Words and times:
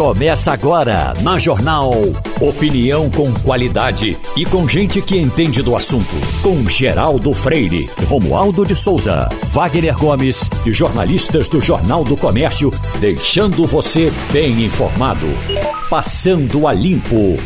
Começa 0.00 0.52
agora 0.52 1.12
na 1.20 1.38
Jornal. 1.38 1.92
Opinião 2.40 3.10
com 3.10 3.30
qualidade 3.42 4.16
e 4.34 4.46
com 4.46 4.66
gente 4.66 5.02
que 5.02 5.18
entende 5.18 5.60
do 5.60 5.76
assunto. 5.76 6.16
Com 6.42 6.66
Geraldo 6.70 7.34
Freire, 7.34 7.86
Romualdo 8.08 8.64
de 8.64 8.74
Souza, 8.74 9.28
Wagner 9.48 9.94
Gomes 9.94 10.48
e 10.64 10.72
jornalistas 10.72 11.50
do 11.50 11.60
Jornal 11.60 12.02
do 12.02 12.16
Comércio, 12.16 12.72
deixando 12.98 13.66
você 13.66 14.10
bem 14.32 14.64
informado. 14.64 15.26
Passando 15.90 16.66
a 16.66 16.72
limpo. 16.72 17.36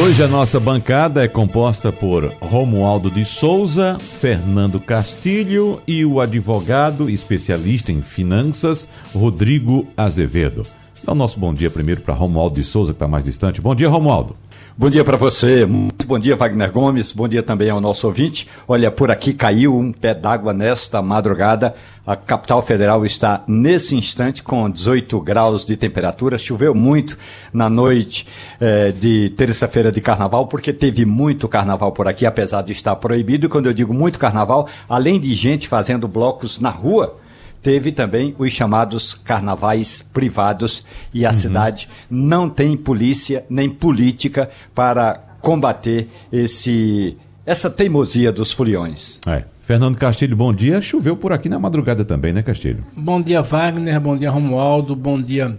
Hoje 0.00 0.22
a 0.22 0.28
nossa 0.28 0.60
bancada 0.60 1.24
é 1.24 1.26
composta 1.26 1.90
por 1.90 2.32
Romualdo 2.40 3.10
de 3.10 3.24
Souza, 3.24 3.96
Fernando 3.98 4.78
Castilho 4.78 5.82
e 5.84 6.04
o 6.04 6.20
advogado 6.20 7.10
especialista 7.10 7.90
em 7.90 8.00
finanças, 8.00 8.88
Rodrigo 9.12 9.84
Azevedo. 9.96 10.64
Dá 11.04 11.12
o 11.12 11.14
nosso 11.16 11.38
bom 11.40 11.52
dia 11.52 11.68
primeiro 11.68 12.00
para 12.00 12.14
Romualdo 12.14 12.54
de 12.54 12.64
Souza, 12.64 12.92
que 12.92 12.96
está 12.96 13.08
mais 13.08 13.24
distante. 13.24 13.60
Bom 13.60 13.74
dia, 13.74 13.88
Romualdo. 13.88 14.36
Bom 14.78 14.88
dia 14.88 15.04
para 15.04 15.18
você, 15.18 15.66
muito 15.66 16.06
bom 16.06 16.18
dia, 16.18 16.34
Wagner 16.34 16.72
Gomes, 16.72 17.12
bom 17.12 17.28
dia 17.28 17.42
também 17.42 17.68
ao 17.68 17.78
nosso 17.78 18.06
ouvinte. 18.06 18.48
Olha, 18.66 18.90
por 18.90 19.10
aqui 19.10 19.34
caiu 19.34 19.76
um 19.76 19.92
pé 19.92 20.14
d'água 20.14 20.54
nesta 20.54 21.02
madrugada. 21.02 21.74
A 22.06 22.16
capital 22.16 22.62
federal 22.62 23.04
está 23.04 23.44
nesse 23.46 23.94
instante 23.94 24.42
com 24.42 24.70
18 24.70 25.20
graus 25.20 25.62
de 25.64 25.76
temperatura. 25.76 26.38
Choveu 26.38 26.74
muito 26.74 27.18
na 27.52 27.68
noite 27.68 28.26
eh, 28.58 28.92
de 28.92 29.30
terça-feira 29.36 29.92
de 29.92 30.00
carnaval, 30.00 30.46
porque 30.46 30.72
teve 30.72 31.04
muito 31.04 31.46
carnaval 31.48 31.92
por 31.92 32.08
aqui, 32.08 32.24
apesar 32.24 32.62
de 32.62 32.72
estar 32.72 32.96
proibido. 32.96 33.46
E 33.46 33.48
quando 33.50 33.66
eu 33.66 33.74
digo 33.74 33.92
muito 33.92 34.18
carnaval, 34.18 34.66
além 34.88 35.20
de 35.20 35.34
gente 35.34 35.68
fazendo 35.68 36.08
blocos 36.08 36.58
na 36.58 36.70
rua, 36.70 37.18
teve 37.62 37.92
também 37.92 38.34
os 38.38 38.52
chamados 38.52 39.14
carnavais 39.14 40.02
privados 40.12 40.84
e 41.14 41.24
a 41.24 41.28
uhum. 41.28 41.34
cidade 41.34 41.88
não 42.10 42.48
tem 42.50 42.76
polícia 42.76 43.44
nem 43.48 43.70
política 43.70 44.50
para 44.74 45.14
combater 45.40 46.08
esse 46.30 47.16
essa 47.44 47.68
teimosia 47.68 48.30
dos 48.30 48.52
foliões. 48.52 49.18
É. 49.26 49.44
Fernando 49.62 49.96
Castilho, 49.96 50.36
bom 50.36 50.52
dia. 50.52 50.80
Choveu 50.80 51.16
por 51.16 51.32
aqui 51.32 51.48
na 51.48 51.58
madrugada 51.58 52.04
também, 52.04 52.32
né, 52.32 52.42
Castilho? 52.42 52.84
Bom 52.96 53.20
dia, 53.20 53.42
Wagner. 53.42 54.00
Bom 54.00 54.16
dia, 54.16 54.30
Romualdo. 54.30 54.94
Bom 54.94 55.20
dia, 55.20 55.56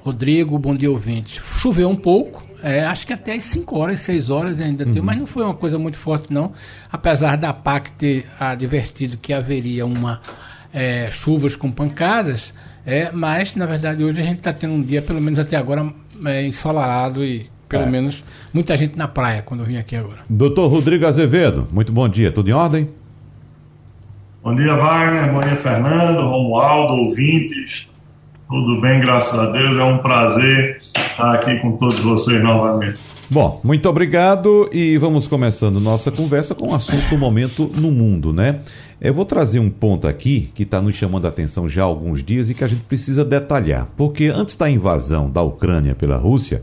Rodrigo. 0.00 0.58
Bom 0.58 0.74
dia, 0.74 0.90
ouvintes. 0.90 1.40
Choveu 1.60 1.88
um 1.88 1.96
pouco, 1.96 2.42
é, 2.62 2.84
acho 2.84 3.06
que 3.06 3.12
até 3.12 3.34
às 3.34 3.44
5 3.44 3.76
horas, 3.76 4.00
6 4.00 4.30
horas 4.30 4.60
ainda 4.60 4.84
uhum. 4.84 5.02
mas 5.02 5.16
não 5.16 5.26
foi 5.26 5.44
uma 5.44 5.54
coisa 5.54 5.78
muito 5.78 5.98
forte, 5.98 6.32
não. 6.32 6.52
Apesar 6.90 7.36
da 7.36 7.52
PAC 7.52 7.90
ter 7.92 8.26
advertido 8.38 9.16
que 9.16 9.32
haveria 9.32 9.84
uma 9.84 10.20
é, 10.72 11.10
chuvas 11.10 11.54
com 11.56 11.70
pancadas, 11.70 12.54
é, 12.86 13.10
mas 13.12 13.54
na 13.54 13.66
verdade 13.66 14.02
hoje 14.02 14.20
a 14.20 14.24
gente 14.24 14.38
está 14.38 14.52
tendo 14.52 14.74
um 14.74 14.82
dia, 14.82 15.02
pelo 15.02 15.20
menos 15.20 15.38
até 15.38 15.56
agora, 15.56 15.92
é, 16.24 16.46
ensolarado 16.46 17.24
e 17.24 17.50
pelo 17.68 17.84
é. 17.84 17.90
menos 17.90 18.22
muita 18.52 18.76
gente 18.76 18.96
na 18.96 19.08
praia 19.08 19.42
quando 19.42 19.60
eu 19.60 19.66
vim 19.66 19.76
aqui 19.76 19.96
agora. 19.96 20.18
Doutor 20.28 20.68
Rodrigo 20.68 21.06
Azevedo, 21.06 21.68
muito 21.70 21.92
bom 21.92 22.08
dia, 22.08 22.32
tudo 22.32 22.48
em 22.48 22.52
ordem? 22.52 22.88
Bom 24.42 24.54
dia, 24.54 24.74
Wagner, 24.74 25.32
bom 25.32 25.40
dia, 25.40 25.56
Fernando, 25.56 26.20
Romualdo, 26.22 26.94
ouvintes, 26.94 27.88
tudo 28.48 28.80
bem, 28.80 29.00
graças 29.00 29.38
a 29.38 29.50
Deus, 29.50 29.78
é 29.78 29.84
um 29.84 29.98
prazer 29.98 30.78
estar 30.78 31.34
aqui 31.34 31.56
com 31.60 31.76
todos 31.76 32.00
vocês 32.00 32.42
novamente. 32.42 32.98
Bom, 33.32 33.62
muito 33.64 33.88
obrigado 33.88 34.68
e 34.70 34.98
vamos 34.98 35.26
começando 35.26 35.80
nossa 35.80 36.12
conversa 36.12 36.54
com 36.54 36.68
o 36.68 36.74
assunto 36.74 37.08
do 37.08 37.16
momento 37.16 37.66
no 37.74 37.90
mundo, 37.90 38.30
né? 38.30 38.60
Eu 39.00 39.14
vou 39.14 39.24
trazer 39.24 39.58
um 39.58 39.70
ponto 39.70 40.06
aqui 40.06 40.50
que 40.54 40.64
está 40.64 40.82
nos 40.82 40.96
chamando 40.96 41.24
a 41.24 41.30
atenção 41.30 41.66
já 41.66 41.80
há 41.80 41.86
alguns 41.86 42.22
dias 42.22 42.50
e 42.50 42.54
que 42.54 42.62
a 42.62 42.66
gente 42.66 42.82
precisa 42.82 43.24
detalhar, 43.24 43.88
porque 43.96 44.26
antes 44.26 44.54
da 44.54 44.68
invasão 44.68 45.30
da 45.30 45.40
Ucrânia 45.40 45.94
pela 45.94 46.18
Rússia, 46.18 46.62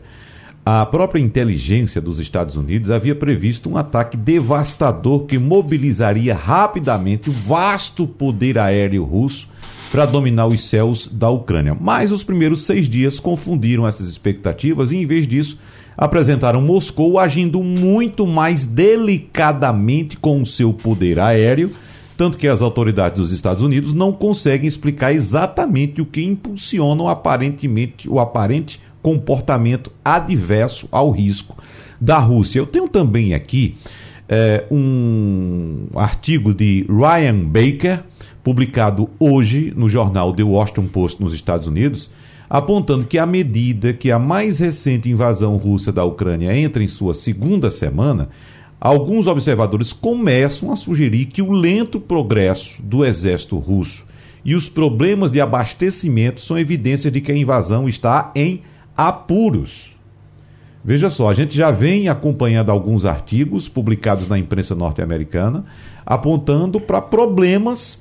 a 0.64 0.86
própria 0.86 1.20
inteligência 1.20 2.00
dos 2.00 2.20
Estados 2.20 2.54
Unidos 2.54 2.92
havia 2.92 3.16
previsto 3.16 3.68
um 3.68 3.76
ataque 3.76 4.16
devastador 4.16 5.26
que 5.26 5.40
mobilizaria 5.40 6.36
rapidamente 6.36 7.30
o 7.30 7.32
vasto 7.32 8.06
poder 8.06 8.58
aéreo 8.58 9.02
russo 9.02 9.48
para 9.90 10.06
dominar 10.06 10.46
os 10.46 10.64
céus 10.68 11.08
da 11.10 11.28
Ucrânia. 11.30 11.76
Mas 11.80 12.12
os 12.12 12.22
primeiros 12.22 12.62
seis 12.62 12.88
dias 12.88 13.18
confundiram 13.18 13.88
essas 13.88 14.08
expectativas 14.08 14.92
e, 14.92 14.98
em 14.98 15.04
vez 15.04 15.26
disso, 15.26 15.58
apresentaram 15.96 16.60
Moscou 16.60 17.18
agindo 17.18 17.62
muito 17.62 18.26
mais 18.26 18.66
delicadamente 18.66 20.16
com 20.16 20.40
o 20.40 20.46
seu 20.46 20.72
poder 20.72 21.18
aéreo, 21.18 21.70
tanto 22.16 22.36
que 22.36 22.48
as 22.48 22.62
autoridades 22.62 23.20
dos 23.20 23.32
Estados 23.32 23.62
Unidos 23.62 23.92
não 23.92 24.12
conseguem 24.12 24.68
explicar 24.68 25.12
exatamente 25.12 26.00
o 26.00 26.06
que 26.06 26.22
impulsiona 26.22 27.02
o 27.02 27.08
aparentemente 27.08 28.08
o 28.08 28.18
aparente 28.18 28.80
comportamento 29.02 29.90
adverso 30.04 30.86
ao 30.92 31.10
risco 31.10 31.56
da 32.00 32.18
Rússia. 32.18 32.58
Eu 32.58 32.66
tenho 32.66 32.88
também 32.88 33.34
aqui 33.34 33.76
é, 34.28 34.64
um 34.70 35.86
artigo 35.94 36.54
de 36.54 36.86
Ryan 36.88 37.44
Baker, 37.44 38.04
publicado 38.44 39.10
hoje 39.18 39.72
no 39.76 39.88
jornal 39.88 40.32
The 40.32 40.44
Washington 40.44 40.86
Post 40.86 41.20
nos 41.20 41.34
Estados 41.34 41.66
Unidos, 41.66 42.10
apontando 42.50 43.06
que 43.06 43.16
à 43.16 43.24
medida 43.24 43.92
que 43.92 44.10
a 44.10 44.18
mais 44.18 44.58
recente 44.58 45.08
invasão 45.08 45.56
russa 45.56 45.92
da 45.92 46.04
Ucrânia 46.04 46.52
entra 46.56 46.82
em 46.82 46.88
sua 46.88 47.14
segunda 47.14 47.70
semana, 47.70 48.28
alguns 48.80 49.28
observadores 49.28 49.92
começam 49.92 50.72
a 50.72 50.76
sugerir 50.76 51.26
que 51.26 51.40
o 51.40 51.52
lento 51.52 52.00
progresso 52.00 52.82
do 52.82 53.04
exército 53.04 53.56
russo 53.56 54.04
e 54.44 54.56
os 54.56 54.68
problemas 54.68 55.30
de 55.30 55.40
abastecimento 55.40 56.40
são 56.40 56.58
evidências 56.58 57.12
de 57.12 57.20
que 57.20 57.30
a 57.30 57.36
invasão 57.36 57.88
está 57.88 58.32
em 58.34 58.62
apuros. 58.96 59.96
Veja 60.82 61.10
só, 61.10 61.28
a 61.28 61.34
gente 61.34 61.54
já 61.54 61.70
vem 61.70 62.08
acompanhando 62.08 62.70
alguns 62.70 63.04
artigos 63.04 63.68
publicados 63.68 64.26
na 64.26 64.38
imprensa 64.38 64.74
norte-americana 64.74 65.66
apontando 66.04 66.80
para 66.80 67.00
problemas 67.00 67.99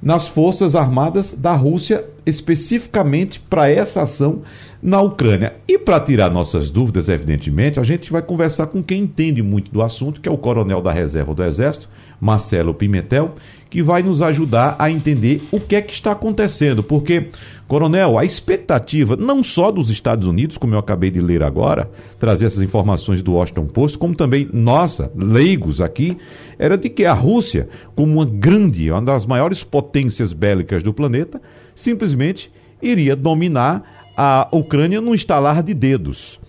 nas 0.00 0.28
Forças 0.28 0.74
Armadas 0.74 1.32
da 1.32 1.54
Rússia, 1.54 2.04
especificamente 2.24 3.40
para 3.40 3.70
essa 3.70 4.02
ação 4.02 4.42
na 4.82 5.00
Ucrânia. 5.00 5.54
E 5.66 5.78
para 5.78 6.00
tirar 6.00 6.30
nossas 6.30 6.70
dúvidas, 6.70 7.08
evidentemente, 7.08 7.80
a 7.80 7.82
gente 7.82 8.12
vai 8.12 8.22
conversar 8.22 8.68
com 8.68 8.82
quem 8.82 9.02
entende 9.02 9.42
muito 9.42 9.72
do 9.72 9.82
assunto, 9.82 10.20
que 10.20 10.28
é 10.28 10.32
o 10.32 10.38
coronel 10.38 10.80
da 10.80 10.92
reserva 10.92 11.34
do 11.34 11.42
Exército, 11.42 11.88
Marcelo 12.20 12.74
Pimentel, 12.74 13.34
que 13.70 13.82
vai 13.82 14.02
nos 14.02 14.22
ajudar 14.22 14.76
a 14.78 14.90
entender 14.90 15.42
o 15.50 15.60
que 15.60 15.76
é 15.76 15.82
que 15.82 15.92
está 15.92 16.12
acontecendo. 16.12 16.82
Porque, 16.82 17.28
coronel, 17.66 18.18
a 18.18 18.24
expectativa 18.24 19.16
não 19.16 19.42
só 19.42 19.70
dos 19.70 19.90
Estados 19.90 20.26
Unidos, 20.26 20.56
como 20.56 20.74
eu 20.74 20.78
acabei 20.78 21.10
de 21.10 21.20
ler 21.20 21.42
agora, 21.42 21.90
trazer 22.18 22.46
essas 22.46 22.62
informações 22.62 23.22
do 23.22 23.34
Washington 23.34 23.66
Post, 23.66 23.98
como 23.98 24.14
também 24.14 24.48
nossa, 24.52 25.12
leigos 25.14 25.80
aqui, 25.80 26.16
era 26.58 26.78
de 26.78 26.88
que 26.88 27.04
a 27.04 27.12
Rússia, 27.12 27.68
como 27.94 28.14
uma 28.14 28.24
grande, 28.24 28.90
uma 28.90 29.02
das 29.02 29.26
maiores 29.26 29.62
potências 29.62 30.32
bélicas 30.32 30.82
do 30.82 30.94
planeta, 30.94 31.40
simplesmente 31.74 32.50
iria 32.80 33.14
dominar 33.14 34.12
a 34.16 34.48
Ucrânia 34.50 35.00
no 35.00 35.14
estalar 35.14 35.62
de 35.62 35.74
dedos. 35.74 36.40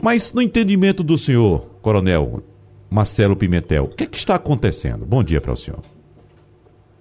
Mas 0.00 0.32
no 0.32 0.40
entendimento 0.40 1.02
do 1.02 1.18
senhor, 1.18 1.66
coronel 1.82 2.42
Marcelo 2.90 3.34
Pimentel, 3.34 3.84
o 3.84 3.88
que, 3.88 4.04
é 4.04 4.06
que 4.06 4.16
está 4.16 4.36
acontecendo? 4.36 5.04
Bom 5.04 5.24
dia 5.24 5.40
para 5.40 5.52
o 5.52 5.56
senhor. 5.56 5.80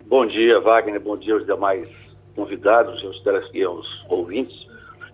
Bom 0.09 0.25
dia, 0.25 0.57
Wagner. 0.61 1.01
Bom 1.01 1.17
dia 1.17 1.33
aos 1.33 1.45
demais 1.45 1.85
convidados 2.33 3.03
aos, 3.03 3.21
aos 3.27 4.05
ouvintes. 4.07 4.55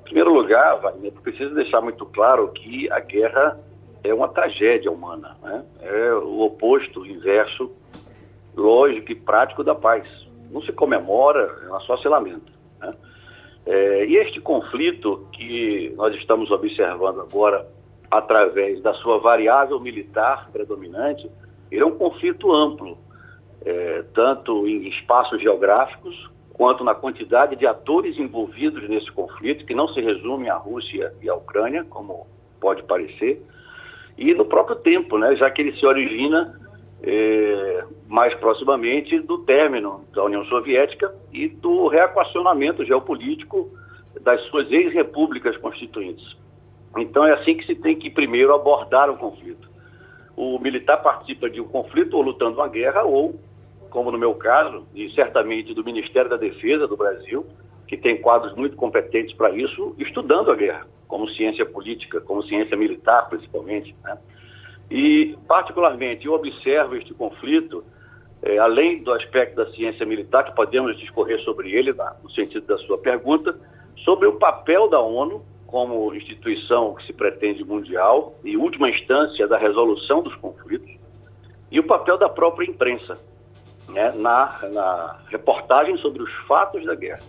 Em 0.02 0.04
primeiro 0.04 0.32
lugar, 0.32 0.82
Wagner, 0.82 1.12
preciso 1.14 1.56
deixar 1.56 1.82
muito 1.82 2.06
claro 2.06 2.50
que 2.50 2.92
a 2.92 3.00
guerra 3.00 3.60
é 4.04 4.14
uma 4.14 4.28
tragédia 4.28 4.92
humana. 4.92 5.36
Né? 5.42 5.66
É 5.82 6.14
o 6.14 6.42
oposto, 6.42 7.02
o 7.02 7.08
inverso, 7.08 7.72
lógico 8.56 9.12
e 9.12 9.16
prático 9.16 9.64
da 9.64 9.74
paz. 9.74 10.08
Não 10.52 10.62
se 10.62 10.72
comemora, 10.72 11.58
ela 11.64 11.80
só 11.80 11.98
se 11.98 12.08
lamenta. 12.08 12.52
Né? 12.80 12.94
É, 13.66 14.06
e 14.06 14.16
este 14.18 14.40
conflito 14.42 15.28
que 15.34 15.92
nós 15.96 16.14
estamos 16.18 16.52
observando 16.52 17.20
agora, 17.20 17.66
através 18.12 18.80
da 18.84 18.94
sua 18.94 19.18
variável 19.18 19.80
militar 19.80 20.52
predominante, 20.52 21.28
ele 21.72 21.82
é 21.82 21.86
um 21.86 21.98
conflito 21.98 22.54
amplo, 22.54 22.96
é, 23.66 24.04
tanto 24.14 24.68
em 24.68 24.88
espaços 24.88 25.42
geográficos, 25.42 26.30
quanto 26.54 26.84
na 26.84 26.94
quantidade 26.94 27.56
de 27.56 27.66
atores 27.66 28.18
envolvidos 28.18 28.88
nesse 28.88 29.12
conflito, 29.12 29.66
que 29.66 29.74
não 29.74 29.88
se 29.88 30.00
resume 30.02 30.50
à 30.50 30.56
Rússia 30.56 31.14
e 31.22 31.30
à 31.30 31.36
Ucrânia, 31.36 31.84
como 31.84 32.28
pode 32.60 32.84
parecer, 32.84 33.42
e 34.18 34.34
no 34.34 34.46
próprio 34.46 34.76
tempo, 34.78 35.18
né, 35.18 35.36
já 35.36 35.50
que 35.50 35.62
ele 35.62 35.78
se 35.78 35.86
origina 35.86 36.60
é, 37.02 37.84
mais 38.08 38.34
proximamente 38.36 39.20
do 39.20 39.40
término 39.40 40.06
da 40.14 40.24
União 40.24 40.46
Soviética 40.46 41.14
e 41.32 41.48
do 41.48 41.88
reequacionamento 41.88 42.86
geopolítico 42.86 43.70
das 44.22 44.42
suas 44.44 44.72
ex-repúblicas 44.72 45.58
constituintes. 45.58 46.26
Então 46.98 47.26
é 47.26 47.34
assim 47.34 47.58
que 47.58 47.66
se 47.66 47.76
tem 47.76 47.98
que 47.98 48.10
primeiro 48.10 48.54
abordar 48.54 49.10
o 49.10 49.18
conflito. 49.18 49.68
O 50.36 50.60
militar 50.60 50.98
participa 50.98 51.50
de 51.50 51.60
um 51.60 51.68
conflito 51.68 52.16
ou 52.16 52.22
lutando 52.22 52.58
uma 52.58 52.68
guerra 52.68 53.04
ou, 53.04 53.36
como 53.94 54.12
no 54.12 54.18
meu 54.18 54.34
caso, 54.34 54.88
e 54.96 55.08
certamente 55.12 55.72
do 55.72 55.84
Ministério 55.84 56.28
da 56.28 56.36
Defesa 56.36 56.88
do 56.88 56.98
Brasil, 56.98 57.46
que 57.88 57.96
tem 57.96 58.20
quadros 58.20 58.56
muito 58.56 58.76
competentes 58.76 59.36
para 59.36 59.52
isso, 59.52 59.96
estudando 60.00 60.52
a 60.52 60.56
guerra, 60.56 60.88
como 61.08 61.30
ciência 61.30 61.64
política, 61.64 62.20
como 62.20 62.42
ciência 62.42 62.76
militar, 62.76 63.30
principalmente. 63.30 63.96
Né? 64.04 64.18
E, 64.90 65.38
particularmente, 65.48 66.26
eu 66.26 66.34
observo 66.34 66.96
este 66.96 67.14
conflito, 67.14 67.86
é, 68.42 68.58
além 68.58 69.04
do 69.04 69.14
aspecto 69.14 69.58
da 69.58 69.72
ciência 69.74 70.08
militar, 70.08 70.44
que 70.44 70.56
podemos 70.56 70.98
discorrer 70.98 71.40
sobre 71.42 71.72
ele, 71.72 71.94
no 72.24 72.32
sentido 72.32 72.66
da 72.66 72.80
sua 72.80 72.98
pergunta, 72.98 73.56
sobre 73.98 74.28
o 74.28 74.40
papel 74.40 74.90
da 74.90 75.00
ONU 75.00 75.46
como 75.68 76.16
instituição 76.16 76.96
que 76.96 77.06
se 77.06 77.14
pretende 77.14 77.64
mundial 77.64 78.34
e 78.44 78.58
última 78.58 78.90
instância 78.90 79.48
da 79.48 79.58
resolução 79.58 80.24
dos 80.24 80.36
conflitos, 80.38 80.92
e 81.72 81.80
o 81.80 81.84
papel 81.84 82.18
da 82.18 82.28
própria 82.28 82.68
imprensa 82.68 83.20
né, 83.94 84.12
na, 84.16 84.60
na 84.72 85.20
reportagem 85.30 85.98
sobre 85.98 86.22
os 86.24 86.34
fatos 86.48 86.84
da 86.86 86.96
guerra. 86.96 87.22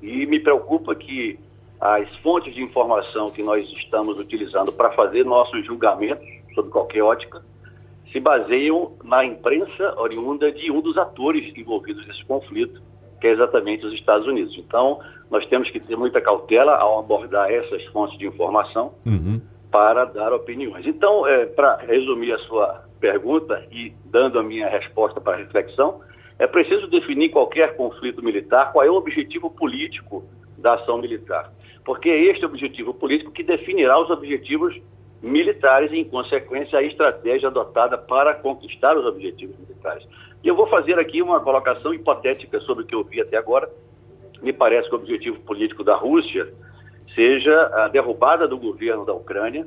E 0.00 0.26
me 0.26 0.40
preocupa 0.40 0.94
que 0.94 1.38
as 1.80 2.08
fontes 2.18 2.54
de 2.54 2.62
informação 2.62 3.30
que 3.30 3.42
nós 3.42 3.64
estamos 3.72 4.18
utilizando 4.18 4.72
para 4.72 4.90
fazer 4.92 5.24
nossos 5.24 5.64
julgamentos 5.66 6.26
sobre 6.54 6.70
qualquer 6.70 7.02
ótica 7.02 7.42
se 8.10 8.20
baseiam 8.20 8.92
na 9.02 9.24
imprensa 9.24 10.00
oriunda 10.00 10.50
de 10.52 10.70
um 10.70 10.80
dos 10.80 10.96
atores 10.96 11.52
envolvidos 11.56 12.06
nesse 12.06 12.24
conflito, 12.24 12.80
que 13.20 13.26
é 13.26 13.32
exatamente 13.32 13.84
os 13.84 13.92
Estados 13.94 14.26
Unidos. 14.26 14.54
Então, 14.56 15.00
nós 15.28 15.44
temos 15.48 15.68
que 15.70 15.80
ter 15.80 15.96
muita 15.96 16.20
cautela 16.20 16.76
ao 16.76 17.00
abordar 17.00 17.50
essas 17.50 17.84
fontes 17.86 18.16
de 18.16 18.26
informação 18.26 18.92
uhum. 19.04 19.40
para 19.70 20.04
dar 20.04 20.32
opiniões. 20.32 20.86
Então, 20.86 21.26
é, 21.26 21.44
para 21.44 21.76
resumir 21.76 22.32
a 22.32 22.38
sua 22.38 22.84
pergunta 23.04 23.62
e 23.70 23.92
dando 24.06 24.38
a 24.38 24.42
minha 24.42 24.66
resposta 24.66 25.20
para 25.20 25.36
reflexão, 25.36 26.00
é 26.38 26.46
preciso 26.46 26.86
definir 26.86 27.28
qualquer 27.28 27.76
conflito 27.76 28.24
militar, 28.24 28.72
qual 28.72 28.82
é 28.82 28.90
o 28.90 28.94
objetivo 28.94 29.50
político 29.50 30.24
da 30.56 30.72
ação 30.72 30.96
militar. 30.96 31.52
Porque 31.84 32.08
é 32.08 32.18
este 32.30 32.46
objetivo 32.46 32.94
político 32.94 33.30
que 33.30 33.42
definirá 33.42 34.00
os 34.00 34.08
objetivos 34.08 34.74
militares 35.20 35.92
e, 35.92 35.98
em 35.98 36.04
consequência, 36.04 36.78
a 36.78 36.82
estratégia 36.82 37.48
adotada 37.48 37.98
para 37.98 38.32
conquistar 38.36 38.96
os 38.96 39.04
objetivos 39.04 39.54
militares. 39.58 40.08
E 40.42 40.48
eu 40.48 40.56
vou 40.56 40.66
fazer 40.68 40.98
aqui 40.98 41.20
uma 41.20 41.40
colocação 41.40 41.92
hipotética 41.92 42.58
sobre 42.60 42.84
o 42.84 42.86
que 42.86 42.94
eu 42.94 43.04
vi 43.04 43.20
até 43.20 43.36
agora. 43.36 43.68
Me 44.40 44.52
parece 44.54 44.88
que 44.88 44.94
o 44.94 44.98
objetivo 44.98 45.38
político 45.40 45.84
da 45.84 45.94
Rússia 45.94 46.50
seja 47.14 47.70
a 47.74 47.88
derrubada 47.88 48.48
do 48.48 48.56
governo 48.56 49.04
da 49.04 49.12
Ucrânia 49.12 49.66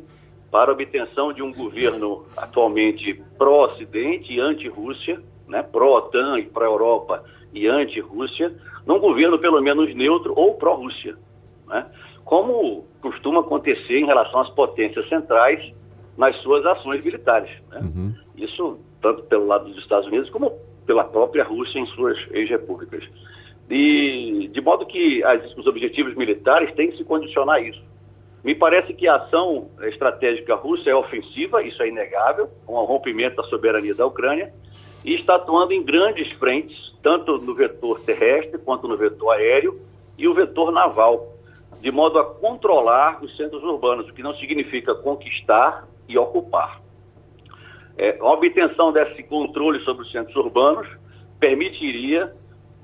para 0.51 0.71
a 0.71 0.73
obtenção 0.73 1.33
de 1.33 1.41
um 1.41 1.53
governo 1.53 2.25
atualmente 2.35 3.21
pró-Ocidente 3.38 4.33
e 4.33 4.39
anti-Rússia, 4.39 5.21
né, 5.47 5.63
pró-OTAN 5.63 6.39
e 6.39 6.45
pró-Europa 6.45 7.23
e 7.53 7.67
anti-Rússia, 7.67 8.55
num 8.85 8.99
governo 8.99 9.39
pelo 9.39 9.61
menos 9.61 9.94
neutro 9.95 10.33
ou 10.35 10.55
pró-Rússia. 10.55 11.15
Né? 11.67 11.85
como 12.27 12.85
costuma 13.01 13.39
acontecer 13.39 13.99
em 13.99 14.05
relação 14.05 14.41
às 14.41 14.49
potências 14.49 15.07
centrais 15.07 15.73
nas 16.17 16.35
suas 16.41 16.65
ações 16.65 17.03
militares. 17.03 17.49
Né? 17.69 17.79
Uhum. 17.79 18.13
Isso 18.35 18.79
tanto 19.01 19.23
pelo 19.23 19.47
lado 19.47 19.69
dos 19.69 19.77
Estados 19.77 20.07
Unidos 20.07 20.29
como 20.29 20.51
pela 20.85 21.05
própria 21.05 21.45
Rússia 21.45 21.79
em 21.79 21.85
suas 21.88 22.17
ex-repúblicas. 22.31 23.03
De, 23.69 24.49
de 24.51 24.61
modo 24.61 24.85
que 24.85 25.23
as, 25.23 25.55
os 25.57 25.65
objetivos 25.67 26.15
militares 26.15 26.73
têm 26.75 26.91
que 26.91 26.97
se 26.97 27.05
condicionar 27.05 27.55
a 27.55 27.61
isso. 27.61 27.81
Me 28.47 28.55
parece 28.55 28.94
que 28.94 29.05
a 29.09 29.15
ação 29.15 29.67
estratégica 29.81 30.55
russa 30.55 30.89
é 30.89 30.95
ofensiva, 30.95 31.61
isso 31.61 31.83
é 31.83 31.89
inegável, 31.89 32.47
o 32.65 32.81
rompimento 32.85 33.35
da 33.35 33.44
soberania 33.44 33.94
da 33.94 34.05
Ucrânia, 34.05 34.53
e 35.03 35.15
está 35.15 35.35
atuando 35.35 35.73
em 35.73 35.83
grandes 35.83 36.31
frentes, 36.39 36.77
tanto 37.03 37.39
no 37.39 37.53
vetor 37.53 37.99
terrestre 38.05 38.57
quanto 38.59 38.88
no 38.88 38.95
vetor 38.95 39.31
aéreo 39.33 39.81
e 40.17 40.29
o 40.29 40.33
vetor 40.33 40.71
naval 40.71 41.33
de 41.81 41.91
modo 41.91 42.19
a 42.19 42.23
controlar 42.23 43.21
os 43.21 43.35
centros 43.35 43.61
urbanos, 43.63 44.07
o 44.07 44.13
que 44.13 44.23
não 44.23 44.33
significa 44.35 44.95
conquistar 44.95 45.85
e 46.07 46.17
ocupar. 46.17 46.81
É, 47.97 48.17
a 48.17 48.31
obtenção 48.31 48.94
desse 48.94 49.23
controle 49.23 49.81
sobre 49.81 50.03
os 50.03 50.11
centros 50.13 50.38
urbanos 50.38 50.88
permitiria 51.38 52.33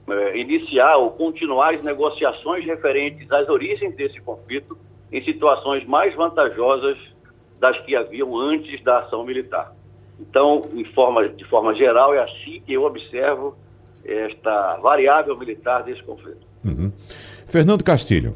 é, 0.10 0.38
iniciar 0.38 0.98
ou 0.98 1.12
continuar 1.12 1.76
as 1.76 1.82
negociações 1.82 2.66
referentes 2.66 3.32
às 3.32 3.48
origens 3.48 3.96
desse 3.96 4.20
conflito 4.20 4.78
em 5.14 5.24
situações 5.24 5.86
mais 5.86 6.14
vantajosas 6.16 6.98
das 7.60 7.80
que 7.86 7.96
haviam 7.96 8.36
antes 8.36 8.84
da 8.84 9.00
ação 9.00 9.24
militar. 9.24 9.72
Então, 10.20 10.64
forma, 10.94 11.30
de 11.30 11.46
forma 11.46 11.74
geral, 11.76 12.14
é 12.14 12.24
assim 12.24 12.62
que 12.66 12.74
eu 12.74 12.84
observo 12.84 13.56
esta 14.04 14.78
variável 14.78 15.38
militar 15.38 15.84
desse 15.84 16.04
conflito. 16.04 16.46
Uhum. 16.66 16.92
Fernando 17.48 17.84
Castilho. 17.84 18.36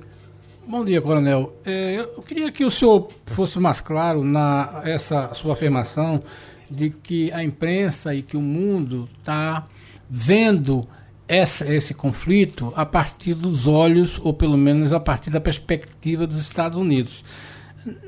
Bom 0.66 0.86
dia, 0.86 1.02
Coronel. 1.02 1.54
É, 1.66 2.00
eu 2.00 2.22
queria 2.22 2.52
que 2.52 2.64
o 2.64 2.72
senhor 2.72 3.10
fosse 3.26 3.60
mais 3.60 3.82
claro 3.82 4.24
na 4.24 4.82
essa 4.86 5.34
sua 5.34 5.54
afirmação 5.54 6.20
de 6.70 6.90
que 6.90 7.32
a 7.32 7.44
imprensa 7.44 8.14
e 8.14 8.22
que 8.22 8.38
o 8.38 8.42
mundo 8.42 9.10
está 9.18 9.66
vendo 10.10 10.86
essa, 11.28 11.72
esse 11.74 11.94
conflito 11.94 12.72
a 12.76 12.86
partir 12.86 13.34
dos 13.34 13.68
olhos, 13.68 14.20
ou 14.24 14.34
pelo 14.34 14.58
menos 14.58 14.94
a 14.94 15.00
partir 15.00 15.30
da 15.30 15.42
perspectiva 15.42 16.26
dos 16.26 16.38
Estados 16.38 16.78
Unidos. 16.78 17.24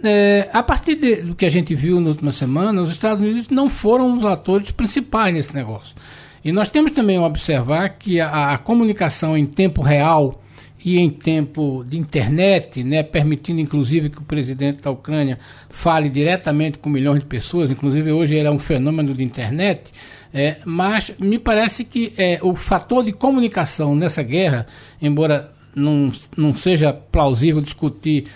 É, 0.04 0.50
a 0.52 0.62
partir 0.62 0.96
de, 0.96 1.18
do 1.18 1.36
que 1.36 1.46
a 1.46 1.50
gente 1.50 1.74
viu 1.74 2.00
na 2.00 2.10
última 2.10 2.32
semana, 2.32 2.82
os 2.82 2.92
Estados 2.92 3.24
Unidos 3.24 3.50
não 3.50 3.70
foram 3.70 4.18
os 4.18 4.26
atores 4.26 4.72
principais 4.72 5.34
nesse 5.34 5.56
negócio. 5.56 5.96
E 6.44 6.52
nós 6.52 6.70
temos 6.70 6.92
também 6.92 7.20
observar 7.20 7.90
que 7.90 8.20
a, 8.20 8.54
a 8.54 8.58
comunicação 8.58 9.38
em 9.38 9.46
tempo 9.46 9.82
real 9.82 10.42
e 10.84 10.98
em 10.98 11.10
tempo 11.10 11.84
de 11.88 11.98
internet, 11.98 12.84
né, 12.84 13.04
permitindo 13.04 13.60
inclusive 13.60 14.10
que 14.10 14.20
o 14.20 14.24
presidente 14.24 14.82
da 14.82 14.92
Ucrânia 14.92 15.38
fale 15.70 16.10
diretamente 16.10 16.78
com 16.78 16.90
milhões 16.90 17.20
de 17.20 17.26
pessoas, 17.26 17.70
inclusive 17.70 18.12
hoje 18.12 18.38
era 18.38 18.52
um 18.52 18.60
fenômeno 18.60 19.14
de 19.14 19.24
internet, 19.24 19.92
é, 20.34 20.58
mas 20.66 21.12
me 21.20 21.40
parece 21.40 21.84
que 21.84 22.14
é, 22.18 22.40
o 22.42 22.56
fator 22.56 23.04
de 23.04 23.12
comunicação 23.12 23.96
nessa 23.96 24.22
guerra, 24.22 24.68
embora 25.02 25.52
não, 25.76 26.12
não 26.38 26.54
seja 26.54 26.94
plausível 26.94 27.62
discutir 27.62 28.28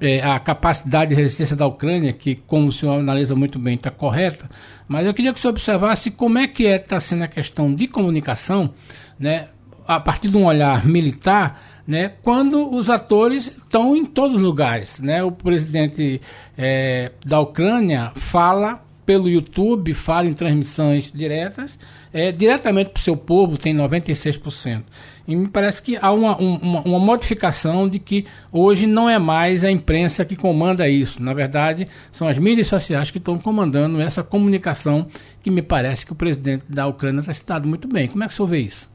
é, 0.00 0.22
a 0.22 0.38
capacidade 0.38 1.10
de 1.10 1.20
resistência 1.20 1.56
da 1.56 1.66
Ucrânia, 1.66 2.12
que, 2.12 2.34
como 2.34 2.68
o 2.68 2.72
senhor 2.72 2.98
analisa 2.98 3.34
muito 3.34 3.58
bem, 3.58 3.74
está 3.74 3.90
correta, 3.90 4.46
mas 4.86 5.06
eu 5.06 5.14
queria 5.14 5.32
que 5.32 5.38
o 5.38 5.42
senhor 5.42 5.52
observasse 5.52 6.10
como 6.10 6.38
é 6.38 6.46
que 6.46 6.64
está 6.64 6.74
é, 6.74 6.78
tá 6.78 7.00
sendo 7.00 7.24
a 7.24 7.28
questão 7.28 7.74
de 7.74 7.88
comunicação, 7.88 8.74
né, 9.18 9.48
a 9.86 9.98
partir 9.98 10.28
de 10.28 10.36
um 10.36 10.44
olhar 10.44 10.84
militar, 10.86 11.80
né, 11.86 12.12
quando 12.22 12.70
os 12.70 12.90
atores 12.90 13.46
estão 13.46 13.96
em 13.96 14.04
todos 14.04 14.36
os 14.36 14.42
lugares. 14.42 15.00
Né? 15.00 15.24
O 15.24 15.32
presidente 15.32 16.20
é, 16.56 17.12
da 17.24 17.40
Ucrânia 17.40 18.12
fala 18.14 18.82
pelo 19.08 19.26
YouTube, 19.26 19.94
fala 19.94 20.26
em 20.26 20.34
transmissões 20.34 21.10
diretas, 21.10 21.78
é, 22.12 22.30
diretamente 22.30 22.90
para 22.90 23.00
o 23.00 23.02
seu 23.02 23.16
povo, 23.16 23.56
tem 23.56 23.74
96%. 23.74 24.84
E 25.26 25.34
me 25.34 25.48
parece 25.48 25.82
que 25.82 25.96
há 25.96 26.12
uma, 26.12 26.36
uma, 26.36 26.82
uma, 26.82 26.98
modificação 26.98 27.88
de 27.88 27.98
que 27.98 28.26
hoje 28.52 28.86
não 28.86 29.08
é 29.08 29.18
mais 29.18 29.64
a 29.64 29.70
imprensa 29.70 30.26
que 30.26 30.36
comanda 30.36 30.86
isso. 30.90 31.22
Na 31.22 31.32
verdade, 31.32 31.88
são 32.12 32.28
as 32.28 32.38
mídias 32.38 32.66
sociais 32.66 33.10
que 33.10 33.16
estão 33.16 33.38
comandando 33.38 33.98
essa 33.98 34.22
comunicação 34.22 35.06
que 35.42 35.50
me 35.50 35.62
parece 35.62 36.04
que 36.04 36.12
o 36.12 36.14
presidente 36.14 36.66
da 36.68 36.86
Ucrânia 36.86 37.20
está 37.20 37.32
citado 37.32 37.66
muito 37.66 37.88
bem. 37.88 38.08
Como 38.08 38.22
é 38.22 38.26
que 38.26 38.34
o 38.34 38.36
senhor 38.36 38.48
vê 38.48 38.58
isso? 38.58 38.90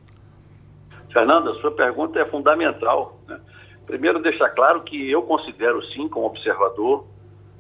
Fernando, 1.12 1.50
a 1.50 1.56
sua 1.56 1.72
pergunta 1.72 2.20
é 2.20 2.26
fundamental. 2.26 3.20
Né? 3.28 3.40
Primeiro, 3.88 4.22
deixar 4.22 4.50
claro 4.50 4.84
que 4.84 5.10
eu 5.10 5.24
considero, 5.24 5.84
sim, 5.88 6.08
como 6.08 6.28
observador, 6.28 7.04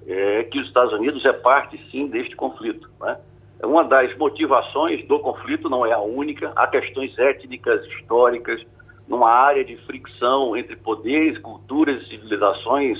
é, 0.07 0.43
que 0.43 0.59
os 0.59 0.67
Estados 0.67 0.93
Unidos 0.93 1.23
é 1.25 1.33
parte, 1.33 1.79
sim, 1.91 2.07
deste 2.07 2.35
conflito. 2.35 2.89
Né? 2.99 3.17
Uma 3.63 3.83
das 3.83 4.15
motivações 4.17 5.05
do 5.07 5.19
conflito 5.19 5.69
não 5.69 5.85
é 5.85 5.93
a 5.93 5.99
única, 5.99 6.51
há 6.55 6.67
questões 6.67 7.17
étnicas, 7.17 7.85
históricas, 7.87 8.61
numa 9.07 9.29
área 9.29 9.63
de 9.63 9.75
fricção 9.85 10.55
entre 10.55 10.75
poderes, 10.75 11.37
culturas 11.39 12.01
e 12.03 12.09
civilizações 12.09 12.97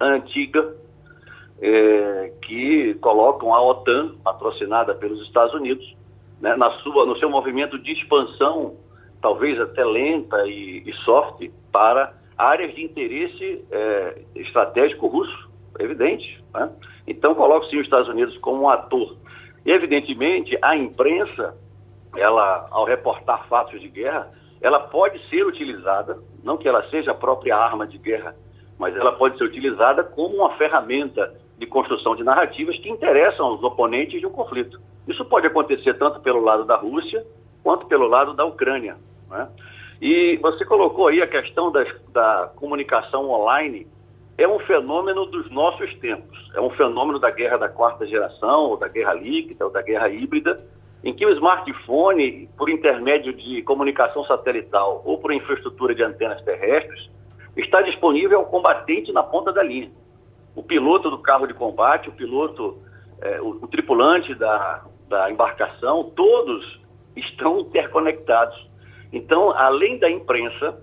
antiga, 0.00 0.74
é, 1.60 2.32
que 2.42 2.94
colocam 2.94 3.54
a 3.54 3.62
OTAN, 3.62 4.16
patrocinada 4.24 4.94
pelos 4.94 5.20
Estados 5.26 5.54
Unidos, 5.54 5.96
né, 6.40 6.56
na 6.56 6.70
sua, 6.78 7.06
no 7.06 7.16
seu 7.18 7.30
movimento 7.30 7.78
de 7.78 7.92
expansão 7.92 8.76
talvez 9.22 9.58
até 9.60 9.84
lenta 9.84 10.44
e, 10.46 10.82
e 10.84 10.92
soft, 11.04 11.48
para 11.70 12.12
áreas 12.36 12.74
de 12.74 12.84
interesse 12.84 13.64
é, 13.70 14.22
estratégico 14.34 15.06
russo, 15.06 15.48
evidente. 15.78 16.42
Né? 16.54 16.70
Então, 17.06 17.34
coloco-se 17.34 17.76
os 17.76 17.84
Estados 17.84 18.08
Unidos 18.08 18.36
como 18.38 18.62
um 18.62 18.68
ator. 18.68 19.16
E, 19.64 19.70
evidentemente, 19.70 20.56
a 20.60 20.76
imprensa, 20.76 21.56
ela, 22.16 22.66
ao 22.70 22.84
reportar 22.84 23.46
fatos 23.48 23.80
de 23.80 23.88
guerra, 23.88 24.30
ela 24.60 24.80
pode 24.80 25.18
ser 25.28 25.44
utilizada, 25.44 26.18
não 26.42 26.56
que 26.56 26.68
ela 26.68 26.88
seja 26.88 27.10
a 27.10 27.14
própria 27.14 27.56
arma 27.56 27.86
de 27.86 27.98
guerra, 27.98 28.34
mas 28.78 28.96
ela 28.96 29.12
pode 29.12 29.36
ser 29.36 29.44
utilizada 29.44 30.04
como 30.04 30.36
uma 30.36 30.56
ferramenta 30.56 31.34
de 31.58 31.66
construção 31.66 32.16
de 32.16 32.24
narrativas 32.24 32.76
que 32.78 32.88
interessam 32.88 33.46
aos 33.46 33.62
oponentes 33.62 34.20
de 34.20 34.26
um 34.26 34.30
conflito. 34.30 34.80
Isso 35.06 35.24
pode 35.24 35.46
acontecer 35.46 35.94
tanto 35.94 36.20
pelo 36.20 36.40
lado 36.40 36.64
da 36.64 36.76
Rússia 36.76 37.24
quanto 37.62 37.86
pelo 37.86 38.06
lado 38.06 38.34
da 38.34 38.44
Ucrânia. 38.44 38.96
Né? 39.30 39.48
E 40.00 40.36
você 40.38 40.64
colocou 40.64 41.08
aí 41.08 41.22
a 41.22 41.28
questão 41.28 41.70
das, 41.70 41.88
da 42.12 42.50
comunicação 42.56 43.30
online, 43.30 43.86
é 44.38 44.48
um 44.48 44.58
fenômeno 44.60 45.26
dos 45.26 45.50
nossos 45.50 45.94
tempos. 45.98 46.38
É 46.54 46.60
um 46.60 46.70
fenômeno 46.70 47.18
da 47.18 47.30
guerra 47.30 47.58
da 47.58 47.68
quarta 47.68 48.06
geração, 48.06 48.70
ou 48.70 48.76
da 48.76 48.88
guerra 48.88 49.14
líquida, 49.14 49.64
ou 49.64 49.70
da 49.70 49.82
guerra 49.82 50.08
híbrida, 50.08 50.60
em 51.04 51.12
que 51.14 51.26
o 51.26 51.30
smartphone, 51.30 52.48
por 52.56 52.70
intermédio 52.70 53.32
de 53.32 53.62
comunicação 53.62 54.24
satelital 54.24 55.02
ou 55.04 55.18
por 55.18 55.32
infraestrutura 55.32 55.94
de 55.94 56.02
antenas 56.02 56.40
terrestres, 56.42 57.10
está 57.56 57.82
disponível 57.82 58.38
ao 58.38 58.46
combatente 58.46 59.12
na 59.12 59.22
ponta 59.22 59.52
da 59.52 59.62
linha. 59.62 59.90
O 60.54 60.62
piloto 60.62 61.10
do 61.10 61.18
carro 61.18 61.46
de 61.46 61.54
combate, 61.54 62.08
o 62.08 62.12
piloto, 62.12 62.78
é, 63.20 63.40
o, 63.40 63.58
o, 63.62 63.68
tripulante 63.68 64.34
da, 64.34 64.84
da 65.08 65.30
embarcação, 65.30 66.04
todos 66.14 66.80
estão 67.16 67.60
interconectados. 67.60 68.70
Então, 69.12 69.50
além 69.50 69.98
da 69.98 70.10
imprensa, 70.10 70.80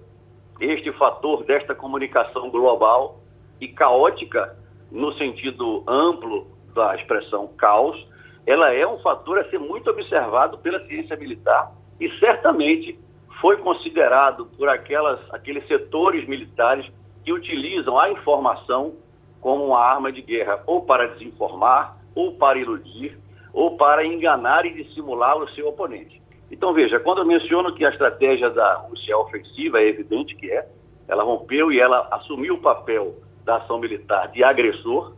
este 0.60 0.92
fator 0.94 1.44
desta 1.46 1.74
comunicação 1.74 2.50
global 2.50 3.19
e 3.60 3.68
caótica, 3.68 4.58
no 4.92 5.14
sentido 5.14 5.84
amplo 5.88 6.48
da 6.74 6.96
expressão 6.96 7.48
caos, 7.58 8.08
ela 8.46 8.74
é 8.74 8.88
um 8.88 9.00
fator 9.00 9.40
a 9.40 9.50
ser 9.50 9.60
muito 9.60 9.90
observado 9.90 10.58
pela 10.60 10.84
ciência 10.88 11.16
militar 11.16 11.72
e 12.00 12.10
certamente 12.20 12.98
foi 13.42 13.58
considerado 13.58 14.46
por 14.58 14.68
aquelas, 14.70 15.20
aqueles 15.32 15.66
setores 15.68 16.28
militares 16.28 16.86
que 17.24 17.32
utilizam 17.32 18.00
a 18.00 18.10
informação 18.12 18.96
como 19.40 19.66
uma 19.68 19.80
arma 19.80 20.12
de 20.12 20.22
guerra, 20.22 20.62
ou 20.66 20.82
para 20.82 21.08
desinformar, 21.08 21.98
ou 22.14 22.34
para 22.34 22.58
iludir, 22.58 23.18
ou 23.54 23.78
para 23.78 24.06
enganar 24.06 24.66
e 24.66 24.74
dissimular 24.74 25.38
o 25.38 25.50
seu 25.52 25.68
oponente. 25.68 26.22
Então, 26.52 26.74
veja, 26.74 27.00
quando 27.00 27.20
eu 27.20 27.26
menciono 27.26 27.74
que 27.74 27.86
a 27.86 27.90
estratégia 27.90 28.50
da 28.50 28.76
Rússia 28.76 29.14
é 29.14 29.16
ofensiva, 29.16 29.80
é 29.80 29.88
evidente 29.88 30.36
que 30.36 30.52
é, 30.52 30.68
ela 31.08 31.24
rompeu 31.24 31.72
e 31.72 31.80
ela 31.80 32.08
assumiu 32.12 32.56
o 32.56 32.62
papel 32.62 33.16
da 33.50 33.58
ação 33.58 33.80
militar 33.80 34.28
de 34.28 34.44
agressor, 34.44 35.14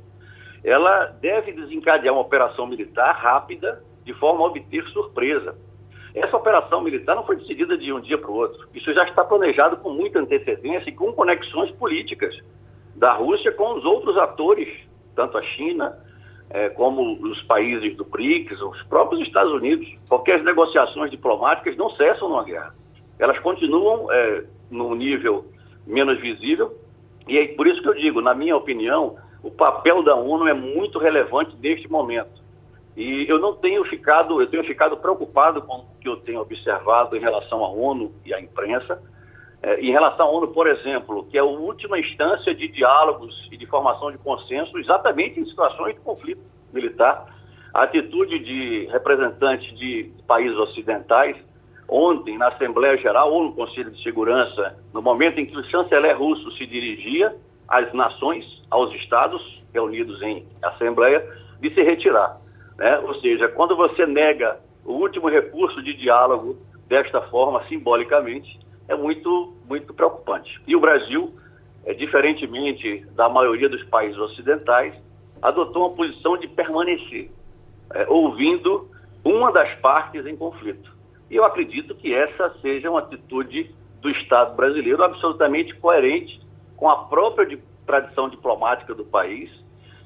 ela 0.63 1.07
deve 1.19 1.51
desencadear 1.51 2.13
uma 2.13 2.21
operação 2.21 2.65
militar 2.65 3.13
rápida, 3.13 3.83
de 4.05 4.13
forma 4.13 4.41
a 4.41 4.47
obter 4.47 4.85
surpresa. 4.85 5.57
Essa 6.15 6.37
operação 6.37 6.79
militar 6.79 7.13
não 7.13 7.25
foi 7.25 7.35
decidida 7.35 7.77
de 7.77 7.91
um 7.91 7.99
dia 7.99 8.17
para 8.17 8.31
o 8.31 8.35
outro. 8.35 8.69
Isso 8.73 8.93
já 8.93 9.03
está 9.03 9.25
planejado 9.25 9.77
com 9.77 9.89
muita 9.89 10.19
antecedência 10.19 10.89
e 10.89 10.93
com 10.93 11.11
conexões 11.11 11.71
políticas 11.71 12.33
da 12.95 13.11
Rússia 13.13 13.51
com 13.51 13.73
os 13.73 13.83
outros 13.83 14.17
atores, 14.17 14.69
tanto 15.13 15.37
a 15.37 15.41
China 15.41 15.93
é, 16.49 16.69
como 16.69 17.21
os 17.21 17.41
países 17.43 17.97
do 17.97 18.05
BRICS, 18.05 18.61
os 18.61 18.81
próprios 18.83 19.21
Estados 19.27 19.51
Unidos. 19.51 19.87
Qualquer 20.07 20.41
negociações 20.41 21.11
diplomáticas 21.11 21.75
não 21.75 21.89
cessam 21.91 22.29
numa 22.29 22.45
guerra. 22.45 22.73
Elas 23.19 23.37
continuam 23.39 24.09
é, 24.09 24.45
num 24.69 24.95
nível 24.95 25.45
menos 25.85 26.19
visível 26.21 26.80
e 27.27 27.37
é 27.37 27.47
por 27.49 27.67
isso 27.67 27.81
que 27.81 27.89
eu 27.89 27.93
digo, 27.93 28.21
na 28.21 28.33
minha 28.33 28.55
opinião, 28.55 29.17
o 29.43 29.51
papel 29.51 30.03
da 30.03 30.15
ONU 30.15 30.47
é 30.47 30.53
muito 30.53 30.99
relevante 30.99 31.55
neste 31.61 31.89
momento. 31.89 32.41
E 32.95 33.25
eu 33.29 33.39
não 33.39 33.55
tenho 33.55 33.83
ficado, 33.85 34.41
eu 34.41 34.47
tenho 34.47 34.63
ficado 34.63 34.97
preocupado 34.97 35.61
com 35.61 35.77
o 35.77 35.85
que 35.99 36.09
eu 36.09 36.17
tenho 36.17 36.41
observado 36.41 37.15
em 37.15 37.19
relação 37.19 37.63
à 37.63 37.69
ONU 37.69 38.11
e 38.25 38.33
à 38.33 38.39
imprensa. 38.39 39.01
É, 39.63 39.79
em 39.79 39.91
relação 39.91 40.27
à 40.27 40.31
ONU, 40.31 40.49
por 40.49 40.67
exemplo, 40.67 41.25
que 41.29 41.37
é 41.37 41.41
a 41.41 41.45
última 41.45 41.97
instância 41.99 42.53
de 42.53 42.67
diálogos 42.67 43.47
e 43.51 43.57
de 43.57 43.65
formação 43.65 44.11
de 44.11 44.17
consenso, 44.17 44.77
exatamente 44.77 45.39
em 45.39 45.45
situações 45.45 45.95
de 45.95 46.01
conflito 46.01 46.41
militar. 46.73 47.25
A 47.73 47.83
atitude 47.83 48.39
de 48.39 48.87
representantes 48.91 49.77
de 49.77 50.11
países 50.27 50.57
ocidentais, 50.57 51.37
ontem 51.91 52.37
na 52.37 52.47
Assembleia 52.47 52.97
Geral 52.97 53.33
ou 53.33 53.43
no 53.43 53.53
Conselho 53.53 53.91
de 53.91 54.01
Segurança, 54.01 54.77
no 54.93 55.01
momento 55.01 55.39
em 55.39 55.45
que 55.45 55.57
o 55.57 55.63
chanceler 55.65 56.17
russo 56.17 56.49
se 56.53 56.65
dirigia 56.65 57.35
às 57.67 57.91
nações, 57.93 58.45
aos 58.71 58.95
estados 58.95 59.61
reunidos 59.73 60.21
em 60.21 60.45
Assembleia, 60.63 61.21
de 61.59 61.69
se 61.73 61.81
retirar. 61.83 62.39
Né? 62.77 62.97
Ou 62.99 63.13
seja, 63.15 63.49
quando 63.49 63.75
você 63.75 64.05
nega 64.05 64.57
o 64.85 64.93
último 64.93 65.29
recurso 65.29 65.83
de 65.83 65.93
diálogo 65.93 66.57
desta 66.87 67.21
forma, 67.23 67.61
simbolicamente, 67.67 68.57
é 68.87 68.95
muito, 68.95 69.53
muito 69.67 69.93
preocupante. 69.93 70.61
E 70.65 70.75
o 70.75 70.79
Brasil, 70.79 71.33
é, 71.85 71.93
diferentemente 71.93 73.05
da 73.15 73.27
maioria 73.27 73.67
dos 73.67 73.83
países 73.85 74.17
ocidentais, 74.17 74.93
adotou 75.41 75.87
uma 75.87 75.95
posição 75.95 76.37
de 76.37 76.47
permanecer, 76.47 77.29
é, 77.93 78.05
ouvindo 78.07 78.89
uma 79.25 79.51
das 79.51 79.73
partes 79.79 80.25
em 80.25 80.35
conflito. 80.37 81.00
E 81.31 81.35
eu 81.37 81.45
acredito 81.45 81.95
que 81.95 82.13
essa 82.13 82.53
seja 82.61 82.91
uma 82.91 82.99
atitude 82.99 83.73
do 84.01 84.09
Estado 84.09 84.53
brasileiro 84.53 85.01
absolutamente 85.01 85.73
coerente 85.77 86.41
com 86.75 86.89
a 86.89 87.05
própria 87.05 87.57
tradição 87.85 88.27
diplomática 88.27 88.93
do 88.93 89.05
país 89.05 89.49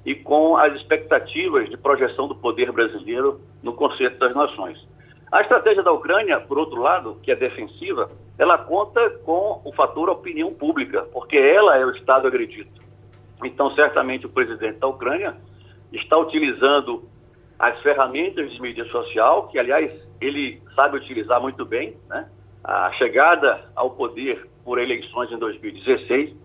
e 0.06 0.14
com 0.14 0.56
as 0.56 0.76
expectativas 0.76 1.68
de 1.68 1.78
projeção 1.78 2.28
do 2.28 2.36
poder 2.36 2.72
brasileiro 2.72 3.42
no 3.64 3.74
conceito 3.74 4.20
das 4.20 4.36
nações. 4.36 4.78
A 5.32 5.42
estratégia 5.42 5.82
da 5.82 5.92
Ucrânia, 5.92 6.40
por 6.40 6.60
outro 6.60 6.80
lado, 6.80 7.18
que 7.24 7.32
é 7.32 7.36
defensiva, 7.36 8.12
ela 8.38 8.60
conta 8.60 9.10
com 9.26 9.62
o 9.66 9.74
fator 9.74 10.12
opinião 10.12 10.54
pública, 10.54 11.08
porque 11.12 11.38
ela 11.38 11.76
é 11.76 11.84
o 11.84 11.90
Estado 11.90 12.28
agredido. 12.28 12.70
Então, 13.44 13.74
certamente, 13.74 14.28
o 14.28 14.30
presidente 14.30 14.78
da 14.78 14.88
Ucrânia 14.88 15.36
está 15.92 16.18
utilizando 16.20 17.04
as 17.58 17.82
ferramentas 17.82 18.52
de 18.52 18.62
mídia 18.62 18.86
social, 18.86 19.48
que, 19.48 19.58
aliás, 19.58 19.92
ele 20.26 20.62
sabe 20.76 20.98
utilizar 20.98 21.42
muito 21.42 21.66
bem. 21.66 21.96
Né? 22.10 22.28
A 22.64 22.92
chegada 22.94 23.66
ao 23.76 23.92
poder 23.92 24.48
por 24.64 24.80
eleições 24.80 25.32
em 25.32 25.38
2016 25.38 26.36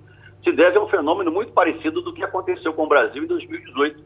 se 0.45 0.53
deve 0.53 0.79
a 0.79 0.83
um 0.83 0.89
fenômeno 0.89 1.31
muito 1.31 1.53
parecido 1.53 2.01
do 2.01 2.13
que 2.13 2.25
aconteceu 2.25 2.73
com 2.73 2.85
o 2.85 2.89
Brasil 2.89 3.23
em 3.23 3.27
2018. 3.27 4.03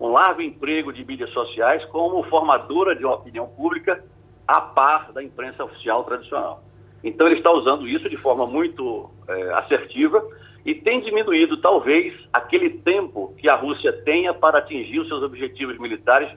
Um 0.00 0.08
largo 0.08 0.42
emprego 0.42 0.92
de 0.92 1.04
mídias 1.04 1.30
sociais 1.30 1.84
como 1.86 2.22
formadora 2.24 2.94
de 2.94 3.04
uma 3.04 3.14
opinião 3.14 3.46
pública 3.46 4.02
a 4.46 4.60
par 4.60 5.12
da 5.12 5.22
imprensa 5.22 5.64
oficial 5.64 6.04
tradicional. 6.04 6.62
Então 7.02 7.26
ele 7.26 7.36
está 7.36 7.50
usando 7.50 7.88
isso 7.88 8.08
de 8.08 8.16
forma 8.16 8.46
muito 8.46 9.10
é, 9.28 9.54
assertiva 9.54 10.22
e 10.64 10.74
tem 10.74 11.00
diminuído, 11.00 11.56
talvez, 11.56 12.14
aquele 12.32 12.70
tempo 12.70 13.34
que 13.38 13.48
a 13.48 13.56
Rússia 13.56 13.92
tenha 14.04 14.32
para 14.32 14.58
atingir 14.58 15.00
os 15.00 15.08
seus 15.08 15.22
objetivos 15.22 15.76
militares 15.78 16.30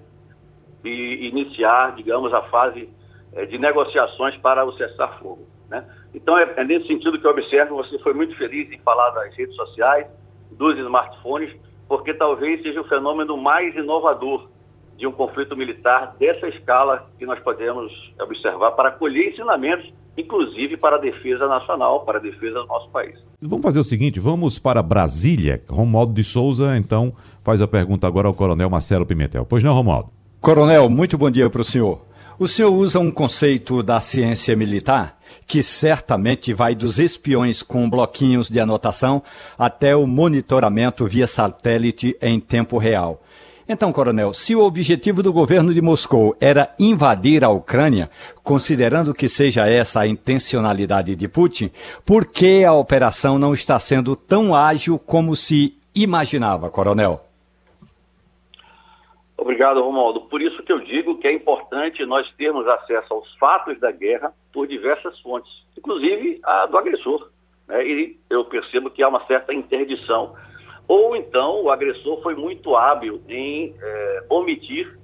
e 0.88 1.28
iniciar, 1.28 1.96
digamos, 1.96 2.34
a 2.34 2.42
fase 2.44 2.90
é, 3.34 3.46
de 3.46 3.58
negociações 3.58 4.36
para 4.38 4.66
o 4.66 4.72
cessar-fogo. 4.74 5.48
Né? 5.70 5.84
Então, 6.14 6.38
é, 6.38 6.54
é, 6.58 6.64
nesse 6.64 6.88
sentido 6.88 7.20
que 7.20 7.26
eu 7.26 7.32
observo, 7.32 7.76
você 7.76 7.98
foi 8.00 8.14
muito 8.14 8.36
feliz 8.38 8.72
em 8.72 8.80
falar 8.80 9.10
das 9.12 9.36
redes 9.36 9.56
sociais, 9.56 10.08
dos 10.52 10.78
smartphones, 10.78 11.54
porque 11.88 12.14
talvez 12.14 12.62
seja 12.62 12.82
o 12.82 12.88
fenômeno 12.88 13.38
mais 13.38 13.76
inovador 13.76 14.48
de 14.98 15.06
um 15.06 15.12
conflito 15.12 15.56
militar 15.56 16.16
dessa 16.18 16.48
escala 16.48 17.10
que 17.20 17.26
nós 17.26 17.40
podemos 17.40 17.92
observar 18.22 18.72
para 18.72 18.92
colher 18.92 19.34
ensinamentos, 19.34 19.92
inclusive 20.18 20.78
para 20.78 20.96
a 20.96 21.00
defesa 21.00 21.48
nacional, 21.48 22.06
para 22.06 22.18
a 22.18 22.22
defesa 22.22 22.62
do 22.62 22.68
nosso 22.68 22.90
país. 22.90 23.20
Vamos 23.42 23.66
fazer 23.66 23.80
o 23.80 23.84
seguinte, 23.84 24.20
vamos 24.20 24.58
para 24.58 24.82
Brasília. 24.82 25.62
Romualdo 25.70 26.14
de 26.14 26.24
Souza, 26.24 26.78
então, 26.78 27.14
faz 27.44 27.62
a 27.62 27.68
pergunta 27.68 28.08
agora 28.08 28.28
ao 28.28 28.34
Coronel 28.34 28.70
Marcelo 28.70 29.06
Pimentel. 29.06 29.46
Pois 29.46 29.64
não, 29.64 29.74
Romualdo? 29.74 30.10
Coronel, 30.42 30.90
muito 30.90 31.18
bom 31.18 31.32
dia 31.32 31.50
para 31.50 31.62
o 31.62 31.66
senhor. 31.66 32.06
O 32.38 32.48
senhor 32.48 32.72
usa 32.72 33.00
um 33.00 33.10
conceito 33.10 33.82
da 33.82 34.00
ciência 34.00 34.56
militar 34.56 35.18
que 35.48 35.64
certamente 35.64 36.54
vai 36.54 36.76
dos 36.76 37.00
espiões 37.00 37.62
com 37.62 37.90
bloquinhos 37.90 38.50
de 38.50 38.60
anotação 38.60 39.24
até 39.58 39.96
o 39.96 40.06
monitoramento 40.06 41.06
via 41.06 41.28
satélite 41.28 42.18
em 42.22 42.40
tempo 42.40 42.78
real. 42.78 43.22
Então, 43.68 43.92
coronel, 43.92 44.32
se 44.32 44.56
o 44.56 44.64
objetivo 44.64 45.24
do 45.24 45.34
governo 45.34 45.74
de 45.74 45.82
Moscou 45.82 46.36
era 46.40 46.72
invadir 46.78 47.44
a 47.44 47.50
Ucrânia, 47.50 48.10
considerando 48.44 49.14
que 49.14 49.28
seja 49.28 49.68
essa 49.68 50.02
a 50.02 50.08
intencionalidade 50.08 51.16
de 51.16 51.28
Putin, 51.28 51.72
por 52.06 52.26
que 52.26 52.64
a 52.64 52.74
operação 52.74 53.40
não 53.40 53.56
está 53.56 53.80
sendo 53.80 54.16
tão 54.16 54.54
ágil 54.54 55.00
como 55.00 55.36
se 55.36 55.76
imaginava, 55.96 56.70
coronel? 56.70 57.26
Obrigado, 59.46 59.80
Romualdo. 59.80 60.22
Por 60.22 60.42
isso 60.42 60.64
que 60.64 60.72
eu 60.72 60.80
digo 60.80 61.20
que 61.20 61.28
é 61.28 61.32
importante 61.32 62.04
nós 62.04 62.28
termos 62.34 62.68
acesso 62.68 63.14
aos 63.14 63.32
fatos 63.36 63.80
da 63.80 63.92
guerra 63.92 64.34
por 64.52 64.66
diversas 64.66 65.20
fontes, 65.20 65.52
inclusive 65.78 66.40
a 66.44 66.66
do 66.66 66.76
agressor. 66.76 67.30
Né? 67.68 67.86
E 67.86 68.18
eu 68.28 68.44
percebo 68.46 68.90
que 68.90 69.04
há 69.04 69.08
uma 69.08 69.24
certa 69.28 69.54
interdição. 69.54 70.34
Ou 70.88 71.16
então 71.16 71.62
o 71.62 71.70
agressor 71.70 72.24
foi 72.24 72.34
muito 72.34 72.76
hábil 72.76 73.22
em 73.30 73.76
é, 73.80 74.24
omitir, 74.32 74.98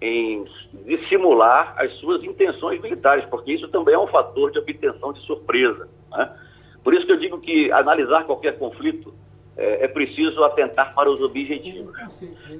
em 0.00 0.44
dissimular 0.86 1.74
as 1.76 1.92
suas 1.94 2.22
intenções 2.22 2.80
militares, 2.80 3.24
porque 3.24 3.54
isso 3.54 3.66
também 3.70 3.96
é 3.96 3.98
um 3.98 4.06
fator 4.06 4.52
de 4.52 4.60
obtenção 4.60 5.12
de 5.12 5.20
surpresa. 5.26 5.88
Né? 6.12 6.32
Por 6.84 6.94
isso 6.94 7.06
que 7.06 7.12
eu 7.12 7.18
digo 7.18 7.40
que 7.40 7.72
analisar 7.72 8.22
qualquer 8.22 8.56
conflito 8.56 9.12
é, 9.56 9.84
é 9.84 9.88
preciso 9.88 10.42
atentar 10.44 10.94
para 10.94 11.10
os 11.10 11.20
objetivos. 11.20 11.94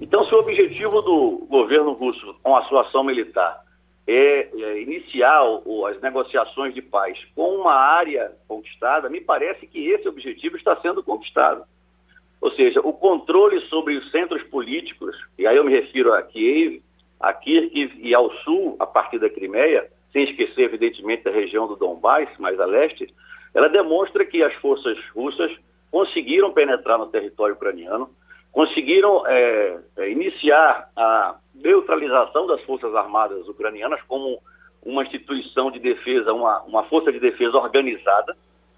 Então, 0.01 0.25
se 0.25 0.35
o 0.35 0.39
objetivo 0.39 1.01
do 1.03 1.47
governo 1.49 1.93
russo 1.93 2.35
com 2.43 2.57
a 2.57 2.63
sua 2.65 2.83
ação 2.83 3.05
militar 3.05 3.65
é, 4.07 4.49
é 4.53 4.83
iniciar 4.83 5.45
o, 5.65 5.87
as 5.87 6.01
negociações 6.01 6.75
de 6.75 6.83
paz 6.83 7.19
com 7.35 7.57
uma 7.57 7.75
área 7.75 8.33
conquistada, 8.49 9.09
me 9.09 9.21
parece 9.21 9.67
que 9.67 9.89
esse 9.89 10.09
objetivo 10.09 10.57
está 10.57 10.77
sendo 10.77 11.03
conquistado. 11.03 11.65
Ou 12.41 12.51
seja, 12.53 12.81
o 12.81 12.93
controle 12.93 13.61
sobre 13.69 13.97
os 13.97 14.11
centros 14.11 14.43
políticos, 14.45 15.17
e 15.39 15.47
aí 15.47 15.57
eu 15.57 15.65
me 15.65 15.73
refiro 15.73 16.13
a 16.15 16.23
Kiev, 16.23 16.83
a 17.21 17.33
Kharkiv 17.33 17.93
e 17.99 18.15
ao 18.15 18.33
sul, 18.39 18.77
a 18.81 18.87
partir 18.87 19.19
da 19.19 19.29
Crimeia, 19.29 19.91
sem 20.11 20.25
esquecer, 20.25 20.63
evidentemente, 20.63 21.25
da 21.25 21.31
região 21.31 21.69
do 21.69 21.77
Donbass, 21.77 22.29
mais 22.39 22.59
a 22.59 22.65
leste, 22.65 23.13
ela 23.55 23.69
demonstra 23.69 24.25
que 24.25 24.43
as 24.43 24.55
forças 24.55 24.99
russas 25.15 25.53
conseguiram 25.91 26.53
penetrar 26.53 26.99
no 26.99 27.07
território 27.07 27.55
ucraniano, 27.55 28.11
conseguiram 28.53 29.27
é, 29.27 29.79
é, 29.97 30.11
iniciar 30.11 30.91
a 30.97 31.37
neutralização 31.55 32.47
das 32.47 32.61
forças 32.63 32.95
armadas 32.95 33.47
ucranianas 33.49 34.01
como 34.03 34.41
uma 34.83 35.03
instituição 35.03 35.71
de 35.71 35.79
defesa, 35.79 36.33
uma, 36.33 36.63
uma 36.63 36.85
força 36.85 37.13
de 37.13 37.21
defesa 37.21 37.57
organizada. 37.57 38.37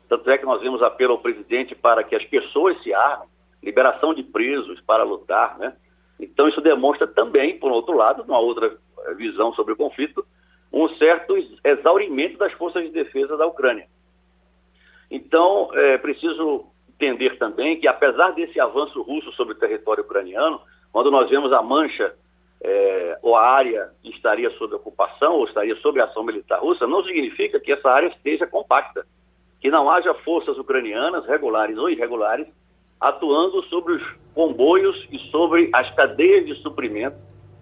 Tanto 0.09 0.31
é 0.31 0.37
que 0.37 0.45
nós 0.45 0.61
vemos 0.61 0.83
apelo 0.83 1.13
ao 1.13 1.21
presidente 1.21 1.75
para 1.75 2.03
que 2.03 2.15
as 2.15 2.25
pessoas 2.25 2.81
se 2.83 2.93
armem, 2.93 3.29
liberação 3.63 4.13
de 4.13 4.23
presos 4.23 4.81
para 4.81 5.05
lutar, 5.05 5.57
né? 5.59 5.75
Então 6.19 6.49
isso 6.49 6.61
demonstra 6.61 7.07
também, 7.07 7.59
por 7.59 7.71
outro 7.71 7.97
lado, 7.97 8.23
uma 8.23 8.39
outra 8.39 8.77
visão 9.17 9.53
sobre 9.55 9.73
o 9.73 9.77
conflito, 9.77 10.25
um 10.73 10.89
certo 10.97 11.35
exaurimento 11.65 12.39
das 12.39 12.53
forças 12.55 12.83
de 12.85 12.91
defesa 12.91 13.37
da 13.37 13.47
Ucrânia. 13.47 13.87
Então, 15.11 15.69
é 15.75 15.99
preciso 15.99 16.72
entender 17.03 17.37
também 17.37 17.81
que, 17.81 17.89
apesar 17.89 18.31
desse 18.31 18.61
avanço 18.61 19.03
russo 19.03 19.33
sobre 19.33 19.55
o 19.55 19.59
território 19.59 20.05
ucraniano, 20.05 20.61
quando 20.93 21.11
nós 21.11 21.29
vemos 21.29 21.53
a 21.53 21.61
mancha 21.61 22.15
é, 22.63 23.19
ou 23.23 23.35
a 23.35 23.45
área 23.45 23.91
estaria 24.05 24.49
sob 24.51 24.75
ocupação 24.75 25.35
ou 25.35 25.45
estaria 25.47 25.75
sob 25.77 26.01
ação 26.01 26.23
militar 26.23 26.61
russa, 26.61 26.87
não 26.87 27.03
significa 27.03 27.59
que 27.59 27.73
essa 27.73 27.91
área 27.91 28.07
esteja 28.09 28.47
compacta, 28.47 29.05
que 29.61 29.71
não 29.71 29.91
haja 29.91 30.15
forças 30.15 30.57
ucranianas, 30.59 31.27
regulares 31.27 31.77
ou 31.77 31.91
irregulares, 31.91 32.47
atuando 33.01 33.63
sobre 33.65 33.95
os 33.95 34.03
comboios 34.33 35.09
e 35.11 35.19
sobre 35.31 35.71
as 35.73 35.93
cadeias 35.95 36.47
de 36.47 36.55
suprimento 36.63 37.17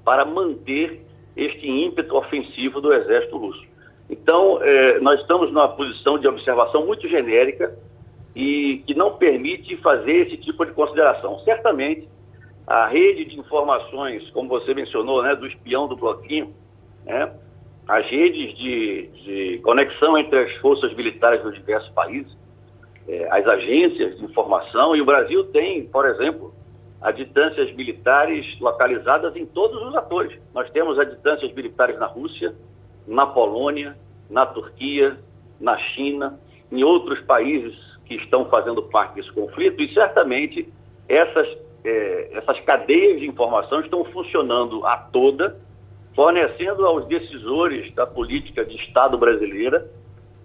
para 0.04 0.24
manter 0.24 1.00
este 1.34 1.66
ímpeto 1.66 2.14
ofensivo 2.14 2.80
do 2.80 2.92
exército 2.92 3.38
russo. 3.38 3.64
Então, 4.10 4.58
eh, 4.62 4.98
nós 5.00 5.20
estamos 5.20 5.50
numa 5.52 5.68
posição 5.68 6.18
de 6.18 6.26
observação 6.28 6.84
muito 6.84 7.08
genérica 7.08 7.74
e 8.34 8.82
que 8.86 8.94
não 8.94 9.16
permite 9.16 9.76
fazer 9.78 10.26
esse 10.26 10.36
tipo 10.38 10.64
de 10.64 10.72
consideração. 10.72 11.38
Certamente, 11.40 12.08
a 12.66 12.86
rede 12.86 13.24
de 13.24 13.38
informações, 13.38 14.28
como 14.30 14.48
você 14.48 14.72
mencionou, 14.74 15.22
né, 15.22 15.34
do 15.34 15.46
espião 15.46 15.88
do 15.88 15.96
bloquinho, 15.96 16.54
né, 17.04 17.32
as 17.88 18.06
redes 18.08 18.56
de, 18.56 19.06
de 19.24 19.58
conexão 19.64 20.16
entre 20.16 20.38
as 20.38 20.52
forças 20.58 20.94
militares 20.94 21.42
dos 21.42 21.54
diversos 21.54 21.90
países, 21.90 22.32
é, 23.08 23.26
as 23.32 23.44
agências 23.46 24.18
de 24.18 24.24
informação, 24.24 24.94
e 24.94 25.00
o 25.00 25.04
Brasil 25.04 25.44
tem, 25.46 25.86
por 25.86 26.06
exemplo, 26.06 26.54
aditâncias 27.00 27.74
militares 27.74 28.46
localizadas 28.60 29.34
em 29.34 29.46
todos 29.46 29.82
os 29.82 29.96
atores. 29.96 30.38
Nós 30.54 30.70
temos 30.70 30.98
aditâncias 30.98 31.52
militares 31.52 31.98
na 31.98 32.06
Rússia, 32.06 32.54
na 33.08 33.26
Polônia, 33.26 33.96
na 34.28 34.46
Turquia, 34.46 35.18
na 35.58 35.76
China, 35.78 36.38
em 36.70 36.84
outros 36.84 37.20
países 37.22 37.89
que 38.10 38.16
estão 38.16 38.44
fazendo 38.46 38.82
parte 38.82 39.14
desse 39.14 39.30
conflito, 39.30 39.80
e 39.80 39.94
certamente 39.94 40.68
essas, 41.08 41.46
é, 41.84 42.30
essas 42.32 42.58
cadeias 42.62 43.20
de 43.20 43.28
informação 43.28 43.80
estão 43.82 44.04
funcionando 44.06 44.84
a 44.84 44.96
toda, 44.96 45.56
fornecendo 46.16 46.84
aos 46.84 47.06
decisores 47.06 47.94
da 47.94 48.04
política 48.08 48.64
de 48.64 48.74
Estado 48.74 49.16
brasileira 49.16 49.88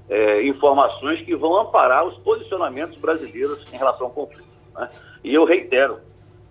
é, 0.07 0.43
informações 0.47 1.25
que 1.25 1.35
vão 1.35 1.59
amparar 1.59 2.05
os 2.05 2.15
posicionamentos 2.19 2.95
brasileiros 2.99 3.65
em 3.73 3.77
relação 3.77 4.05
ao 4.05 4.13
conflito. 4.13 4.47
Né? 4.75 4.87
E 5.23 5.33
eu 5.33 5.43
reitero, 5.43 5.97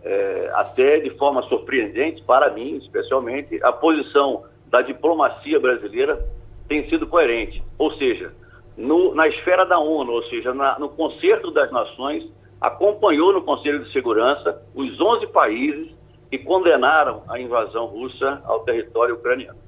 é, 0.02 0.50
até 0.54 0.99
de 0.99 1.11
forma 1.11 1.42
surpreendente, 1.42 2.25
para 2.25 2.50
mim 2.50 2.76
especialmente, 2.78 3.62
a 3.62 3.72
posição 3.72 4.46
da 4.66 4.83
diplomacia 4.83 5.61
brasileira 5.61 6.27
tem 6.66 6.88
sido 6.88 7.07
coerente. 7.07 7.62
Ou 7.79 7.92
seja, 7.92 8.33
no, 8.77 9.15
na 9.15 9.29
esfera 9.29 9.65
da 9.65 9.79
ONU, 9.79 10.13
ou 10.13 10.23
seja, 10.25 10.53
na, 10.53 10.79
no 10.79 10.89
Concerto 10.89 11.51
das 11.51 11.71
Nações, 11.71 12.25
acompanhou 12.61 13.33
no 13.33 13.43
Conselho 13.43 13.85
de 13.85 13.93
Segurança 13.93 14.63
os 14.75 15.01
11 15.01 15.27
países 15.29 15.95
que 16.31 16.39
condenaram 16.39 17.23
a 17.29 17.39
invasão 17.39 17.87
russa 17.87 18.43
ao 18.45 18.61
território 18.61 19.15
ucraniano. 19.15 19.59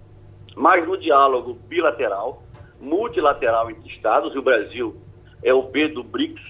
Mas 0.56 0.86
no 0.86 0.96
diálogo 0.96 1.54
bilateral, 1.68 2.42
multilateral 2.80 3.70
entre 3.70 3.92
Estados, 3.92 4.34
e 4.34 4.38
o 4.38 4.42
Brasil 4.42 4.96
é 5.42 5.52
o 5.52 5.62
B 5.62 5.88
do 5.88 6.02
BRICS, 6.02 6.42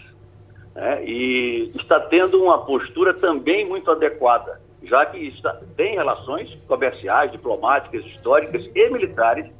né, 0.75 1.05
e 1.05 1.73
está 1.75 2.01
tendo 2.01 2.43
uma 2.43 2.65
postura 2.65 3.13
também 3.13 3.67
muito 3.67 3.91
adequada, 3.91 4.61
já 4.83 5.05
que 5.07 5.19
está, 5.19 5.61
tem 5.77 5.97
relações 5.97 6.55
comerciais, 6.69 7.33
diplomáticas, 7.33 8.05
históricas 8.07 8.65
e 8.75 8.91
militares 8.91 9.51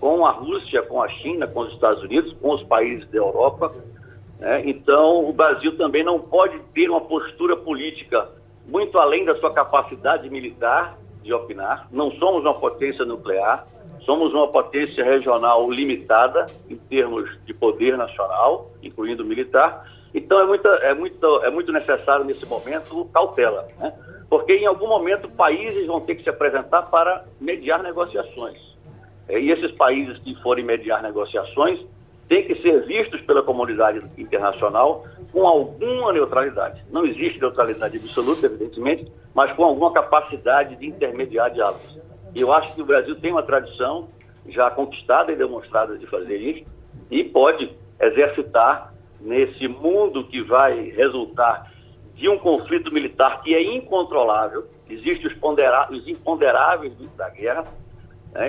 com 0.00 0.24
a 0.24 0.30
Rússia, 0.30 0.82
com 0.82 1.02
a 1.02 1.08
China, 1.08 1.46
com 1.46 1.60
os 1.60 1.72
Estados 1.74 2.02
Unidos, 2.02 2.34
com 2.40 2.54
os 2.54 2.62
países 2.64 3.08
da 3.10 3.18
Europa. 3.18 3.70
Né? 4.38 4.62
Então, 4.64 5.28
o 5.28 5.32
Brasil 5.32 5.76
também 5.76 6.02
não 6.02 6.18
pode 6.18 6.58
ter 6.74 6.88
uma 6.88 7.02
postura 7.02 7.54
política 7.54 8.28
muito 8.66 8.98
além 8.98 9.24
da 9.26 9.36
sua 9.36 9.52
capacidade 9.52 10.28
militar 10.30 10.96
de 11.22 11.32
opinar. 11.34 11.86
Não 11.92 12.10
somos 12.12 12.42
uma 12.42 12.54
potência 12.54 13.04
nuclear, 13.04 13.66
somos 14.06 14.32
uma 14.32 14.48
potência 14.48 15.04
regional 15.04 15.70
limitada 15.70 16.46
em 16.68 16.76
termos 16.76 17.28
de 17.44 17.52
poder 17.52 17.98
nacional, 17.98 18.70
incluindo 18.82 19.24
militar. 19.24 19.86
Então, 20.14 20.40
é 20.40 20.46
muito, 20.46 20.66
é 20.66 20.94
muito, 20.94 21.44
é 21.44 21.50
muito 21.50 21.70
necessário 21.72 22.24
nesse 22.24 22.46
momento 22.46 23.04
cautela, 23.12 23.68
né? 23.78 23.92
porque 24.30 24.54
em 24.54 24.66
algum 24.66 24.88
momento 24.88 25.28
países 25.28 25.86
vão 25.86 26.00
ter 26.00 26.14
que 26.14 26.22
se 26.22 26.30
apresentar 26.30 26.82
para 26.82 27.24
mediar 27.38 27.82
negociações. 27.82 28.69
É, 29.30 29.40
e 29.40 29.50
esses 29.52 29.70
países 29.72 30.18
que 30.18 30.34
forem 30.42 30.64
mediar 30.64 31.02
negociações 31.02 31.80
têm 32.28 32.44
que 32.46 32.56
ser 32.60 32.84
vistos 32.84 33.20
pela 33.22 33.42
comunidade 33.42 34.02
internacional 34.18 35.04
com 35.32 35.46
alguma 35.46 36.12
neutralidade. 36.12 36.82
Não 36.90 37.06
existe 37.06 37.40
neutralidade 37.40 37.96
absoluta, 37.96 38.46
evidentemente, 38.46 39.10
mas 39.32 39.52
com 39.54 39.64
alguma 39.64 39.92
capacidade 39.92 40.76
de 40.76 40.86
intermediar 40.86 41.50
diálogos. 41.50 41.98
E 42.34 42.40
eu 42.40 42.52
acho 42.52 42.74
que 42.74 42.82
o 42.82 42.84
Brasil 42.84 43.14
tem 43.20 43.30
uma 43.30 43.42
tradição 43.42 44.08
já 44.48 44.68
conquistada 44.70 45.30
e 45.30 45.36
demonstrada 45.36 45.96
de 45.96 46.06
fazer 46.06 46.36
isso 46.36 46.64
e 47.10 47.22
pode 47.22 47.70
exercitar 48.00 48.92
nesse 49.20 49.68
mundo 49.68 50.24
que 50.24 50.42
vai 50.42 50.90
resultar 50.90 51.70
de 52.14 52.28
um 52.28 52.38
conflito 52.38 52.92
militar 52.92 53.42
que 53.42 53.54
é 53.54 53.76
incontrolável, 53.76 54.66
existem 54.88 55.26
os, 55.26 55.34
os 55.90 56.08
imponderáveis 56.08 56.92
da 57.16 57.28
guerra, 57.30 57.64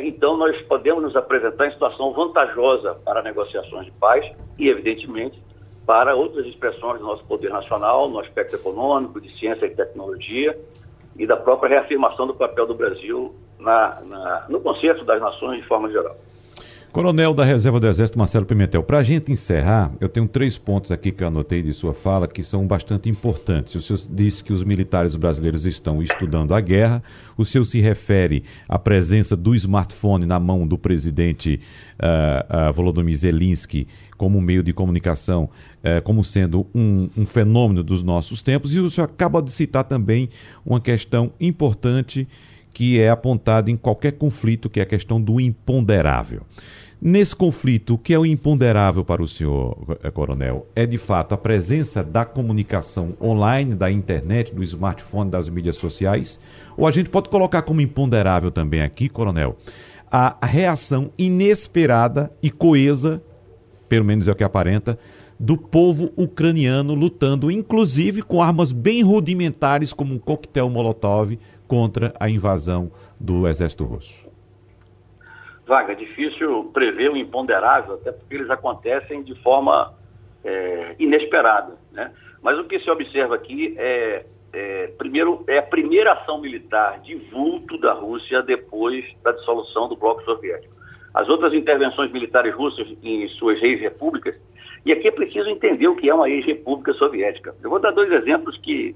então, 0.04 0.38
nós 0.38 0.60
podemos 0.64 1.04
nos 1.04 1.16
apresentar 1.16 1.68
em 1.68 1.72
situação 1.72 2.14
vantajosa 2.14 2.96
para 3.04 3.24
negociações 3.24 3.86
de 3.86 3.92
paz 3.94 4.26
e, 4.58 4.70
evidentemente, 4.70 5.42
para 5.86 6.16
outras 6.16 6.46
expressões 6.46 7.00
do 7.00 7.06
nosso 7.06 7.26
poder 7.26 7.50
nacional, 7.50 8.08
no 8.08 8.20
aspecto 8.20 8.56
econômico, 8.56 9.20
de 9.20 9.36
ciência 9.40 9.66
e 9.66 9.76
tecnologia 9.76 10.58
e 11.18 11.26
da 11.26 11.36
própria 11.36 11.70
reafirmação 11.70 12.28
do 12.28 12.36
papel 12.36 12.68
do 12.68 12.76
Brasil 12.76 13.34
na, 13.60 14.02
na, 14.02 14.46
no 14.50 14.62
concerto 14.62 15.04
das 15.04 15.20
nações 15.20 15.62
de 15.62 15.68
forma 15.68 15.90
geral. 15.90 16.16
Coronel 16.92 17.34
da 17.34 17.46
Reserva 17.46 17.80
do 17.80 17.88
Exército, 17.88 18.20
Marcelo 18.20 18.46
Pimentel, 18.46 18.84
para 18.84 18.98
a 18.98 19.04
gente 19.04 19.32
encerrar, 19.32 19.94
eu 20.02 20.10
tenho 20.10 20.28
três 20.28 20.58
pontos 20.58 20.92
aqui 20.92 21.10
que 21.10 21.24
eu 21.24 21.28
anotei 21.30 21.62
de 21.62 21.72
sua 21.72 21.94
fala 21.94 22.28
que 22.28 22.44
são 22.44 22.68
bastante 22.68 23.08
importantes. 23.08 23.74
O 23.76 23.82
senhor 23.82 24.02
disse 24.12 24.44
que 24.44 24.52
os 24.52 24.62
militares 24.62 25.16
brasileiros 25.16 25.66
estão 25.66 26.04
estudando 26.04 26.54
a 26.54 26.60
guerra, 26.60 27.02
o 27.38 27.46
senhor 27.46 27.64
se 27.64 27.80
refere 27.80 28.44
à 28.68 28.78
presença 28.78 29.38
do 29.38 29.56
smartphone 29.56 30.26
na 30.26 30.38
mão 30.38 30.68
do 30.68 30.78
presidente 30.78 31.62
uh, 31.98 32.70
uh, 32.70 32.74
Volodymyr 32.74 33.16
Zelensky 33.16 33.88
como 34.18 34.42
meio 34.42 34.62
de 34.62 34.74
comunicação, 34.74 35.46
uh, 35.46 36.02
como 36.04 36.26
sendo 36.26 36.68
um, 36.76 37.10
um 37.16 37.26
fenômeno 37.26 37.86
dos 37.86 38.04
nossos 38.04 38.42
tempos, 38.42 38.76
e 38.76 38.80
o 38.82 38.90
senhor 38.90 39.06
acaba 39.06 39.42
de 39.42 39.52
citar 39.54 39.86
também 39.86 40.28
uma 40.66 40.82
questão 40.82 41.32
importante 41.40 42.28
que 42.74 43.00
é 43.00 43.10
apontada 43.10 43.70
em 43.70 43.78
qualquer 43.78 44.14
conflito, 44.14 44.70
que 44.70 44.80
é 44.80 44.84
a 44.84 44.86
questão 44.86 45.22
do 45.22 45.40
imponderável. 45.40 46.42
Nesse 47.04 47.36
conflito, 47.36 47.96
o 47.96 47.98
que 47.98 48.14
é 48.14 48.20
o 48.20 48.26
imponderável 48.26 49.04
para 49.04 49.24
o 49.24 49.28
senhor, 49.28 49.98
eh, 50.04 50.12
coronel? 50.12 50.68
É 50.76 50.86
de 50.86 51.00
fato 51.00 51.34
a 51.34 51.38
presença 51.38 52.04
da 52.04 52.24
comunicação 52.24 53.18
online, 53.20 53.74
da 53.74 53.92
internet, 53.92 54.54
do 54.54 54.62
smartphone, 54.62 55.32
das 55.32 55.50
mídias 55.50 55.78
sociais? 55.78 56.40
Ou 56.78 56.86
a 56.86 56.92
gente 56.92 57.10
pode 57.10 57.28
colocar 57.28 57.64
como 57.64 57.82
imponderável 57.82 58.52
também 58.52 58.84
aqui, 58.84 59.10
coronel, 59.10 59.58
a 60.12 60.38
reação 60.46 61.10
inesperada 61.18 62.32
e 62.44 62.52
coesa, 62.52 63.20
pelo 63.90 64.06
menos 64.06 64.28
é 64.28 64.32
o 64.32 64.36
que 64.36 64.44
aparenta, 64.44 65.00
do 65.40 65.58
povo 65.58 66.12
ucraniano 66.16 66.94
lutando, 66.94 67.50
inclusive 67.50 68.22
com 68.22 68.44
armas 68.44 68.72
bem 68.72 69.02
rudimentares, 69.02 69.92
como 69.92 70.14
um 70.14 70.20
coquetel 70.20 70.70
Molotov, 70.70 71.36
contra 71.72 72.14
a 72.20 72.30
invasão 72.30 72.92
do 73.18 73.48
exército 73.48 73.86
russo? 73.86 74.30
Vaga, 75.66 75.94
é 75.94 75.96
difícil 75.96 76.70
prever 76.74 77.10
o 77.10 77.16
imponderável, 77.16 77.94
até 77.94 78.12
porque 78.12 78.36
eles 78.36 78.50
acontecem 78.50 79.24
de 79.24 79.34
forma 79.36 79.94
é, 80.44 80.96
inesperada. 81.00 81.78
Né? 81.94 82.12
Mas 82.42 82.60
o 82.60 82.66
que 82.66 82.78
se 82.82 82.92
observa 82.92 83.36
aqui 83.36 83.74
é, 83.78 84.26
é, 84.52 84.88
primeiro, 84.98 85.46
é 85.48 85.60
a 85.60 85.64
primeira 85.64 86.12
ação 86.12 86.42
militar 86.42 87.00
de 87.00 87.16
vulto 87.32 87.78
da 87.78 87.94
Rússia 87.94 88.44
depois 88.44 89.06
da 89.24 89.32
dissolução 89.32 89.88
do 89.88 89.96
bloco 89.96 90.22
soviético. 90.26 90.76
As 91.14 91.30
outras 91.30 91.54
intervenções 91.54 92.12
militares 92.12 92.54
russas 92.54 92.86
em 93.02 93.30
suas 93.30 93.64
ex-repúblicas, 93.64 94.36
e 94.86 94.92
aqui 94.92 95.08
é 95.08 95.12
preciso 95.12 95.48
entender 95.48 95.88
o 95.88 95.96
que 95.96 96.10
é 96.10 96.14
uma 96.14 96.30
ex-república 96.30 96.92
soviética. 96.96 97.56
Eu 97.64 97.70
vou 97.70 97.80
dar 97.80 97.92
dois 97.92 98.12
exemplos 98.12 98.58
que 98.58 98.94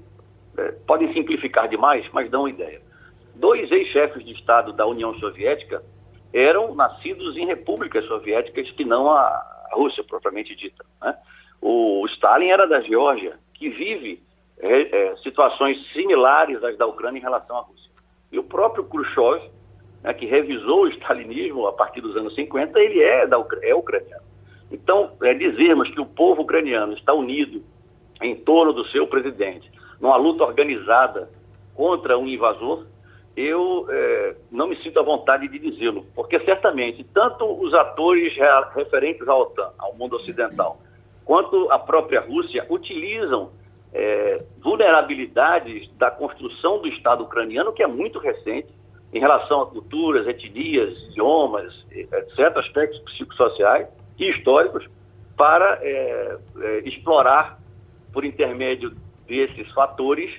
é, 0.58 0.72
podem 0.86 1.12
simplificar 1.12 1.68
demais, 1.68 2.06
mas 2.12 2.30
dão 2.30 2.42
uma 2.42 2.50
ideia. 2.50 2.80
Dois 3.34 3.70
ex-chefes 3.70 4.24
de 4.24 4.32
Estado 4.32 4.72
da 4.72 4.86
União 4.86 5.14
Soviética 5.18 5.82
eram 6.32 6.74
nascidos 6.74 7.36
em 7.36 7.46
repúblicas 7.46 8.04
soviéticas 8.06 8.70
que 8.72 8.84
não 8.84 9.10
a 9.10 9.68
Rússia 9.72 10.04
propriamente 10.04 10.54
dita. 10.54 10.84
Né? 11.02 11.16
O 11.60 12.06
Stalin 12.08 12.48
era 12.48 12.66
da 12.66 12.80
Geórgia, 12.80 13.38
que 13.54 13.68
vive 13.68 14.22
é, 14.58 14.82
é, 14.82 15.16
situações 15.18 15.78
similares 15.92 16.62
às 16.62 16.76
da 16.76 16.86
Ucrânia 16.86 17.18
em 17.18 17.22
relação 17.22 17.56
à 17.56 17.60
Rússia. 17.60 17.90
E 18.32 18.38
o 18.38 18.42
próprio 18.42 18.84
Khrushchev, 18.84 19.50
né, 20.02 20.12
que 20.14 20.26
revisou 20.26 20.84
o 20.84 20.88
stalinismo 20.88 21.66
a 21.66 21.72
partir 21.72 22.00
dos 22.00 22.16
anos 22.16 22.34
50, 22.34 22.78
ele 22.80 23.02
é, 23.02 23.26
da, 23.26 23.36
é 23.62 23.74
ucraniano. 23.74 24.24
Então, 24.70 25.12
é 25.22 25.32
dizermos 25.34 25.88
que 25.90 26.00
o 26.00 26.06
povo 26.06 26.42
ucraniano 26.42 26.94
está 26.94 27.12
unido 27.12 27.62
em 28.20 28.34
torno 28.34 28.72
do 28.72 28.86
seu 28.88 29.06
presidente, 29.06 29.70
numa 30.00 30.16
luta 30.16 30.44
organizada 30.44 31.28
contra 31.74 32.18
um 32.18 32.26
invasor, 32.26 32.86
eu 33.36 33.86
é, 33.90 34.36
não 34.50 34.66
me 34.66 34.76
sinto 34.82 34.98
à 34.98 35.02
vontade 35.02 35.46
de 35.46 35.58
dizê-lo, 35.58 36.06
porque 36.14 36.40
certamente 36.40 37.04
tanto 37.12 37.44
os 37.44 37.74
atores 37.74 38.32
referentes 38.74 39.28
à 39.28 39.36
OTAN, 39.36 39.70
ao 39.78 39.94
mundo 39.94 40.16
ocidental, 40.16 40.78
quanto 41.24 41.70
a 41.70 41.78
própria 41.78 42.20
Rússia 42.20 42.66
utilizam 42.70 43.50
é, 43.92 44.42
vulnerabilidades 44.62 45.90
da 45.96 46.10
construção 46.10 46.80
do 46.80 46.88
Estado 46.88 47.24
ucraniano, 47.24 47.72
que 47.72 47.82
é 47.82 47.86
muito 47.86 48.18
recente, 48.18 48.68
em 49.12 49.20
relação 49.20 49.62
a 49.62 49.66
culturas, 49.66 50.26
etnias, 50.26 50.96
idiomas, 51.10 51.72
etc., 51.90 52.56
aspectos 52.56 53.00
psicossociais 53.00 53.88
e 54.18 54.30
históricos, 54.30 54.86
para 55.36 55.78
é, 55.82 56.38
é, 56.58 56.78
explorar, 56.88 57.58
por 58.12 58.24
intermédio 58.24 58.96
desses 59.26 59.70
fatores, 59.72 60.30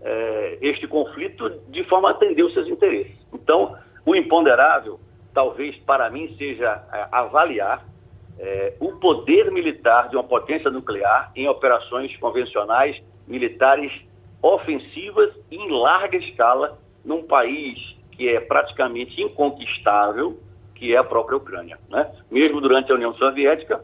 é, 0.00 0.58
este 0.60 0.86
conflito 0.86 1.48
de 1.68 1.84
forma 1.84 2.08
a 2.08 2.12
atender 2.12 2.42
os 2.42 2.52
seus 2.52 2.68
interesses. 2.68 3.16
Então, 3.32 3.76
o 4.04 4.14
imponderável, 4.14 4.98
talvez 5.32 5.76
para 5.78 6.10
mim, 6.10 6.28
seja 6.36 6.82
é, 6.92 7.06
avaliar 7.12 7.86
é, 8.38 8.74
o 8.80 8.92
poder 8.92 9.50
militar 9.50 10.08
de 10.08 10.16
uma 10.16 10.24
potência 10.24 10.70
nuclear 10.70 11.30
em 11.36 11.48
operações 11.48 12.16
convencionais 12.16 13.00
militares 13.26 13.92
ofensivas 14.42 15.32
em 15.50 15.70
larga 15.70 16.16
escala 16.16 16.78
num 17.04 17.22
país 17.22 17.78
que 18.10 18.28
é 18.28 18.40
praticamente 18.40 19.20
inconquistável, 19.20 20.38
que 20.74 20.94
é 20.94 20.98
a 20.98 21.04
própria 21.04 21.36
Ucrânia. 21.36 21.78
Né? 21.88 22.10
Mesmo 22.30 22.60
durante 22.60 22.90
a 22.90 22.94
União 22.94 23.14
Soviética, 23.14 23.80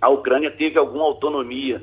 a 0.00 0.08
Ucrânia 0.08 0.50
teve 0.50 0.78
alguma 0.78 1.04
autonomia. 1.04 1.82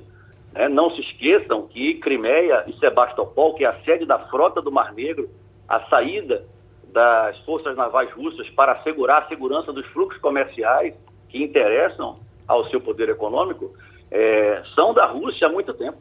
Né? 0.58 0.68
Não 0.68 0.90
se 0.92 1.02
esqueçam 1.02 1.68
que 1.68 1.96
Crimeia 2.00 2.64
e 2.68 2.74
Sebastopol, 2.80 3.54
que 3.54 3.64
é 3.64 3.68
a 3.68 3.80
sede 3.84 4.06
da 4.06 4.18
frota 4.28 4.62
do 4.62 4.72
Mar 4.72 4.92
Negro, 4.94 5.30
a 5.70 5.82
saída 5.88 6.44
das 6.92 7.38
forças 7.46 7.76
navais 7.78 8.12
russas 8.14 8.50
para 8.50 8.72
assegurar 8.74 9.24
a 9.24 9.28
segurança 9.28 9.72
dos 9.72 9.86
fluxos 9.88 10.20
comerciais 10.20 10.96
que 11.30 11.44
interessam 11.44 12.20
ao 12.48 12.68
seu 12.70 12.82
poder 12.82 13.10
econômico, 13.10 13.74
é, 14.10 14.64
são 14.74 14.94
da 14.94 15.06
Rússia 15.06 15.48
há 15.48 15.52
muito 15.52 15.74
tempo. 15.74 15.98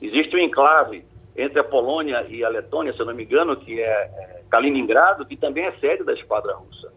Existe 0.00 0.34
um 0.36 0.38
enclave 0.38 1.04
entre 1.36 1.58
a 1.58 1.64
Polônia 1.64 2.24
e 2.28 2.44
a 2.44 2.48
Letônia, 2.48 2.92
se 2.92 3.00
eu 3.00 3.06
não 3.06 3.14
me 3.14 3.24
engano, 3.24 3.56
que 3.56 3.80
é, 3.80 3.84
é 3.84 4.42
Kaliningrado, 4.48 5.26
que 5.26 5.36
também 5.36 5.64
é 5.64 5.72
sede 5.72 6.04
da 6.04 6.14
esquadra 6.14 6.54
russa. 6.54 6.92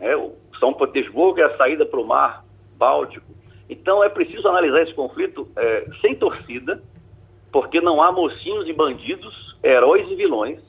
É, 0.00 0.14
São 0.58 0.72
Petersburgo 0.72 1.40
é 1.40 1.44
a 1.44 1.56
saída 1.56 1.84
para 1.86 2.00
o 2.00 2.06
mar 2.06 2.44
Báltico. 2.76 3.37
Então 3.68 4.02
é 4.02 4.08
preciso 4.08 4.48
analisar 4.48 4.82
esse 4.82 4.94
conflito 4.94 5.48
é, 5.56 5.86
sem 6.00 6.14
torcida, 6.14 6.82
porque 7.52 7.80
não 7.80 8.02
há 8.02 8.10
mocinhos 8.10 8.68
e 8.68 8.72
bandidos, 8.72 9.56
heróis 9.62 10.10
e 10.10 10.14
vilões. 10.14 10.60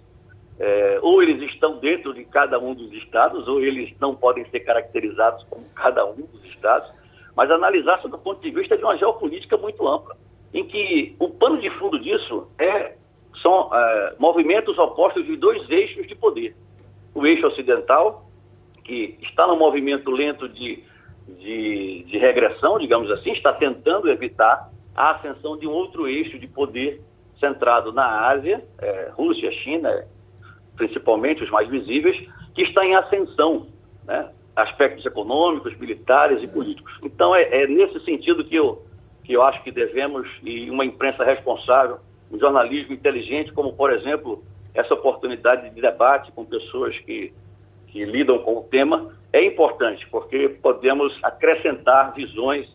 É, 0.59 0.99
ou 1.01 1.23
eles 1.23 1.41
estão 1.53 1.77
dentro 1.77 2.13
de 2.13 2.25
cada 2.25 2.59
um 2.59 2.73
dos 2.73 2.91
estados, 2.91 3.47
ou 3.47 3.61
eles 3.61 3.97
não 3.99 4.13
podem 4.13 4.43
ser 4.49 4.59
caracterizados 4.59 5.45
como 5.49 5.63
cada 5.73 6.05
um 6.05 6.15
dos 6.15 6.43
estados, 6.45 6.91
mas 7.33 7.49
analisar 7.49 8.01
sob 8.01 8.15
o 8.15 8.19
ponto 8.19 8.41
de 8.41 8.51
vista 8.51 8.77
de 8.77 8.83
uma 8.83 8.97
geopolítica 8.97 9.55
muito 9.55 9.87
ampla 9.87 10.17
em 10.53 10.65
que 10.65 11.15
o 11.19 11.29
pano 11.29 11.59
de 11.59 11.69
fundo 11.71 11.99
disso 11.99 12.47
é, 12.57 12.95
são 13.41 13.69
é, 13.73 14.15
movimentos 14.17 14.77
opostos 14.77 15.25
de 15.25 15.35
dois 15.35 15.69
eixos 15.69 16.07
de 16.07 16.15
poder. 16.15 16.55
O 17.13 17.25
eixo 17.25 17.47
ocidental, 17.47 18.25
que 18.83 19.17
está 19.21 19.45
no 19.45 19.55
movimento 19.55 20.09
lento 20.09 20.49
de, 20.49 20.83
de, 21.37 22.03
de 22.03 22.17
regressão, 22.17 22.77
digamos 22.79 23.09
assim, 23.11 23.31
está 23.31 23.53
tentando 23.53 24.09
evitar 24.09 24.69
a 24.95 25.11
ascensão 25.11 25.57
de 25.57 25.67
um 25.67 25.71
outro 25.71 26.07
eixo 26.07 26.37
de 26.39 26.47
poder 26.47 27.01
centrado 27.39 27.93
na 27.93 28.27
Ásia, 28.29 28.63
é, 28.79 29.11
Rússia, 29.13 29.51
China, 29.63 30.05
principalmente 30.75 31.43
os 31.43 31.49
mais 31.49 31.69
visíveis, 31.69 32.17
que 32.53 32.63
está 32.63 32.85
em 32.85 32.95
ascensão, 32.95 33.67
né? 34.05 34.29
aspectos 34.55 35.05
econômicos, 35.05 35.77
militares 35.77 36.43
e 36.43 36.47
políticos. 36.47 36.91
Então 37.03 37.35
é, 37.35 37.63
é 37.63 37.67
nesse 37.67 37.99
sentido 38.03 38.43
que 38.43 38.55
eu 38.55 38.83
que 39.29 39.33
eu 39.33 39.43
acho 39.43 39.61
que 39.61 39.71
devemos, 39.71 40.27
e 40.41 40.71
uma 40.71 40.83
imprensa 40.83 41.23
responsável, 41.23 41.99
um 42.31 42.39
jornalismo 42.39 42.95
inteligente, 42.95 43.53
como, 43.53 43.73
por 43.73 43.93
exemplo, 43.93 44.43
essa 44.73 44.95
oportunidade 44.95 45.69
de 45.69 45.79
debate 45.79 46.31
com 46.31 46.43
pessoas 46.43 46.97
que, 47.01 47.31
que 47.91 48.05
lidam 48.05 48.39
com 48.39 48.57
o 48.57 48.63
tema, 48.63 49.09
é 49.31 49.45
importante, 49.45 50.07
porque 50.09 50.57
podemos 50.61 51.17
acrescentar 51.23 52.13
visões 52.13 52.67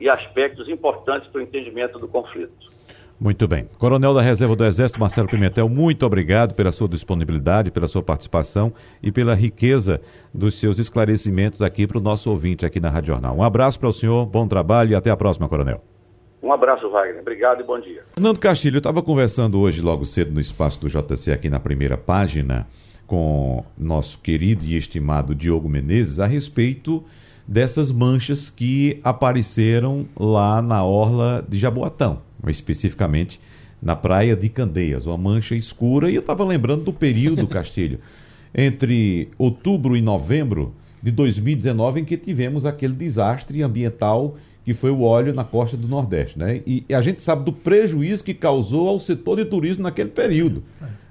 e 0.00 0.08
aspectos 0.08 0.68
importantes 0.68 1.28
para 1.30 1.40
o 1.40 1.42
entendimento 1.42 1.98
do 1.98 2.08
conflito. 2.08 2.74
Muito 3.18 3.46
bem. 3.46 3.68
Coronel 3.78 4.12
da 4.12 4.20
Reserva 4.20 4.56
do 4.56 4.64
Exército, 4.64 4.98
Marcelo 4.98 5.28
Pimentel, 5.28 5.68
muito 5.68 6.04
obrigado 6.04 6.52
pela 6.54 6.72
sua 6.72 6.88
disponibilidade, 6.88 7.70
pela 7.70 7.86
sua 7.86 8.02
participação 8.02 8.72
e 9.02 9.12
pela 9.12 9.34
riqueza 9.34 10.00
dos 10.32 10.58
seus 10.58 10.78
esclarecimentos 10.78 11.62
aqui 11.62 11.86
para 11.86 11.98
o 11.98 12.02
nosso 12.02 12.28
ouvinte 12.30 12.66
aqui 12.66 12.80
na 12.80 12.90
Rádio 12.90 13.14
Jornal. 13.14 13.36
Um 13.36 13.42
abraço 13.42 13.78
para 13.78 13.88
o 13.88 13.92
senhor, 13.92 14.26
bom 14.26 14.48
trabalho 14.48 14.90
e 14.90 14.94
até 14.94 15.10
a 15.10 15.16
próxima, 15.16 15.48
Coronel. 15.48 15.80
Um 16.42 16.52
abraço, 16.52 16.90
Wagner. 16.90 17.20
Obrigado 17.20 17.60
e 17.60 17.64
bom 17.64 17.80
dia. 17.80 18.02
Fernando 18.14 18.38
Castilho, 18.38 18.76
eu 18.76 18.78
estava 18.78 19.02
conversando 19.02 19.58
hoje, 19.58 19.80
logo 19.80 20.04
cedo, 20.04 20.30
no 20.30 20.40
espaço 20.40 20.78
do 20.80 20.88
JC, 20.88 21.32
aqui 21.32 21.48
na 21.48 21.58
primeira 21.58 21.96
página, 21.96 22.66
com 23.06 23.64
nosso 23.76 24.18
querido 24.18 24.64
e 24.64 24.76
estimado 24.76 25.34
Diogo 25.34 25.68
Menezes, 25.68 26.18
a 26.18 26.26
respeito 26.26 27.04
dessas 27.46 27.92
manchas 27.92 28.48
que 28.48 29.00
apareceram 29.04 30.06
lá 30.18 30.62
na 30.62 30.82
orla 30.82 31.44
de 31.48 31.58
Jaboatão, 31.58 32.20
especificamente 32.46 33.40
na 33.82 33.94
praia 33.94 34.34
de 34.34 34.48
Candeias, 34.48 35.06
uma 35.06 35.18
mancha 35.18 35.54
escura. 35.54 36.10
E 36.10 36.14
eu 36.14 36.20
estava 36.20 36.44
lembrando 36.44 36.84
do 36.84 36.92
período, 36.92 37.46
Castilho, 37.48 37.98
entre 38.54 39.28
outubro 39.36 39.96
e 39.96 40.00
novembro 40.00 40.74
de 41.02 41.10
2019, 41.10 42.00
em 42.00 42.04
que 42.04 42.16
tivemos 42.16 42.64
aquele 42.64 42.94
desastre 42.94 43.62
ambiental 43.62 44.36
que 44.64 44.72
foi 44.72 44.90
o 44.90 45.02
óleo 45.02 45.34
na 45.34 45.44
costa 45.44 45.76
do 45.76 45.86
Nordeste. 45.86 46.38
Né? 46.38 46.62
E, 46.66 46.84
e 46.88 46.94
a 46.94 47.02
gente 47.02 47.20
sabe 47.20 47.44
do 47.44 47.52
prejuízo 47.52 48.24
que 48.24 48.32
causou 48.32 48.88
ao 48.88 48.98
setor 48.98 49.36
de 49.36 49.44
turismo 49.44 49.82
naquele 49.82 50.08
período. 50.08 50.62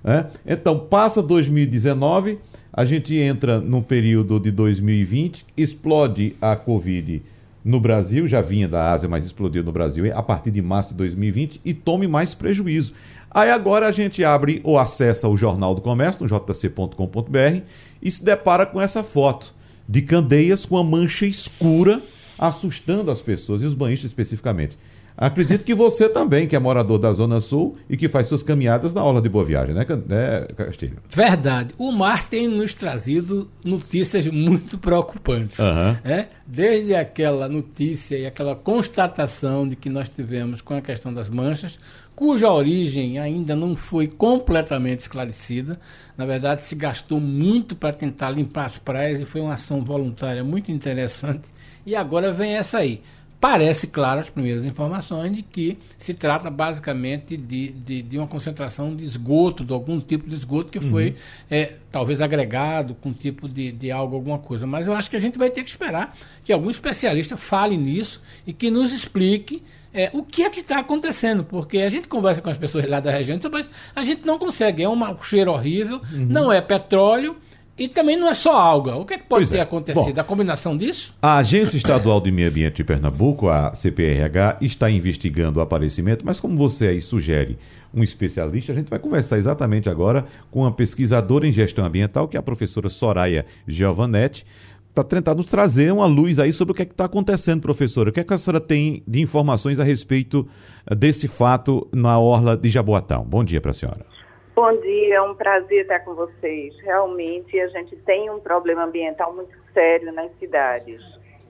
Né? 0.04 0.28
Então, 0.46 0.80
passa 0.80 1.22
2019, 1.22 2.39
a 2.72 2.86
gente 2.86 3.16
entra 3.16 3.60
no 3.60 3.82
período 3.82 4.39
de 4.39 4.52
2020, 4.52 5.46
explode 5.56 6.36
a 6.42 6.56
Covid 6.56 7.22
no 7.63 7.80
Brasil, 7.80 8.28
já 8.28 8.42
vinha 8.42 8.68
da 8.68 8.92
Ásia, 8.92 9.08
mas 9.08 9.26
explodiu 9.26 9.63
no 9.63 9.72
Brasil 9.72 10.12
a 10.16 10.22
partir 10.22 10.52
de 10.52 10.62
março 10.62 10.89
de 10.89 10.96
2020 10.96 11.62
e 11.63 11.74
tome 11.74 12.08
mais 12.08 12.36
prejuízo. 12.36 12.94
Aí 13.32 13.50
agora 13.50 13.88
a 13.88 13.92
gente 13.92 14.24
abre 14.24 14.60
ou 14.63 14.78
acessa 14.78 15.28
o 15.28 15.38
Jornal 15.38 15.74
do 15.74 15.82
Comércio, 15.82 16.24
no 16.24 16.28
jc.com.br, 16.28 17.62
e 18.02 18.12
se 18.12 18.24
depara 18.24 18.66
com 18.66 18.82
essa 18.82 19.02
foto 19.02 19.54
de 19.88 20.02
Candeias 20.02 20.66
com 20.66 20.78
a 20.78 20.84
mancha 20.84 21.26
escura 21.26 22.02
assustando 22.38 23.10
as 23.10 23.22
pessoas, 23.22 23.62
e 23.62 23.66
os 23.66 23.74
banhistas 23.74 24.10
especificamente. 24.10 24.78
Acredito 25.15 25.63
que 25.63 25.76
você 25.76 26.10
também, 26.10 26.47
que 26.47 26.56
é 26.56 26.60
morador 26.60 26.97
da 26.97 27.13
Zona 27.13 27.39
Sul 27.39 27.78
e 27.89 27.95
que 27.95 28.08
faz 28.08 28.28
suas 28.28 28.41
caminhadas 28.41 28.93
na 28.93 29.02
aula 29.02 29.21
de 29.21 29.30
Boa 29.30 29.45
Viagem, 29.45 29.76
né, 29.76 29.86
né 30.08 30.47
Castilho? 30.56 30.97
Verdade. 31.10 31.73
O 31.78 31.91
mar 31.91 32.28
tem 32.28 32.47
nos 32.47 32.73
trazido 32.73 33.49
notícias 33.63 34.28
muito 34.28 34.78
preocupantes. 34.78 35.60
Uhum. 35.60 35.97
É? 36.04 36.28
Desde 36.45 36.95
aquela 36.95 37.47
notícia 37.47 38.17
e 38.17 38.26
aquela 38.26 38.56
constatação 38.56 39.67
de 39.67 39.76
que 39.76 39.89
nós 39.89 40.10
tivemos 40.10 40.62
com 40.62 40.76
a 40.76 40.82
questão 40.82 41.13
das 41.13 41.30
manchas, 41.30 41.78
cuja 42.15 42.52
origem 42.52 43.19
ainda 43.19 43.56
não 43.56 43.76
foi 43.76 44.08
completamente 44.08 44.99
esclarecida. 44.99 45.80
Na 46.17 46.26
verdade, 46.26 46.63
se 46.63 46.76
gastou 46.76 47.19
muito 47.19 47.76
para 47.76 47.93
tentar 47.93 48.32
limpar 48.32 48.65
as 48.65 48.78
praias 48.78 49.21
e 49.21 49.26
foi 49.26 49.41
uma 49.41 49.54
ação 49.54 49.84
voluntária 49.84 50.43
muito 50.43 50.71
interessante. 50.71 51.49
E 51.86 51.95
agora 51.95 52.32
vem 52.32 52.56
essa 52.56 52.80
aí. 52.80 53.02
Parece, 53.44 53.88
claro, 53.88 54.22
as 54.22 54.30
primeiras 54.30 54.64
informações 54.64 55.36
de 55.36 55.42
que 55.42 55.78
se 56.00 56.14
trata 56.14 56.50
basicamente 56.50 57.36
de, 57.36 57.74
de, 57.74 58.02
de 58.02 58.18
uma 58.18 58.26
concentração 58.26 58.96
de 58.96 59.04
esgoto, 59.04 59.66
de 59.66 59.74
algum 59.74 60.00
tipo 60.00 60.30
de 60.30 60.34
esgoto 60.34 60.72
que 60.72 60.80
foi 60.80 61.10
uhum. 61.10 61.16
é, 61.52 61.74
talvez 61.92 62.22
agregado 62.22 62.96
com 62.96 63.12
tipo 63.12 63.50
de, 63.50 63.74
de 63.74 63.92
algo, 63.92 64.16
alguma 64.16 64.40
coisa. 64.40 64.66
Mas 64.66 64.88
eu 64.88 64.94
acho 64.94 65.10
que 65.10 65.18
a 65.18 65.20
gente 65.20 65.38
vai 65.38 65.50
ter 65.50 65.62
que 65.62 65.70
esperar 65.70 66.16
que 66.42 66.54
algum 66.54 66.70
especialista 66.70 67.36
fale 67.36 67.76
nisso 67.76 68.22
e 68.48 68.54
que 68.54 68.72
nos 68.72 68.94
explique 68.94 69.62
é, 69.94 70.10
o 70.14 70.24
que 70.24 70.44
é 70.44 70.50
que 70.50 70.62
está 70.62 70.80
acontecendo, 70.80 71.44
porque 71.44 71.80
a 71.80 71.90
gente 71.90 72.08
conversa 72.08 72.42
com 72.42 72.50
as 72.50 72.58
pessoas 72.58 72.88
lá 72.88 73.02
da 73.02 73.12
região, 73.12 73.38
mas 73.52 73.70
a 73.94 74.04
gente 74.04 74.26
não 74.26 74.40
consegue, 74.40 74.84
é 74.84 74.88
um 74.88 75.22
cheiro 75.22 75.52
horrível, 75.52 76.02
uhum. 76.14 76.28
não 76.30 76.50
é 76.50 76.62
petróleo, 76.62 77.36
e 77.78 77.88
também 77.88 78.16
não 78.16 78.30
é 78.30 78.34
só 78.34 78.56
alga. 78.56 78.96
O 78.96 79.06
que, 79.06 79.16
é 79.16 79.18
que 79.18 79.24
pode 79.24 79.42
pois 79.42 79.50
ter 79.50 79.58
é. 79.58 79.62
acontecido? 79.62 80.14
Bom, 80.14 80.22
a 80.22 80.24
combinação 80.24 80.78
disso? 80.78 81.14
A 81.22 81.38
Agência 81.38 81.76
Estadual 81.76 82.22
de 82.22 82.32
Meio 82.32 82.50
Ambiente 82.50 82.76
de 82.76 82.84
Pernambuco, 82.84 83.50
a 83.50 83.74
CPRH, 83.74 84.58
está 84.62 84.90
investigando 84.90 85.60
o 85.60 85.62
aparecimento, 85.62 86.24
mas 86.26 86.40
como 86.40 86.56
você 86.56 86.88
aí 86.88 87.02
sugere 87.02 87.58
um 87.94 88.04
especialista, 88.04 88.72
a 88.72 88.76
gente 88.76 88.90
vai 88.90 89.00
conversar 89.00 89.38
exatamente 89.38 89.90
agora 89.90 90.26
com 90.52 90.66
a 90.66 90.72
pesquisadora 90.72 91.48
em 91.48 91.54
gestão 91.54 91.86
ambiental, 91.86 92.28
que 92.28 92.38
é 92.38 92.40
a 92.40 92.44
professora 92.44 92.90
Soraya 92.90 93.46
Giovanetti, 93.68 94.46
para 94.94 95.04
tentar 95.04 95.34
nos 95.34 95.48
trazer 95.48 95.92
uma 95.92 96.06
luz 96.06 96.38
aí 96.38 96.54
sobre 96.54 96.72
o 96.72 96.76
que 96.76 96.84
é 96.84 96.86
está 96.86 97.06
acontecendo, 97.06 97.62
professora. 97.62 98.12
O 98.12 98.14
que, 98.14 98.20
é 98.20 98.24
que 98.24 98.34
a 98.34 98.38
senhora 98.38 98.62
tem 98.62 99.02
de 99.08 99.22
informações 99.22 99.80
a 99.80 99.84
respeito 99.84 100.48
desse 100.96 101.28
fato 101.28 101.88
na 101.92 102.20
Orla 102.20 102.56
de 102.56 102.70
Jaboatão? 102.70 103.24
Bom 103.24 103.44
dia 103.44 103.60
para 103.60 103.72
a 103.72 103.74
senhora. 103.74 104.12
Bom 104.56 104.72
dia, 104.82 105.16
é 105.16 105.22
um 105.22 105.34
prazer 105.34 105.82
estar 105.82 106.02
com 106.02 106.13
vocês. 106.13 106.78
Realmente 106.82 107.60
a 107.60 107.68
gente 107.70 107.96
tem 107.98 108.30
um 108.30 108.39
problema 108.39 108.84
ambiental 108.84 109.34
muito 109.34 109.58
sério 109.74 110.13
nas 110.13 110.32
cidades. 110.38 111.02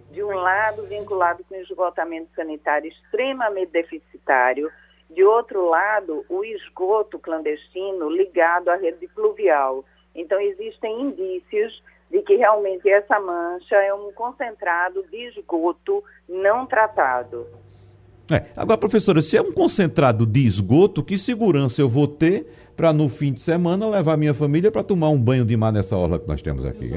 De 0.09 0.23
um 0.23 0.29
lado, 0.29 0.83
vinculado 0.83 1.43
com 1.43 1.53
o 1.53 1.61
esgotamento 1.61 2.29
sanitário 2.33 2.89
extremamente 2.89 3.71
deficitário, 3.73 4.71
de 5.09 5.21
outro 5.21 5.67
lado, 5.67 6.25
o 6.29 6.45
esgoto 6.45 7.19
clandestino 7.19 8.09
ligado 8.09 8.69
à 8.69 8.77
rede 8.77 9.05
pluvial. 9.09 9.83
Então, 10.15 10.39
existem 10.39 11.01
indícios 11.01 11.83
de 12.09 12.21
que 12.21 12.37
realmente 12.37 12.89
essa 12.89 13.19
mancha 13.19 13.75
é 13.75 13.93
um 13.93 14.13
concentrado 14.13 15.03
de 15.11 15.17
esgoto 15.27 16.01
não 16.29 16.65
tratado. 16.65 17.45
É. 18.31 18.45
Agora, 18.55 18.77
professora, 18.77 19.21
se 19.21 19.35
é 19.35 19.41
um 19.41 19.51
concentrado 19.51 20.25
de 20.25 20.47
esgoto, 20.47 21.03
que 21.03 21.17
segurança 21.17 21.81
eu 21.81 21.89
vou 21.89 22.07
ter 22.07 22.47
para 22.75 22.91
no 22.91 23.07
fim 23.07 23.31
de 23.31 23.39
semana 23.39 23.87
levar 23.87 24.17
minha 24.17 24.33
família 24.33 24.71
para 24.71 24.83
tomar 24.83 25.09
um 25.09 25.17
banho 25.17 25.45
de 25.45 25.55
mar 25.55 25.71
nessa 25.71 25.95
orla 25.95 26.19
que 26.19 26.27
nós 26.27 26.41
temos 26.41 26.65
aqui? 26.65 26.91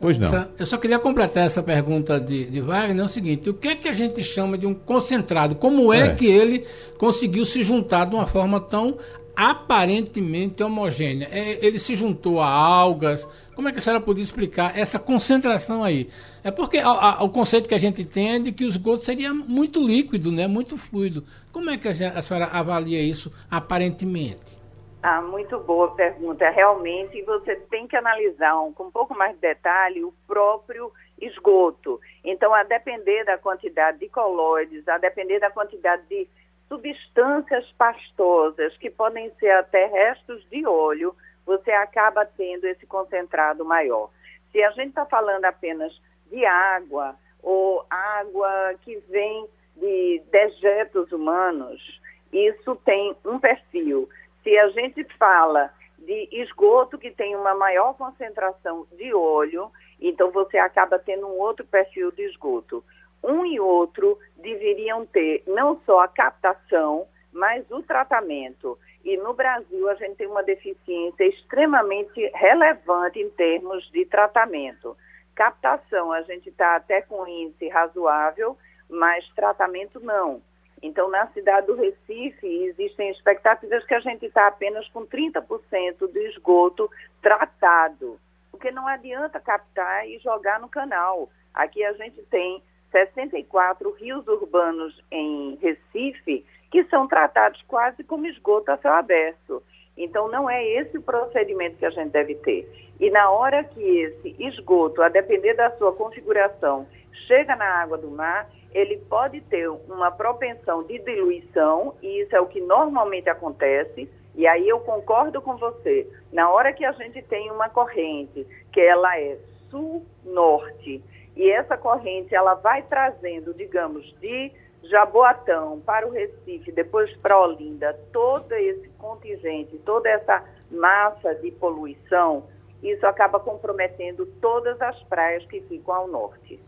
Pois 0.00 0.18
não. 0.18 0.28
Essa, 0.28 0.50
eu 0.58 0.66
só 0.66 0.78
queria 0.78 0.98
completar 0.98 1.46
essa 1.46 1.62
pergunta 1.62 2.20
de, 2.20 2.46
de 2.46 2.60
Wagner, 2.60 3.00
é 3.00 3.04
o 3.04 3.08
seguinte, 3.08 3.50
o 3.50 3.54
que 3.54 3.68
é 3.68 3.74
que 3.74 3.88
a 3.88 3.92
gente 3.92 4.22
chama 4.22 4.56
de 4.56 4.66
um 4.66 4.74
concentrado? 4.74 5.54
Como 5.54 5.92
é, 5.92 6.06
é. 6.06 6.14
que 6.14 6.26
ele 6.26 6.64
conseguiu 6.98 7.44
se 7.44 7.62
juntar 7.62 8.04
de 8.06 8.14
uma 8.14 8.26
forma 8.26 8.60
tão 8.60 8.96
aparentemente 9.34 10.62
homogênea. 10.62 11.28
É, 11.32 11.64
ele 11.64 11.78
se 11.78 11.94
juntou 11.94 12.40
a 12.40 12.48
algas. 12.48 13.26
Como 13.54 13.68
é 13.68 13.72
que 13.72 13.78
a 13.78 13.80
senhora 13.80 14.00
podia 14.00 14.22
explicar 14.22 14.78
essa 14.78 14.98
concentração 14.98 15.82
aí? 15.82 16.08
É 16.44 16.50
porque 16.50 16.78
a, 16.78 16.88
a, 16.88 17.24
o 17.24 17.30
conceito 17.30 17.68
que 17.68 17.74
a 17.74 17.78
gente 17.78 18.04
tem 18.04 18.34
é 18.34 18.38
de 18.38 18.52
que 18.52 18.64
o 18.64 18.68
esgoto 18.68 19.04
seria 19.04 19.32
muito 19.32 19.80
líquido, 19.82 20.30
né? 20.30 20.46
muito 20.46 20.76
fluido. 20.76 21.24
Como 21.52 21.70
é 21.70 21.78
que 21.78 21.88
a, 21.88 21.90
a 21.90 22.22
senhora 22.22 22.46
avalia 22.46 23.02
isso 23.02 23.32
aparentemente? 23.50 24.59
Ah, 25.02 25.22
muito 25.22 25.58
boa 25.60 25.94
pergunta. 25.94 26.50
Realmente 26.50 27.22
você 27.22 27.56
tem 27.56 27.86
que 27.88 27.96
analisar 27.96 28.60
um, 28.60 28.72
com 28.72 28.84
um 28.84 28.90
pouco 28.90 29.16
mais 29.16 29.34
de 29.34 29.40
detalhe 29.40 30.04
o 30.04 30.12
próprio 30.26 30.92
esgoto. 31.18 31.98
Então, 32.22 32.52
a 32.52 32.62
depender 32.64 33.24
da 33.24 33.38
quantidade 33.38 33.98
de 33.98 34.08
colóides, 34.10 34.86
a 34.86 34.98
depender 34.98 35.38
da 35.38 35.50
quantidade 35.50 36.02
de 36.06 36.28
substâncias 36.68 37.70
pastosas, 37.72 38.76
que 38.76 38.90
podem 38.90 39.30
ser 39.40 39.50
até 39.52 39.86
restos 39.86 40.46
de 40.50 40.66
óleo, 40.66 41.14
você 41.46 41.70
acaba 41.72 42.26
tendo 42.26 42.66
esse 42.66 42.86
concentrado 42.86 43.64
maior. 43.64 44.10
Se 44.52 44.62
a 44.62 44.70
gente 44.72 44.90
está 44.90 45.06
falando 45.06 45.46
apenas 45.46 45.98
de 46.30 46.44
água, 46.44 47.16
ou 47.42 47.86
água 47.88 48.74
que 48.82 48.98
vem 49.08 49.48
de 49.76 50.22
dejetos 50.30 51.10
humanos, 51.10 52.00
isso 52.30 52.76
tem 52.84 53.16
um 53.24 53.38
perfil. 53.38 54.08
Se 54.42 54.56
a 54.58 54.68
gente 54.70 55.04
fala 55.18 55.70
de 55.98 56.28
esgoto 56.32 56.98
que 56.98 57.10
tem 57.10 57.36
uma 57.36 57.54
maior 57.54 57.94
concentração 57.94 58.86
de 58.92 59.12
óleo, 59.14 59.70
então 60.00 60.30
você 60.30 60.58
acaba 60.58 60.98
tendo 60.98 61.26
um 61.26 61.38
outro 61.38 61.64
perfil 61.66 62.10
de 62.10 62.22
esgoto 62.22 62.82
um 63.22 63.44
e 63.44 63.60
outro 63.60 64.18
deveriam 64.36 65.06
ter 65.06 65.42
não 65.46 65.80
só 65.84 66.00
a 66.00 66.08
captação, 66.08 67.06
mas 67.32 67.70
o 67.70 67.82
tratamento. 67.82 68.78
E 69.04 69.16
no 69.16 69.32
Brasil 69.34 69.88
a 69.88 69.94
gente 69.94 70.16
tem 70.16 70.26
uma 70.26 70.42
deficiência 70.42 71.24
extremamente 71.24 72.20
relevante 72.34 73.18
em 73.18 73.30
termos 73.30 73.88
de 73.90 74.04
tratamento. 74.06 74.96
Captação, 75.34 76.12
a 76.12 76.22
gente 76.22 76.48
está 76.48 76.76
até 76.76 77.02
com 77.02 77.26
índice 77.26 77.68
razoável, 77.68 78.56
mas 78.88 79.26
tratamento 79.34 80.00
não. 80.00 80.42
Então, 80.82 81.10
na 81.10 81.26
cidade 81.28 81.66
do 81.66 81.76
Recife, 81.76 82.46
existem 82.46 83.10
expectativas 83.10 83.84
que 83.84 83.94
a 83.94 84.00
gente 84.00 84.26
está 84.26 84.46
apenas 84.46 84.88
com 84.88 85.06
30% 85.06 86.10
de 86.10 86.28
esgoto 86.28 86.90
tratado, 87.20 88.18
porque 88.50 88.70
não 88.70 88.86
adianta 88.86 89.38
captar 89.38 90.08
e 90.08 90.18
jogar 90.18 90.58
no 90.58 90.68
canal. 90.68 91.28
Aqui 91.52 91.84
a 91.84 91.92
gente 91.92 92.22
tem 92.30 92.62
64 92.90 93.90
rios 93.92 94.26
urbanos 94.26 94.98
em 95.10 95.56
Recife 95.56 96.44
que 96.70 96.84
são 96.84 97.06
tratados 97.06 97.60
quase 97.62 98.04
como 98.04 98.26
esgoto 98.26 98.70
a 98.70 98.78
céu 98.78 98.92
aberto. 98.92 99.62
Então, 99.96 100.28
não 100.28 100.48
é 100.48 100.64
esse 100.64 100.96
o 100.96 101.02
procedimento 101.02 101.76
que 101.76 101.84
a 101.84 101.90
gente 101.90 102.10
deve 102.10 102.36
ter. 102.36 102.90
E 102.98 103.10
na 103.10 103.30
hora 103.30 103.64
que 103.64 103.82
esse 103.82 104.36
esgoto, 104.38 105.02
a 105.02 105.08
depender 105.08 105.54
da 105.54 105.70
sua 105.76 105.92
configuração, 105.92 106.86
chega 107.26 107.56
na 107.56 107.66
água 107.66 107.98
do 107.98 108.10
mar, 108.10 108.48
ele 108.72 108.98
pode 108.98 109.40
ter 109.42 109.68
uma 109.68 110.10
propensão 110.10 110.82
de 110.82 110.98
diluição, 110.98 111.94
e 112.02 112.22
isso 112.22 112.34
é 112.34 112.40
o 112.40 112.46
que 112.46 112.60
normalmente 112.60 113.28
acontece. 113.28 114.08
E 114.34 114.46
aí 114.46 114.68
eu 114.68 114.80
concordo 114.80 115.42
com 115.42 115.56
você. 115.56 116.06
Na 116.32 116.50
hora 116.50 116.72
que 116.72 116.84
a 116.84 116.92
gente 116.92 117.20
tem 117.22 117.50
uma 117.50 117.68
corrente 117.68 118.46
que 118.72 118.80
ela 118.80 119.18
é 119.18 119.36
sul-norte, 119.70 121.02
e 121.36 121.50
essa 121.50 121.76
corrente 121.76 122.34
ela 122.34 122.54
vai 122.54 122.82
trazendo, 122.82 123.52
digamos, 123.54 124.14
de 124.20 124.52
Jaboatão 124.84 125.80
para 125.80 126.06
o 126.06 126.10
Recife, 126.10 126.72
depois 126.72 127.14
para 127.16 127.38
Olinda, 127.38 127.98
todo 128.12 128.52
esse 128.52 128.88
contingente, 128.98 129.78
toda 129.78 130.08
essa 130.08 130.44
massa 130.70 131.34
de 131.34 131.50
poluição, 131.50 132.44
isso 132.82 133.06
acaba 133.06 133.38
comprometendo 133.38 134.26
todas 134.40 134.80
as 134.80 135.00
praias 135.04 135.44
que 135.46 135.60
ficam 135.62 135.94
ao 135.94 136.06
norte. 136.06 136.58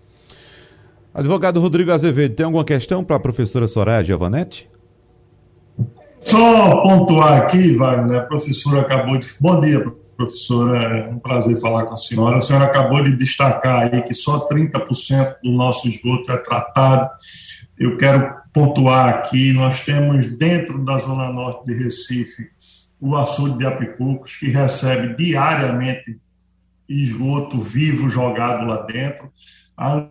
Advogado 1.14 1.60
Rodrigo 1.60 1.92
Azevedo, 1.92 2.34
tem 2.34 2.46
alguma 2.46 2.64
questão 2.64 3.04
para 3.04 3.16
a 3.16 3.20
professora 3.20 3.68
Soraya 3.68 4.02
Giovanetti? 4.02 4.68
Só 6.22 6.82
pontuar 6.82 7.34
aqui, 7.34 7.74
Wagner, 7.74 8.20
a 8.20 8.22
professora 8.22 8.80
acabou 8.80 9.18
de. 9.18 9.26
Bom 9.38 9.60
dia, 9.60 9.84
professora, 10.16 10.78
é 10.78 11.08
um 11.10 11.18
prazer 11.18 11.60
falar 11.60 11.84
com 11.84 11.92
a 11.92 11.98
senhora. 11.98 12.38
A 12.38 12.40
senhora 12.40 12.64
acabou 12.64 13.04
de 13.04 13.14
destacar 13.14 13.92
aí 13.92 14.02
que 14.02 14.14
só 14.14 14.48
30% 14.48 15.34
do 15.42 15.52
nosso 15.52 15.86
esgoto 15.86 16.32
é 16.32 16.36
tratado. 16.38 17.10
Eu 17.78 17.98
quero 17.98 18.34
pontuar 18.54 19.08
aqui, 19.08 19.52
nós 19.52 19.84
temos 19.84 20.26
dentro 20.26 20.82
da 20.82 20.96
Zona 20.96 21.30
Norte 21.30 21.66
de 21.66 21.74
Recife 21.74 22.48
o 22.98 23.16
açude 23.16 23.58
de 23.58 23.66
Apicucos, 23.66 24.36
que 24.36 24.48
recebe 24.48 25.14
diariamente 25.14 26.18
esgoto 26.88 27.58
vivo 27.58 28.08
jogado 28.08 28.64
lá 28.64 28.82
dentro. 28.82 29.30
A, 29.82 30.08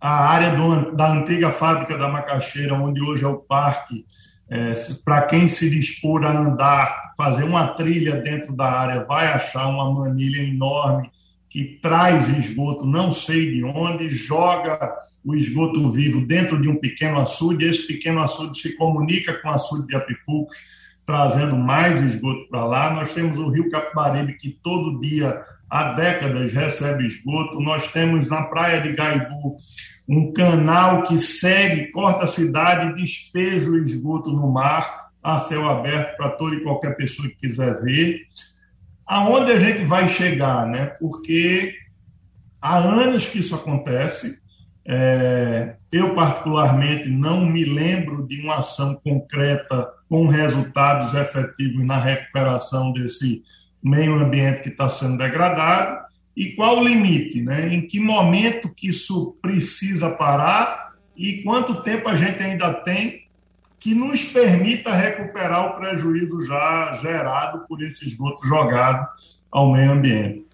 a 0.00 0.30
área 0.30 0.56
do, 0.56 0.96
da 0.96 1.12
antiga 1.12 1.50
fábrica 1.50 1.96
da 1.96 2.08
Macaxeira, 2.08 2.74
onde 2.74 3.00
hoje 3.00 3.24
é 3.24 3.28
o 3.28 3.38
parque, 3.38 4.04
é, 4.48 4.72
Para 5.04 5.22
quem 5.22 5.48
se 5.48 5.68
dispor 5.68 6.24
a 6.24 6.38
andar, 6.38 7.14
fazer 7.16 7.42
uma 7.44 7.74
trilha 7.74 8.16
dentro 8.20 8.54
da 8.54 8.70
área, 8.70 9.04
vai 9.04 9.26
achar 9.26 9.66
uma 9.68 9.92
manilha 9.92 10.40
enorme 10.40 11.10
que 11.48 11.78
traz 11.82 12.28
esgoto, 12.28 12.86
não 12.86 13.10
sei 13.10 13.54
de 13.54 13.64
onde, 13.64 14.10
joga 14.10 14.78
o 15.24 15.34
esgoto 15.34 15.90
vivo 15.90 16.24
dentro 16.24 16.60
de 16.60 16.68
um 16.68 16.76
pequeno 16.76 17.18
açude. 17.18 17.64
Esse 17.64 17.86
pequeno 17.86 18.20
açude 18.20 18.58
se 18.58 18.76
comunica 18.76 19.34
com 19.34 19.48
o 19.48 19.52
açude 19.52 19.88
de 19.88 19.96
Apipucos, 19.96 20.56
trazendo 21.04 21.56
mais 21.56 22.00
esgoto 22.02 22.48
para 22.48 22.64
lá. 22.64 22.94
Nós 22.94 23.12
temos 23.12 23.38
o 23.38 23.48
Rio 23.48 23.68
Capibaribe, 23.70 24.34
que 24.34 24.50
todo 24.62 25.00
dia, 25.00 25.44
há 25.68 25.92
décadas, 25.92 26.52
recebe 26.52 27.06
esgoto. 27.06 27.60
Nós 27.60 27.90
temos 27.92 28.30
na 28.30 28.44
Praia 28.44 28.80
de 28.80 28.92
Gaibu 28.92 29.58
um 30.08 30.32
canal 30.32 31.02
que 31.02 31.18
segue, 31.18 31.90
corta 31.90 32.24
a 32.24 32.28
cidade 32.28 32.88
e 32.88 32.94
despeja 32.94 33.70
o 33.70 33.78
esgoto 33.78 34.30
no 34.30 34.50
mar 34.50 35.06
a 35.22 35.38
céu 35.38 35.68
aberto 35.68 36.16
para 36.16 36.30
toda 36.30 36.54
e 36.54 36.62
qualquer 36.62 36.96
pessoa 36.96 37.28
que 37.28 37.34
quiser 37.34 37.82
ver. 37.82 38.20
Aonde 39.04 39.50
a 39.50 39.58
gente 39.58 39.84
vai 39.84 40.08
chegar, 40.08 40.66
né? 40.68 40.86
Porque 41.00 41.74
há 42.60 42.78
anos 42.78 43.26
que 43.26 43.40
isso 43.40 43.54
acontece. 43.54 44.40
É, 44.88 45.74
eu, 45.90 46.14
particularmente, 46.14 47.08
não 47.08 47.44
me 47.44 47.64
lembro 47.64 48.24
de 48.26 48.40
uma 48.40 48.58
ação 48.58 48.94
concreta 49.02 49.88
com 50.08 50.28
resultados 50.28 51.12
efetivos 51.12 51.84
na 51.84 51.98
recuperação 51.98 52.92
desse 52.92 53.42
meio 53.86 54.14
ambiente 54.14 54.62
que 54.62 54.68
está 54.68 54.88
sendo 54.88 55.16
degradado 55.16 56.04
e 56.36 56.52
qual 56.52 56.78
o 56.78 56.84
limite, 56.84 57.40
né? 57.42 57.72
Em 57.72 57.86
que 57.86 58.00
momento 58.00 58.68
que 58.74 58.88
isso 58.88 59.38
precisa 59.40 60.10
parar 60.10 60.92
e 61.16 61.42
quanto 61.42 61.82
tempo 61.82 62.08
a 62.08 62.16
gente 62.16 62.42
ainda 62.42 62.74
tem 62.74 63.26
que 63.78 63.94
nos 63.94 64.24
permita 64.24 64.92
recuperar 64.92 65.66
o 65.66 65.76
prejuízo 65.76 66.44
já 66.44 66.94
gerado 66.94 67.66
por 67.68 67.80
esse 67.80 68.04
esgoto 68.06 68.44
jogado 68.46 69.08
ao 69.50 69.70
meio 69.70 69.92
ambiente. 69.92 70.44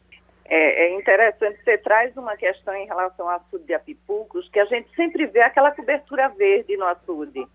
É, 0.44 0.84
é, 0.84 0.98
interessante, 0.98 1.58
você 1.64 1.78
traz 1.78 2.14
uma 2.14 2.36
questão 2.36 2.74
em 2.74 2.86
relação 2.86 3.26
ao 3.26 3.36
açude 3.36 3.64
de 3.64 3.72
Apipucos, 3.72 4.46
que 4.50 4.60
a 4.60 4.66
gente 4.66 4.94
sempre 4.94 5.26
vê 5.26 5.40
aquela 5.40 5.70
cobertura 5.70 6.28
verde 6.28 6.76
no 6.76 6.84
açude. 6.84 7.46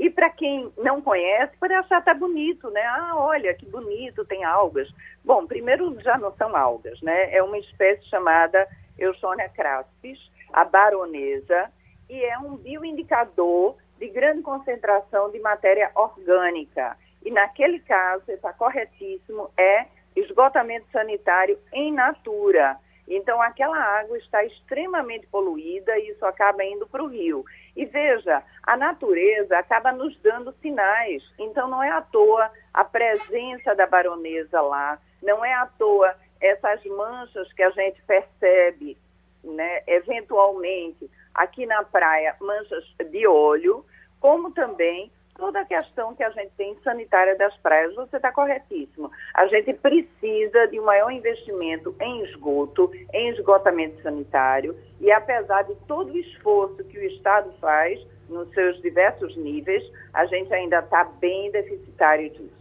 E 0.00 0.08
para 0.08 0.30
quem 0.30 0.72
não 0.78 1.02
conhece, 1.02 1.54
pode 1.60 1.74
achar 1.74 1.98
até 1.98 2.14
bonito, 2.14 2.70
né? 2.70 2.80
Ah, 2.86 3.12
olha 3.16 3.52
que 3.52 3.66
bonito, 3.66 4.24
tem 4.24 4.44
algas. 4.44 4.88
Bom, 5.22 5.46
primeiro 5.46 5.94
já 6.00 6.16
não 6.16 6.32
são 6.36 6.56
algas, 6.56 6.98
né? 7.02 7.30
É 7.34 7.42
uma 7.42 7.58
espécie 7.58 8.02
chamada 8.08 8.66
Eusonia 8.98 9.50
craspis, 9.50 10.18
a 10.54 10.64
baronesa, 10.64 11.70
e 12.08 12.24
é 12.24 12.38
um 12.38 12.56
bioindicador 12.56 13.76
de 13.98 14.08
grande 14.08 14.40
concentração 14.40 15.30
de 15.30 15.38
matéria 15.38 15.90
orgânica. 15.94 16.96
E 17.22 17.30
naquele 17.30 17.78
caso, 17.80 18.24
está 18.28 18.54
corretíssimo, 18.54 19.50
é 19.54 19.84
esgotamento 20.16 20.86
sanitário 20.90 21.58
em 21.74 21.92
natura. 21.92 22.78
Então, 23.10 23.42
aquela 23.42 23.76
água 23.76 24.16
está 24.18 24.44
extremamente 24.44 25.26
poluída 25.26 25.98
e 25.98 26.10
isso 26.10 26.24
acaba 26.24 26.64
indo 26.64 26.86
para 26.86 27.02
o 27.02 27.08
rio. 27.08 27.44
E 27.76 27.84
veja, 27.84 28.40
a 28.62 28.76
natureza 28.76 29.58
acaba 29.58 29.90
nos 29.90 30.16
dando 30.20 30.54
sinais. 30.62 31.20
Então, 31.36 31.68
não 31.68 31.82
é 31.82 31.90
à 31.90 32.00
toa 32.00 32.52
a 32.72 32.84
presença 32.84 33.74
da 33.74 33.84
baronesa 33.84 34.60
lá, 34.60 34.96
não 35.20 35.44
é 35.44 35.52
à 35.52 35.66
toa 35.66 36.14
essas 36.40 36.84
manchas 36.84 37.52
que 37.52 37.64
a 37.64 37.70
gente 37.70 38.00
percebe, 38.02 38.96
né, 39.42 39.82
eventualmente, 39.88 41.10
aqui 41.34 41.66
na 41.66 41.82
praia, 41.82 42.36
manchas 42.40 42.84
de 43.10 43.26
óleo, 43.26 43.84
como 44.20 44.52
também 44.52 45.10
toda 45.36 45.60
a 45.60 45.64
questão 45.64 46.14
que 46.14 46.22
a 46.22 46.30
gente 46.30 46.50
tem 46.56 46.76
sanitária 46.84 47.36
das 47.36 47.56
praias. 47.58 47.94
Você 47.94 48.16
está 48.16 48.30
corretíssimo. 48.30 49.10
A 49.34 49.46
gente 49.46 49.72
precisa 49.74 50.66
de 50.70 50.78
um 50.78 50.84
maior 50.84 51.10
investimento 51.10 51.94
em 52.00 52.24
esgoto, 52.24 52.90
em 53.12 53.30
esgotamento 53.30 54.02
sanitário, 54.02 54.76
e 55.00 55.10
apesar 55.10 55.62
de 55.62 55.74
todo 55.86 56.12
o 56.12 56.18
esforço 56.18 56.84
que 56.84 56.98
o 56.98 57.04
Estado 57.04 57.52
faz 57.60 57.98
nos 58.28 58.48
seus 58.54 58.80
diversos 58.80 59.36
níveis, 59.36 59.82
a 60.12 60.24
gente 60.26 60.52
ainda 60.52 60.78
está 60.78 61.04
bem 61.04 61.50
deficitário 61.50 62.30
disso. 62.30 62.60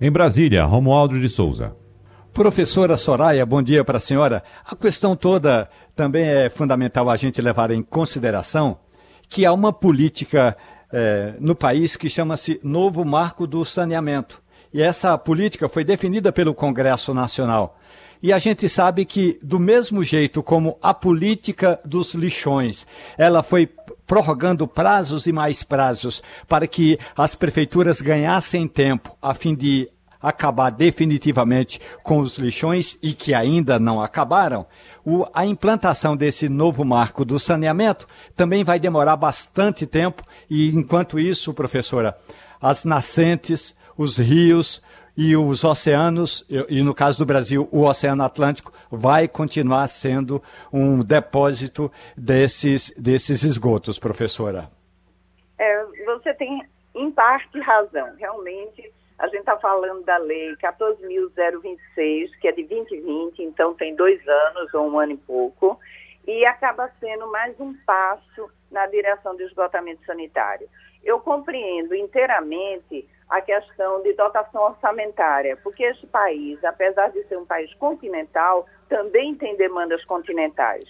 Em 0.00 0.10
Brasília, 0.10 0.64
Romualdo 0.64 1.18
de 1.18 1.28
Souza. 1.28 1.74
Professora 2.32 2.98
Soraya, 2.98 3.46
bom 3.46 3.62
dia 3.62 3.82
para 3.82 3.96
a 3.96 4.00
senhora. 4.00 4.42
A 4.62 4.76
questão 4.76 5.16
toda 5.16 5.70
também 5.94 6.28
é 6.28 6.50
fundamental 6.50 7.08
a 7.08 7.16
gente 7.16 7.40
levar 7.40 7.70
em 7.70 7.82
consideração 7.82 8.78
que 9.26 9.46
há 9.46 9.52
uma 9.52 9.72
política 9.72 10.54
é, 10.92 11.34
no 11.38 11.54
país 11.54 11.96
que 11.96 12.08
chama-se 12.08 12.60
Novo 12.62 13.04
Marco 13.04 13.46
do 13.46 13.64
Saneamento. 13.64 14.42
E 14.72 14.82
essa 14.82 15.16
política 15.16 15.68
foi 15.68 15.84
definida 15.84 16.32
pelo 16.32 16.54
Congresso 16.54 17.14
Nacional. 17.14 17.78
E 18.22 18.32
a 18.32 18.38
gente 18.38 18.68
sabe 18.68 19.04
que, 19.04 19.38
do 19.42 19.58
mesmo 19.58 20.02
jeito 20.02 20.42
como 20.42 20.78
a 20.82 20.92
política 20.94 21.78
dos 21.84 22.14
lixões, 22.14 22.86
ela 23.16 23.42
foi 23.42 23.68
prorrogando 24.06 24.66
prazos 24.66 25.26
e 25.26 25.32
mais 25.32 25.62
prazos 25.62 26.22
para 26.48 26.66
que 26.66 26.98
as 27.16 27.34
prefeituras 27.34 28.00
ganhassem 28.00 28.66
tempo 28.66 29.16
a 29.20 29.34
fim 29.34 29.54
de 29.54 29.88
acabar 30.20 30.70
definitivamente 30.70 31.80
com 32.02 32.18
os 32.18 32.36
lixões 32.36 32.98
e 33.02 33.12
que 33.12 33.34
ainda 33.34 33.78
não 33.78 34.02
acabaram, 34.02 34.66
o, 35.04 35.26
a 35.32 35.46
implantação 35.46 36.16
desse 36.16 36.48
novo 36.48 36.84
marco 36.84 37.24
do 37.24 37.38
saneamento 37.38 38.06
também 38.34 38.64
vai 38.64 38.78
demorar 38.78 39.16
bastante 39.16 39.86
tempo 39.86 40.22
e, 40.50 40.68
enquanto 40.70 41.18
isso, 41.18 41.54
professora, 41.54 42.16
as 42.60 42.84
nascentes, 42.84 43.74
os 43.96 44.16
rios 44.16 44.82
e 45.16 45.34
os 45.36 45.64
oceanos, 45.64 46.44
e, 46.50 46.80
e 46.80 46.82
no 46.82 46.94
caso 46.94 47.18
do 47.18 47.24
Brasil, 47.24 47.68
o 47.72 47.84
Oceano 47.84 48.22
Atlântico, 48.22 48.72
vai 48.90 49.26
continuar 49.26 49.86
sendo 49.86 50.42
um 50.72 50.98
depósito 50.98 51.90
desses, 52.16 52.92
desses 52.98 53.42
esgotos, 53.42 53.98
professora. 53.98 54.70
É, 55.58 55.84
você 56.04 56.34
tem, 56.34 56.62
em 56.94 57.10
parte, 57.10 57.58
razão. 57.60 58.08
Realmente, 58.18 58.92
a 59.18 59.26
gente 59.28 59.40
está 59.40 59.56
falando 59.56 60.04
da 60.04 60.18
lei 60.18 60.54
14.026, 60.56 62.30
que 62.40 62.48
é 62.48 62.52
de 62.52 62.64
2020, 62.64 63.42
então 63.42 63.74
tem 63.74 63.94
dois 63.94 64.20
anos 64.28 64.74
ou 64.74 64.90
um 64.90 64.98
ano 64.98 65.12
e 65.12 65.16
pouco, 65.16 65.80
e 66.26 66.44
acaba 66.44 66.90
sendo 67.00 67.30
mais 67.30 67.58
um 67.58 67.74
passo 67.86 68.50
na 68.70 68.86
direção 68.86 69.34
do 69.36 69.42
esgotamento 69.42 70.04
sanitário. 70.04 70.68
Eu 71.02 71.20
compreendo 71.20 71.94
inteiramente 71.94 73.08
a 73.28 73.40
questão 73.40 74.02
de 74.02 74.12
dotação 74.12 74.62
orçamentária, 74.62 75.56
porque 75.62 75.84
este 75.84 76.06
país, 76.06 76.62
apesar 76.64 77.10
de 77.10 77.22
ser 77.24 77.38
um 77.38 77.46
país 77.46 77.72
continental, 77.74 78.66
também 78.88 79.34
tem 79.34 79.56
demandas 79.56 80.04
continentais. 80.04 80.84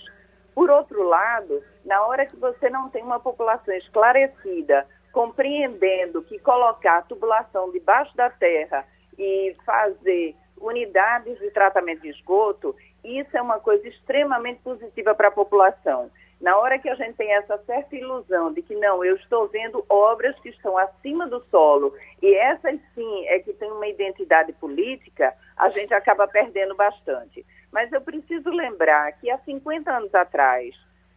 Por 0.54 0.70
outro 0.70 1.02
lado, 1.02 1.62
na 1.84 2.02
hora 2.06 2.26
que 2.26 2.36
você 2.36 2.70
não 2.70 2.88
tem 2.88 3.02
uma 3.02 3.20
população 3.20 3.74
esclarecida 3.74 4.86
compreendendo 5.16 6.20
que 6.20 6.38
colocar 6.38 7.00
tubulação 7.06 7.72
debaixo 7.72 8.14
da 8.14 8.28
terra 8.28 8.86
e 9.18 9.56
fazer 9.64 10.36
unidades 10.60 11.38
de 11.38 11.50
tratamento 11.52 12.02
de 12.02 12.10
esgoto, 12.10 12.76
isso 13.02 13.34
é 13.34 13.40
uma 13.40 13.58
coisa 13.58 13.88
extremamente 13.88 14.60
positiva 14.60 15.14
para 15.14 15.28
a 15.28 15.30
população. 15.30 16.10
Na 16.38 16.58
hora 16.58 16.78
que 16.78 16.90
a 16.90 16.94
gente 16.96 17.14
tem 17.14 17.32
essa 17.32 17.56
certa 17.64 17.96
ilusão 17.96 18.52
de 18.52 18.60
que 18.60 18.74
não, 18.74 19.02
eu 19.02 19.16
estou 19.16 19.48
vendo 19.48 19.82
obras 19.88 20.38
que 20.40 20.50
estão 20.50 20.76
acima 20.76 21.26
do 21.26 21.42
solo 21.44 21.94
e 22.20 22.34
essas 22.34 22.78
sim 22.94 23.26
é 23.28 23.38
que 23.38 23.54
têm 23.54 23.72
uma 23.72 23.88
identidade 23.88 24.52
política, 24.52 25.32
a 25.56 25.70
gente 25.70 25.94
acaba 25.94 26.28
perdendo 26.28 26.74
bastante. 26.74 27.42
Mas 27.72 27.90
eu 27.90 28.02
preciso 28.02 28.50
lembrar 28.50 29.12
que 29.12 29.30
há 29.30 29.38
50 29.38 29.90
anos 29.90 30.14
atrás, 30.14 30.76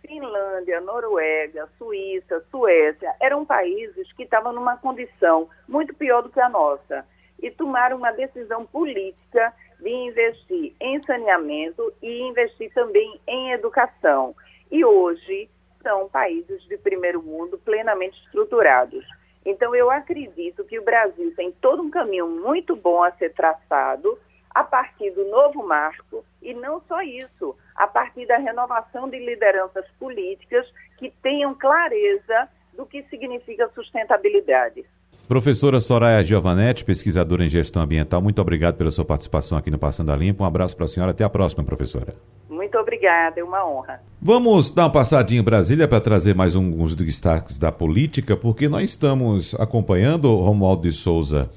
Finlândia, 0.09 0.81
Noruega, 0.81 1.69
Suíça, 1.77 2.43
Suécia, 2.49 3.13
eram 3.21 3.45
países 3.45 4.11
que 4.13 4.23
estavam 4.23 4.51
numa 4.51 4.75
condição 4.75 5.47
muito 5.67 5.93
pior 5.93 6.23
do 6.23 6.29
que 6.29 6.41
a 6.41 6.49
nossa 6.49 7.05
e 7.39 7.51
tomaram 7.51 7.97
uma 7.97 8.11
decisão 8.11 8.65
política 8.65 9.53
de 9.79 9.89
investir 9.89 10.73
em 10.81 11.01
saneamento 11.03 11.93
e 12.01 12.23
investir 12.23 12.73
também 12.73 13.21
em 13.27 13.51
educação. 13.51 14.35
E 14.71 14.83
hoje 14.83 15.47
são 15.83 16.09
países 16.09 16.61
de 16.63 16.75
primeiro 16.77 17.21
mundo 17.21 17.59
plenamente 17.59 18.19
estruturados. 18.25 19.05
Então, 19.45 19.75
eu 19.75 19.91
acredito 19.91 20.65
que 20.65 20.79
o 20.79 20.83
Brasil 20.83 21.31
tem 21.35 21.51
todo 21.51 21.83
um 21.83 21.89
caminho 21.89 22.27
muito 22.27 22.75
bom 22.75 23.03
a 23.03 23.11
ser 23.11 23.31
traçado 23.33 24.17
a 24.53 24.63
partir 24.63 25.11
do 25.11 25.25
novo 25.25 25.65
marco 25.65 26.23
e 26.41 26.53
não 26.53 26.81
só 26.87 27.01
isso, 27.01 27.55
a 27.75 27.87
partir 27.87 28.25
da 28.25 28.37
renovação 28.37 29.09
de 29.09 29.19
lideranças 29.19 29.85
políticas 29.99 30.65
que 30.97 31.11
tenham 31.21 31.53
clareza 31.55 32.49
do 32.75 32.85
que 32.85 33.03
significa 33.03 33.69
sustentabilidade. 33.75 34.85
Professora 35.27 35.79
Soraya 35.79 36.23
Giovanetti, 36.23 36.83
pesquisadora 36.83 37.45
em 37.45 37.49
gestão 37.49 37.83
ambiental, 37.83 38.19
muito 38.19 38.41
obrigado 38.41 38.77
pela 38.77 38.89
sua 38.89 39.05
participação 39.05 39.57
aqui 39.57 39.69
no 39.69 39.77
Passando 39.77 40.11
a 40.11 40.15
Limpo. 40.15 40.43
Um 40.43 40.47
abraço 40.47 40.75
para 40.75 40.85
a 40.85 40.87
senhora. 40.87 41.11
Até 41.11 41.23
a 41.23 41.29
próxima, 41.29 41.63
professora. 41.63 42.15
Muito 42.49 42.75
obrigada, 42.79 43.39
é 43.39 43.43
uma 43.43 43.63
honra. 43.67 44.01
Vamos 44.21 44.71
dar 44.71 44.85
uma 44.85 44.91
passadinha 44.91 45.39
em 45.39 45.43
Brasília 45.43 45.87
para 45.87 46.01
trazer 46.01 46.33
mais 46.33 46.55
alguns 46.55 46.95
destaques 46.95 47.59
da 47.59 47.71
política, 47.71 48.35
porque 48.35 48.67
nós 48.67 48.89
estamos 48.89 49.53
acompanhando 49.55 50.25
o 50.25 50.41
Romualdo 50.41 50.81
de 50.81 50.91
Souza 50.91 51.49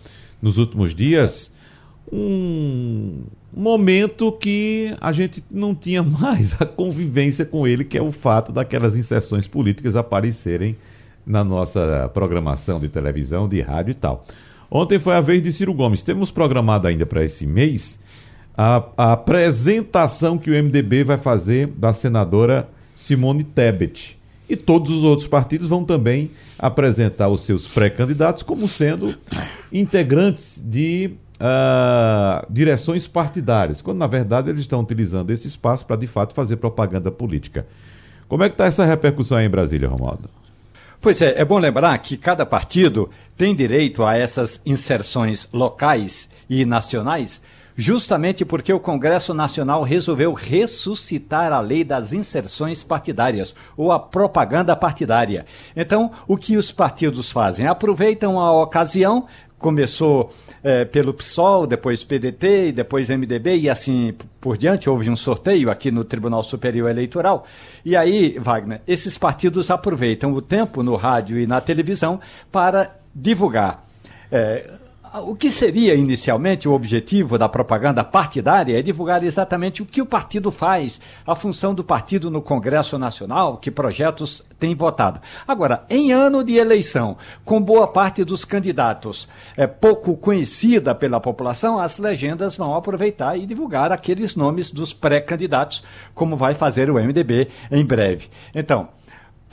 nos 0.42 0.58
últimos 0.58 0.94
dias 0.94 1.51
um 2.10 3.22
momento 3.54 4.32
que 4.32 4.94
a 5.00 5.12
gente 5.12 5.44
não 5.50 5.74
tinha 5.74 6.02
mais 6.04 6.56
a 6.60 6.64
convivência 6.64 7.44
com 7.44 7.66
ele, 7.66 7.84
que 7.84 7.98
é 7.98 8.02
o 8.02 8.12
fato 8.12 8.52
daquelas 8.52 8.96
inserções 8.96 9.46
políticas 9.46 9.96
aparecerem 9.96 10.76
na 11.26 11.44
nossa 11.44 12.10
programação 12.12 12.80
de 12.80 12.88
televisão, 12.88 13.48
de 13.48 13.60
rádio 13.60 13.92
e 13.92 13.94
tal. 13.94 14.24
Ontem 14.70 14.98
foi 14.98 15.14
a 15.14 15.20
vez 15.20 15.42
de 15.42 15.52
Ciro 15.52 15.74
Gomes. 15.74 16.02
Temos 16.02 16.30
programado 16.30 16.88
ainda 16.88 17.04
para 17.04 17.22
esse 17.24 17.46
mês 17.46 18.00
a, 18.56 18.84
a, 18.96 19.12
apresentação 19.12 20.38
que 20.38 20.50
o 20.50 20.54
MDB 20.54 21.04
vai 21.04 21.18
fazer 21.18 21.66
da 21.68 21.92
senadora 21.92 22.68
Simone 22.94 23.44
Tebet. 23.44 24.18
E 24.48 24.56
todos 24.56 24.90
os 24.90 25.04
outros 25.04 25.28
partidos 25.28 25.68
vão 25.68 25.84
também 25.84 26.30
apresentar 26.58 27.28
os 27.28 27.42
seus 27.42 27.66
pré-candidatos 27.66 28.42
como 28.42 28.68
sendo 28.68 29.14
integrantes 29.72 30.62
de 30.64 31.12
uh, 31.42 32.46
direções 32.48 33.08
partidárias, 33.08 33.82
quando 33.82 33.98
na 33.98 34.06
verdade 34.06 34.48
eles 34.48 34.60
estão 34.60 34.80
utilizando 34.80 35.30
esse 35.30 35.48
espaço 35.48 35.84
para 35.84 35.96
de 35.96 36.06
fato 36.06 36.34
fazer 36.34 36.56
propaganda 36.56 37.10
política. 37.10 37.66
Como 38.28 38.44
é 38.44 38.48
que 38.48 38.54
está 38.54 38.66
essa 38.66 38.84
repercussão 38.84 39.38
aí 39.38 39.46
em 39.46 39.50
Brasília, 39.50 39.88
Romualdo? 39.88 40.30
Pois 41.00 41.20
é, 41.20 41.40
é 41.40 41.44
bom 41.44 41.58
lembrar 41.58 41.98
que 41.98 42.16
cada 42.16 42.46
partido 42.46 43.10
tem 43.36 43.56
direito 43.56 44.04
a 44.04 44.16
essas 44.16 44.60
inserções 44.64 45.48
locais 45.52 46.28
e 46.48 46.64
nacionais, 46.64 47.42
justamente 47.74 48.44
porque 48.44 48.72
o 48.72 48.78
Congresso 48.78 49.34
Nacional 49.34 49.82
resolveu 49.82 50.32
ressuscitar 50.32 51.52
a 51.52 51.58
lei 51.58 51.82
das 51.82 52.12
inserções 52.12 52.84
partidárias, 52.84 53.54
ou 53.76 53.90
a 53.90 53.98
propaganda 53.98 54.76
partidária. 54.76 55.44
Então, 55.74 56.12
o 56.28 56.36
que 56.36 56.56
os 56.56 56.70
partidos 56.70 57.32
fazem? 57.32 57.66
Aproveitam 57.66 58.38
a 58.38 58.52
ocasião, 58.62 59.26
começou 59.62 60.30
é, 60.62 60.84
pelo 60.84 61.14
PSOL, 61.14 61.66
depois 61.66 62.04
PDT, 62.04 62.72
depois 62.72 63.08
MDB 63.08 63.56
e 63.60 63.70
assim 63.70 64.12
por 64.40 64.58
diante. 64.58 64.90
Houve 64.90 65.08
um 65.08 65.16
sorteio 65.16 65.70
aqui 65.70 65.90
no 65.90 66.04
Tribunal 66.04 66.42
Superior 66.42 66.90
Eleitoral. 66.90 67.46
E 67.84 67.96
aí, 67.96 68.36
Wagner, 68.38 68.82
esses 68.86 69.16
partidos 69.16 69.70
aproveitam 69.70 70.34
o 70.34 70.42
tempo 70.42 70.82
no 70.82 70.96
rádio 70.96 71.38
e 71.38 71.46
na 71.46 71.60
televisão 71.60 72.20
para 72.50 72.94
divulgar. 73.14 73.86
É, 74.30 74.68
o 75.20 75.34
que 75.34 75.50
seria 75.50 75.94
inicialmente 75.94 76.66
o 76.66 76.72
objetivo 76.72 77.36
da 77.36 77.46
propaganda 77.46 78.02
partidária 78.02 78.78
é 78.78 78.82
divulgar 78.82 79.22
exatamente 79.22 79.82
o 79.82 79.86
que 79.86 80.00
o 80.00 80.06
partido 80.06 80.50
faz, 80.50 81.00
a 81.26 81.34
função 81.34 81.74
do 81.74 81.84
partido 81.84 82.30
no 82.30 82.40
Congresso 82.40 82.98
Nacional, 82.98 83.58
que 83.58 83.70
projetos 83.70 84.42
tem 84.58 84.74
votado. 84.74 85.20
Agora, 85.46 85.84
em 85.90 86.12
ano 86.12 86.42
de 86.42 86.54
eleição, 86.54 87.18
com 87.44 87.60
boa 87.60 87.86
parte 87.86 88.24
dos 88.24 88.44
candidatos 88.44 89.28
é, 89.54 89.66
pouco 89.66 90.16
conhecida 90.16 90.94
pela 90.94 91.20
população, 91.20 91.78
as 91.78 91.98
legendas 91.98 92.56
vão 92.56 92.74
aproveitar 92.74 93.36
e 93.36 93.44
divulgar 93.44 93.92
aqueles 93.92 94.34
nomes 94.34 94.70
dos 94.70 94.94
pré-candidatos, 94.94 95.84
como 96.14 96.36
vai 96.36 96.54
fazer 96.54 96.90
o 96.90 96.94
MDB 96.94 97.48
em 97.70 97.84
breve. 97.84 98.30
Então, 98.54 98.88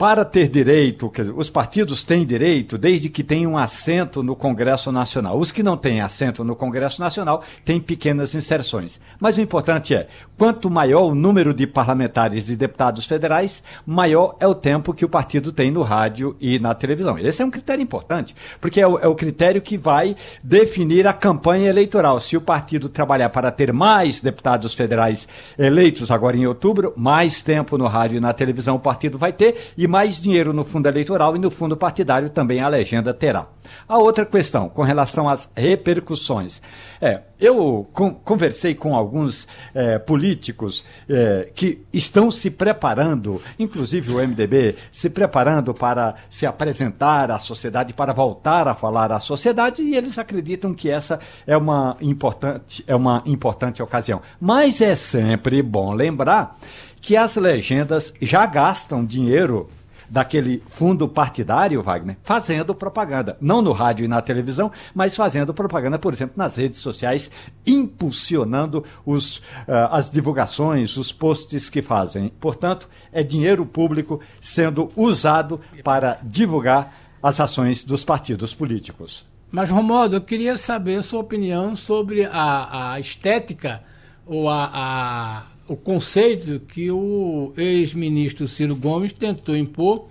para 0.00 0.24
ter 0.24 0.48
direito, 0.48 1.12
dizer, 1.14 1.30
os 1.36 1.50
partidos 1.50 2.02
têm 2.02 2.24
direito 2.24 2.78
desde 2.78 3.10
que 3.10 3.22
tenham 3.22 3.58
assento 3.58 4.22
no 4.22 4.34
Congresso 4.34 4.90
Nacional. 4.90 5.38
Os 5.38 5.52
que 5.52 5.62
não 5.62 5.76
têm 5.76 6.00
assento 6.00 6.42
no 6.42 6.56
Congresso 6.56 7.02
Nacional 7.02 7.42
têm 7.66 7.78
pequenas 7.78 8.34
inserções. 8.34 8.98
Mas 9.20 9.36
o 9.36 9.42
importante 9.42 9.94
é, 9.94 10.08
quanto 10.38 10.70
maior 10.70 11.02
o 11.02 11.14
número 11.14 11.52
de 11.52 11.66
parlamentares 11.66 12.48
e 12.48 12.56
deputados 12.56 13.04
federais, 13.04 13.62
maior 13.84 14.36
é 14.40 14.46
o 14.46 14.54
tempo 14.54 14.94
que 14.94 15.04
o 15.04 15.08
partido 15.08 15.52
tem 15.52 15.70
no 15.70 15.82
rádio 15.82 16.34
e 16.40 16.58
na 16.58 16.74
televisão. 16.74 17.18
Esse 17.18 17.42
é 17.42 17.44
um 17.44 17.50
critério 17.50 17.82
importante, 17.82 18.34
porque 18.58 18.80
é 18.80 18.88
o, 18.88 18.98
é 19.00 19.06
o 19.06 19.14
critério 19.14 19.60
que 19.60 19.76
vai 19.76 20.16
definir 20.42 21.06
a 21.06 21.12
campanha 21.12 21.68
eleitoral. 21.68 22.18
Se 22.20 22.38
o 22.38 22.40
partido 22.40 22.88
trabalhar 22.88 23.28
para 23.28 23.50
ter 23.50 23.70
mais 23.70 24.22
deputados 24.22 24.72
federais 24.72 25.28
eleitos 25.58 26.10
agora 26.10 26.38
em 26.38 26.46
outubro, 26.46 26.94
mais 26.96 27.42
tempo 27.42 27.76
no 27.76 27.86
rádio 27.86 28.16
e 28.16 28.20
na 28.20 28.32
televisão 28.32 28.76
o 28.76 28.80
partido 28.80 29.18
vai 29.18 29.34
ter 29.34 29.74
e 29.76 29.89
mais 29.90 30.20
dinheiro 30.20 30.52
no 30.52 30.64
fundo 30.64 30.88
eleitoral 30.88 31.36
e 31.36 31.38
no 31.38 31.50
fundo 31.50 31.76
partidário 31.76 32.30
também 32.30 32.60
a 32.60 32.68
legenda 32.68 33.12
terá. 33.12 33.48
A 33.88 33.98
outra 33.98 34.24
questão, 34.24 34.68
com 34.68 34.82
relação 34.82 35.28
às 35.28 35.48
repercussões. 35.56 36.62
É, 37.00 37.20
eu 37.40 37.88
com, 37.92 38.14
conversei 38.14 38.74
com 38.74 38.94
alguns 38.94 39.46
é, 39.74 39.98
políticos 39.98 40.84
é, 41.08 41.50
que 41.54 41.84
estão 41.92 42.30
se 42.30 42.50
preparando, 42.50 43.40
inclusive 43.58 44.12
o 44.12 44.16
MDB, 44.16 44.76
se 44.92 45.08
preparando 45.10 45.72
para 45.72 46.14
se 46.28 46.46
apresentar 46.46 47.30
à 47.30 47.38
sociedade, 47.38 47.94
para 47.94 48.12
voltar 48.12 48.68
a 48.68 48.74
falar 48.74 49.10
à 49.12 49.20
sociedade, 49.20 49.82
e 49.82 49.96
eles 49.96 50.18
acreditam 50.18 50.74
que 50.74 50.90
essa 50.90 51.18
é 51.46 51.56
uma 51.56 51.96
importante, 52.00 52.84
é 52.86 52.94
uma 52.94 53.22
importante 53.26 53.82
ocasião. 53.82 54.20
Mas 54.40 54.80
é 54.80 54.94
sempre 54.94 55.62
bom 55.62 55.92
lembrar 55.92 56.56
que 57.00 57.16
as 57.16 57.36
legendas 57.36 58.12
já 58.20 58.44
gastam 58.44 59.04
dinheiro 59.04 59.70
daquele 60.10 60.62
fundo 60.66 61.06
partidário, 61.08 61.82
Wagner, 61.82 62.18
fazendo 62.22 62.74
propaganda. 62.74 63.36
Não 63.40 63.62
no 63.62 63.72
rádio 63.72 64.04
e 64.04 64.08
na 64.08 64.20
televisão, 64.20 64.72
mas 64.92 65.14
fazendo 65.14 65.54
propaganda, 65.54 65.98
por 65.98 66.12
exemplo, 66.12 66.34
nas 66.36 66.56
redes 66.56 66.80
sociais, 66.80 67.30
impulsionando 67.64 68.84
os, 69.06 69.38
uh, 69.38 69.88
as 69.90 70.10
divulgações, 70.10 70.96
os 70.96 71.12
posts 71.12 71.70
que 71.70 71.80
fazem. 71.80 72.32
Portanto, 72.40 72.88
é 73.12 73.22
dinheiro 73.22 73.64
público 73.64 74.20
sendo 74.40 74.90
usado 74.96 75.60
para 75.84 76.18
divulgar 76.22 76.92
as 77.22 77.38
ações 77.38 77.84
dos 77.84 78.04
partidos 78.04 78.54
políticos. 78.54 79.24
Mas, 79.50 79.70
Romualdo, 79.70 80.16
eu 80.16 80.20
queria 80.20 80.56
saber 80.56 80.96
a 80.96 81.02
sua 81.02 81.20
opinião 81.20 81.76
sobre 81.76 82.24
a, 82.24 82.92
a 82.92 83.00
estética 83.00 83.82
ou 84.26 84.48
a, 84.48 84.70
a 84.72 85.42
o 85.70 85.76
conceito 85.76 86.58
que 86.58 86.90
o 86.90 87.52
ex-ministro 87.56 88.48
Ciro 88.48 88.74
Gomes 88.74 89.12
tentou 89.12 89.56
impor, 89.56 90.08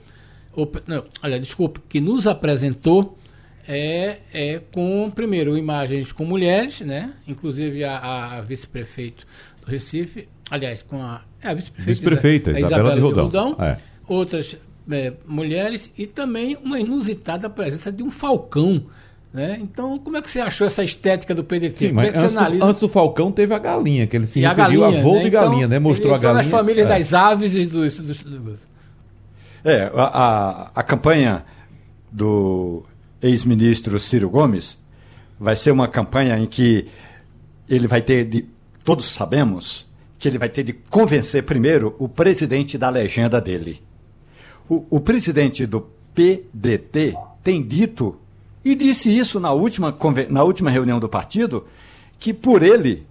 ou, 0.55 0.71
não, 0.87 1.03
aliás, 1.21 1.43
desculpa, 1.43 1.81
que 1.89 1.99
nos 1.99 2.25
apresentou 2.27 3.17
é, 3.67 4.19
é 4.33 4.61
com, 4.71 5.11
primeiro, 5.13 5.57
imagens 5.57 6.13
com 6.13 6.23
mulheres, 6.23 6.79
né? 6.79 7.11
inclusive 7.27 7.83
a, 7.83 8.37
a 8.37 8.41
vice-prefeito 8.41 9.27
do 9.61 9.69
Recife, 9.69 10.29
aliás, 10.49 10.81
com 10.81 11.01
a, 11.01 11.23
é, 11.41 11.49
a 11.49 11.53
vice-prefeita, 11.53 11.91
vice-prefeita 11.91 12.51
Isabela, 12.51 12.67
Isabela 12.67 12.95
de 12.95 13.01
Rodão, 13.01 13.27
de 13.27 13.37
Rodão 13.37 13.65
é. 13.65 13.77
outras 14.07 14.57
é, 14.89 15.13
mulheres 15.27 15.91
e 15.97 16.07
também 16.07 16.55
uma 16.63 16.79
inusitada 16.79 17.49
presença 17.49 17.91
de 17.91 18.01
um 18.01 18.09
falcão 18.09 18.85
né? 19.31 19.59
Então, 19.61 19.99
como 19.99 20.17
é 20.17 20.21
que 20.21 20.29
você 20.29 20.39
achou 20.39 20.65
essa 20.65 20.83
estética 20.83 21.35
do 21.35 21.43
PDT? 21.43 21.87
Sim, 21.87 21.91
mas 21.91 22.15
é 22.15 22.19
antes, 22.19 22.33
do, 22.33 22.65
antes, 22.65 22.81
do, 22.81 22.89
Falcão 22.89 23.31
teve 23.31 23.53
a 23.53 23.59
galinha, 23.59 24.07
que 24.07 24.17
ele 24.17 24.25
se 24.25 24.39
e 24.39 24.41
referiu 24.41 24.83
a, 24.83 24.87
galinha, 24.87 25.01
a 25.01 25.03
voo 25.03 25.15
né? 25.15 25.23
de 25.23 25.29
galinha, 25.29 25.57
então, 25.57 25.69
né? 25.69 25.79
Mostrou 25.79 26.15
a 26.15 26.17
galinha. 26.17 26.43
das 26.43 26.51
famílias 26.51 26.85
é. 26.87 26.89
das 26.89 27.13
aves 27.13 27.55
e 27.55 27.65
dos... 27.65 27.99
dos, 27.99 28.23
dos... 28.23 28.59
É, 29.63 29.91
a, 29.93 30.03
a, 30.03 30.71
a 30.75 30.83
campanha 30.83 31.45
do 32.11 32.83
ex-ministro 33.21 33.99
Ciro 33.99 34.29
Gomes 34.29 34.81
vai 35.39 35.55
ser 35.55 35.71
uma 35.71 35.87
campanha 35.87 36.37
em 36.39 36.47
que 36.47 36.87
ele 37.69 37.87
vai 37.87 38.01
ter 38.01 38.25
de... 38.25 38.45
Todos 38.83 39.05
sabemos 39.05 39.87
que 40.17 40.27
ele 40.27 40.39
vai 40.39 40.49
ter 40.49 40.63
de 40.63 40.73
convencer 40.73 41.43
primeiro 41.43 41.95
o 41.99 42.09
presidente 42.09 42.77
da 42.77 42.89
legenda 42.89 43.39
dele. 43.39 43.81
O, 44.67 44.85
o 44.89 44.99
presidente 44.99 45.67
do 45.67 45.87
PDT 46.15 47.15
tem 47.43 47.61
dito 47.61 48.19
e 48.69 48.75
disse 48.75 49.15
isso 49.15 49.39
na 49.39 49.51
última, 49.51 49.95
na 50.29 50.43
última 50.43 50.69
reunião 50.69 50.99
do 50.99 51.09
partido, 51.09 51.65
que 52.19 52.31
por 52.31 52.61
ele, 52.61 53.03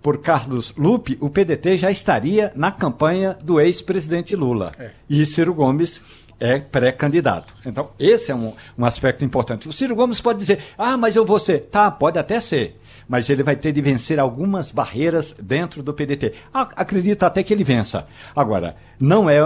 por 0.00 0.18
Carlos 0.18 0.72
Lupe, 0.78 1.18
o 1.20 1.28
PDT 1.28 1.76
já 1.76 1.90
estaria 1.90 2.50
na 2.54 2.72
campanha 2.72 3.36
do 3.42 3.60
ex-presidente 3.60 4.34
Lula. 4.34 4.72
É. 4.78 4.92
E 5.10 5.26
Ciro 5.26 5.52
Gomes 5.52 6.00
é 6.40 6.58
pré-candidato. 6.58 7.54
Então, 7.64 7.90
esse 7.98 8.30
é 8.30 8.34
um, 8.34 8.52
um 8.76 8.84
aspecto 8.84 9.24
importante. 9.24 9.68
O 9.68 9.72
Ciro 9.72 9.94
Gomes 9.94 10.20
pode 10.20 10.38
dizer, 10.38 10.60
ah, 10.76 10.96
mas 10.96 11.16
eu 11.16 11.24
vou 11.24 11.38
ser. 11.38 11.68
Tá, 11.70 11.90
pode 11.90 12.18
até 12.18 12.40
ser. 12.40 12.80
Mas 13.08 13.28
ele 13.28 13.42
vai 13.42 13.56
ter 13.56 13.72
de 13.72 13.80
vencer 13.80 14.18
algumas 14.20 14.70
barreiras 14.70 15.34
dentro 15.40 15.82
do 15.82 15.94
PDT. 15.94 16.34
Acredito 16.52 17.22
até 17.22 17.42
que 17.42 17.52
ele 17.52 17.64
vença. 17.64 18.06
Agora, 18.36 18.76
não 19.00 19.30
é 19.30 19.38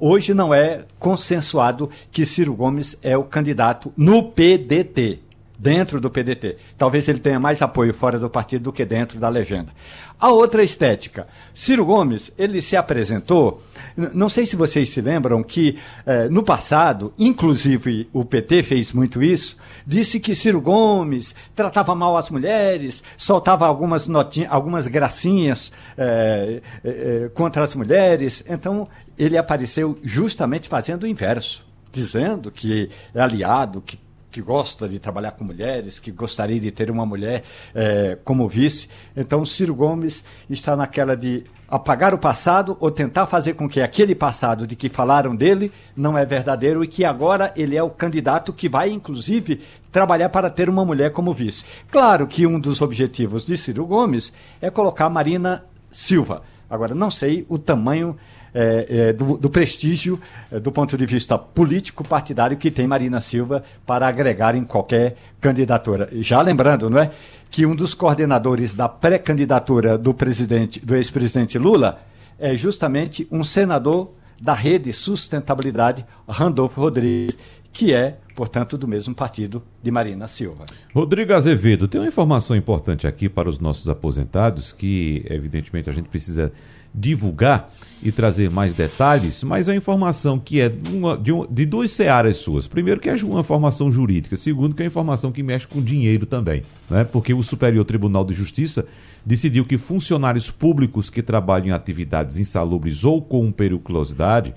hoje 0.00 0.32
não 0.32 0.54
é 0.54 0.84
consensuado 0.98 1.90
que 2.10 2.24
Ciro 2.24 2.54
Gomes 2.54 2.96
é 3.02 3.16
o 3.16 3.24
candidato 3.24 3.92
no 3.96 4.22
PDT, 4.22 5.20
dentro 5.58 6.00
do 6.00 6.08
PDT. 6.08 6.56
Talvez 6.78 7.08
ele 7.08 7.18
tenha 7.18 7.40
mais 7.40 7.60
apoio 7.60 7.92
fora 7.92 8.18
do 8.18 8.30
partido 8.30 8.64
do 8.64 8.72
que 8.72 8.84
dentro 8.84 9.18
da 9.18 9.28
legenda. 9.28 9.72
A 10.20 10.30
outra 10.30 10.62
estética. 10.62 11.26
Ciro 11.52 11.84
Gomes, 11.84 12.32
ele 12.38 12.62
se 12.62 12.76
apresentou, 12.76 13.62
não 13.96 14.28
sei 14.28 14.46
se 14.46 14.54
vocês 14.54 14.88
se 14.88 15.00
lembram 15.00 15.42
que 15.42 15.78
eh, 16.06 16.28
no 16.28 16.42
passado, 16.42 17.12
inclusive 17.18 18.08
o 18.12 18.24
PT 18.24 18.62
fez 18.62 18.92
muito 18.92 19.22
isso, 19.22 19.56
disse 19.86 20.20
que 20.20 20.34
Ciro 20.34 20.60
Gomes 20.60 21.34
tratava 21.54 21.94
mal 21.94 22.16
as 22.16 22.30
mulheres, 22.30 23.02
soltava 23.16 23.66
algumas 23.66 24.06
notinhas, 24.06 24.52
algumas 24.52 24.86
gracinhas 24.86 25.72
eh, 25.96 26.62
eh, 26.84 27.30
contra 27.34 27.64
as 27.64 27.74
mulheres. 27.74 28.44
Então, 28.48 28.88
ele 29.18 29.36
apareceu 29.36 29.98
justamente 30.02 30.68
fazendo 30.68 31.02
o 31.04 31.06
inverso, 31.06 31.66
dizendo 31.92 32.50
que 32.50 32.90
é 33.14 33.20
aliado, 33.20 33.80
que, 33.80 33.98
que 34.30 34.42
gosta 34.42 34.88
de 34.88 34.98
trabalhar 34.98 35.32
com 35.32 35.44
mulheres, 35.44 35.98
que 35.98 36.10
gostaria 36.10 36.60
de 36.60 36.70
ter 36.70 36.90
uma 36.90 37.06
mulher 37.06 37.42
é, 37.74 38.18
como 38.24 38.48
vice. 38.48 38.88
Então, 39.16 39.44
Ciro 39.44 39.74
Gomes 39.74 40.24
está 40.48 40.76
naquela 40.76 41.16
de 41.16 41.44
apagar 41.68 42.14
o 42.14 42.18
passado 42.18 42.76
ou 42.80 42.90
tentar 42.90 43.26
fazer 43.26 43.54
com 43.54 43.68
que 43.68 43.82
aquele 43.82 44.14
passado 44.14 44.66
de 44.66 44.74
que 44.74 44.88
falaram 44.88 45.36
dele 45.36 45.70
não 45.94 46.16
é 46.16 46.24
verdadeiro 46.24 46.82
e 46.82 46.88
que 46.88 47.04
agora 47.04 47.52
ele 47.54 47.76
é 47.76 47.82
o 47.82 47.90
candidato 47.90 48.54
que 48.54 48.68
vai, 48.68 48.90
inclusive, 48.90 49.60
trabalhar 49.92 50.30
para 50.30 50.48
ter 50.48 50.70
uma 50.70 50.84
mulher 50.84 51.12
como 51.12 51.34
vice. 51.34 51.64
Claro 51.90 52.26
que 52.26 52.46
um 52.46 52.58
dos 52.58 52.80
objetivos 52.80 53.44
de 53.44 53.56
Ciro 53.56 53.84
Gomes 53.84 54.32
é 54.62 54.70
colocar 54.70 55.10
Marina 55.10 55.64
Silva. 55.92 56.42
Agora, 56.70 56.94
não 56.94 57.10
sei 57.10 57.44
o 57.48 57.58
tamanho 57.58 58.16
é, 58.54 58.86
é, 58.88 59.12
do, 59.12 59.36
do, 59.36 59.50
prestígio 59.50 60.20
é, 60.50 60.58
do 60.58 60.72
ponto 60.72 60.96
de 60.96 61.06
vista 61.06 61.38
político 61.38 62.06
partidário 62.06 62.56
que 62.56 62.70
tem 62.70 62.86
Marina 62.86 63.20
Silva 63.20 63.62
para 63.86 64.08
agregar 64.08 64.54
em 64.54 64.64
qualquer 64.64 65.16
candidatura. 65.40 66.08
Já 66.12 66.40
lembrando, 66.40 66.88
não 66.88 66.98
é, 66.98 67.10
que 67.50 67.66
um 67.66 67.74
dos 67.74 67.94
coordenadores 67.94 68.74
da 68.74 68.88
pré-candidatura 68.88 69.96
do 69.96 70.12
presidente, 70.12 70.84
do 70.84 70.94
ex-presidente 70.96 71.58
Lula, 71.58 72.00
é 72.38 72.54
justamente 72.54 73.26
um 73.30 73.42
senador 73.42 74.12
da 74.40 74.54
Rede 74.54 74.92
Sustentabilidade, 74.92 76.06
Randolfo 76.28 76.80
Rodrigues, 76.80 77.36
que 77.72 77.92
é, 77.92 78.18
portanto, 78.34 78.78
do 78.78 78.88
mesmo 78.88 79.14
partido 79.14 79.62
de 79.82 79.90
Marina 79.90 80.26
Silva. 80.28 80.66
Rodrigo 80.94 81.32
Azevedo, 81.32 81.88
tem 81.88 82.00
uma 82.00 82.08
informação 82.08 82.56
importante 82.56 83.06
aqui 83.06 83.28
para 83.28 83.48
os 83.48 83.58
nossos 83.58 83.88
aposentados 83.88 84.72
que, 84.72 85.24
evidentemente, 85.28 85.90
a 85.90 85.92
gente 85.92 86.08
precisa 86.08 86.52
divulgar 86.98 87.72
e 88.02 88.12
trazer 88.12 88.50
mais 88.50 88.74
detalhes, 88.74 89.42
mas 89.42 89.66
uma 89.66 89.74
informação 89.74 90.38
que 90.38 90.60
é 90.60 90.72
uma, 90.92 91.16
de, 91.16 91.32
de 91.50 91.66
duas 91.66 91.90
searas 91.90 92.36
suas. 92.38 92.68
Primeiro, 92.68 93.00
que 93.00 93.08
é 93.08 93.14
uma 93.24 93.40
informação 93.40 93.90
jurídica. 93.90 94.36
Segundo, 94.36 94.74
que 94.74 94.82
é 94.82 94.86
informação 94.86 95.32
que 95.32 95.42
mexe 95.42 95.66
com 95.66 95.82
dinheiro 95.82 96.24
também. 96.24 96.62
Né? 96.88 97.04
Porque 97.04 97.34
o 97.34 97.42
Superior 97.42 97.84
Tribunal 97.84 98.24
de 98.24 98.34
Justiça 98.34 98.86
decidiu 99.24 99.64
que 99.64 99.76
funcionários 99.76 100.50
públicos 100.50 101.10
que 101.10 101.22
trabalham 101.22 101.68
em 101.68 101.72
atividades 101.72 102.38
insalubres 102.38 103.04
ou 103.04 103.20
com 103.20 103.50
periculosidade 103.50 104.54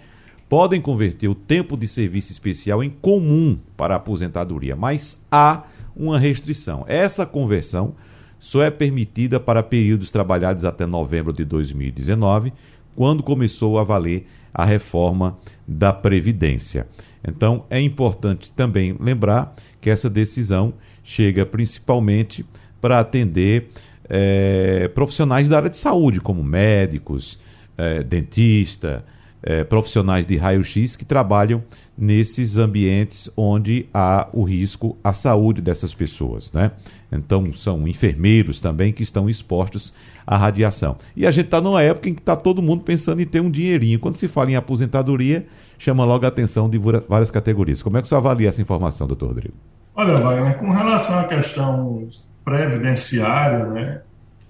podem 0.48 0.82
converter 0.82 1.30
o 1.30 1.36
tempo 1.36 1.78
de 1.78 1.88
serviço 1.88 2.32
especial 2.32 2.84
em 2.84 2.90
comum 2.90 3.58
para 3.78 3.94
a 3.94 3.98
aposentadoria, 3.98 4.76
mas 4.76 5.20
há 5.32 5.64
uma 5.96 6.20
restrição. 6.20 6.84
Essa 6.88 7.26
conversão 7.26 7.96
só 8.42 8.64
é 8.64 8.72
permitida 8.72 9.40
para 9.40 9.62
períodos 9.62 10.10
trabalhados 10.10 10.66
até 10.66 10.84
novembro 10.84 11.32
de 11.32 11.46
2019, 11.46 12.52
quando 12.96 13.22
começou 13.22 13.78
a 13.78 13.84
valer 13.84 14.26
a 14.52 14.66
reforma 14.66 15.38
da 15.68 15.94
Previdência. 15.94 16.88
Então, 17.26 17.66
é 17.70 17.80
importante 17.80 18.52
também 18.52 18.98
lembrar 19.00 19.54
que 19.80 19.92
essa 19.92 20.10
decisão 20.10 20.74
chega 21.04 21.46
principalmente 21.46 22.44
para 22.82 23.00
atender 23.00 23.70
é, 24.10 24.88
profissionais 24.88 25.48
da 25.48 25.58
área 25.58 25.70
de 25.70 25.78
saúde, 25.78 26.20
como 26.20 26.44
médicos, 26.44 27.40
é, 27.78 28.02
dentista, 28.02 29.06
é, 29.44 29.64
profissionais 29.64 30.26
de 30.26 30.38
raio-x 30.38 30.96
que 30.96 31.06
trabalham 31.06 31.64
nesses 31.98 32.58
ambientes 32.58 33.30
onde 33.36 33.88
há 33.94 34.28
o 34.34 34.44
risco 34.44 34.98
à 35.04 35.14
saúde 35.14 35.62
dessas 35.62 35.94
pessoas, 35.94 36.52
né? 36.52 36.72
Então 37.12 37.52
são 37.54 37.88
enfermeiros 37.88 38.62
também 38.62 38.94
que 38.94 39.04
estão 39.04 39.30
expostos 39.30 39.94
à 40.26 40.38
radiação. 40.38 40.98
E 41.16 41.26
a 41.26 41.32
gente 41.32 41.46
está 41.46 41.60
numa 41.60 41.82
época 41.82 42.10
em 42.10 42.14
que 42.14 42.22
está 42.22 42.36
todo 42.36 42.62
mundo 42.62 42.84
pensando 42.84 43.22
em 43.22 43.26
ter 43.26 43.42
um 43.42 43.52
dinheirinho. 43.52 44.00
Quando 44.00 44.18
se 44.18 44.28
fala 44.28 44.52
em 44.52 44.56
aposentadoria, 44.56 45.46
chama 45.78 46.06
logo 46.06 46.26
a 46.26 46.30
atenção 46.30 46.70
de 46.70 46.80
várias 47.08 47.32
categorias. 47.32 47.82
Como 47.82 47.98
é 47.98 48.02
que 48.02 48.08
você 48.08 48.16
avalia 48.16 48.50
essa 48.50 48.62
informação, 48.62 49.08
doutor 49.08 49.28
Rodrigo? 49.28 49.56
Olha, 49.94 50.16
Wagner, 50.16 50.58
com 50.58 50.72
relação 50.72 51.20
à 51.20 51.24
questão 51.26 52.08
previdenciária, 52.46 53.66
né, 53.66 54.02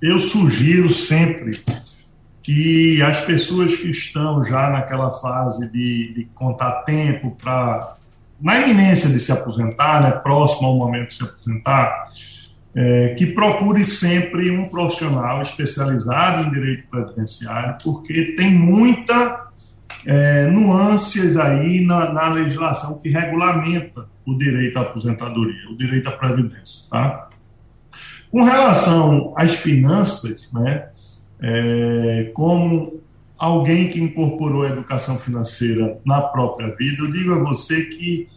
eu 0.01 0.19
sugiro 0.19 0.91
sempre 0.91 1.51
que 2.41 3.01
as 3.03 3.21
pessoas 3.21 3.75
que 3.75 3.89
estão 3.89 4.43
já 4.43 4.69
naquela 4.69 5.11
fase 5.11 5.69
de, 5.69 6.13
de 6.13 6.25
contar 6.33 6.83
tempo 6.83 7.37
para 7.41 7.95
na 8.41 8.59
iminência 8.59 9.07
de 9.07 9.19
se 9.19 9.31
aposentar, 9.31 10.01
né, 10.01 10.11
próximo 10.11 10.67
ao 10.67 10.75
momento 10.75 11.09
de 11.09 11.13
se 11.13 11.23
aposentar, 11.23 12.11
é, 12.73 13.09
que 13.09 13.27
procure 13.27 13.85
sempre 13.85 14.49
um 14.49 14.67
profissional 14.67 15.41
especializado 15.41 16.47
em 16.47 16.51
direito 16.51 16.89
previdenciário, 16.89 17.77
porque 17.83 18.35
tem 18.35 18.51
muita 18.51 19.47
é, 20.05 20.47
nuances 20.47 21.37
aí 21.37 21.85
na, 21.85 22.11
na, 22.11 22.29
legislação 22.29 22.97
que 22.97 23.09
regulamenta 23.09 24.07
o 24.25 24.35
direito 24.35 24.77
à 24.77 24.81
aposentadoria, 24.81 25.69
o 25.69 25.77
direito 25.77 26.07
à 26.07 26.13
previdência, 26.13 26.87
tá? 26.89 27.29
Com 28.31 28.43
relação 28.43 29.33
às 29.35 29.51
finanças, 29.51 30.49
né, 30.53 30.87
é, 31.41 32.31
como 32.33 33.01
alguém 33.37 33.89
que 33.89 33.99
incorporou 33.99 34.63
a 34.63 34.69
educação 34.69 35.17
financeira 35.17 35.99
na 36.05 36.21
própria 36.21 36.75
vida, 36.75 37.03
eu 37.03 37.11
digo 37.11 37.33
a 37.33 37.39
você 37.39 37.85
que 37.85 38.29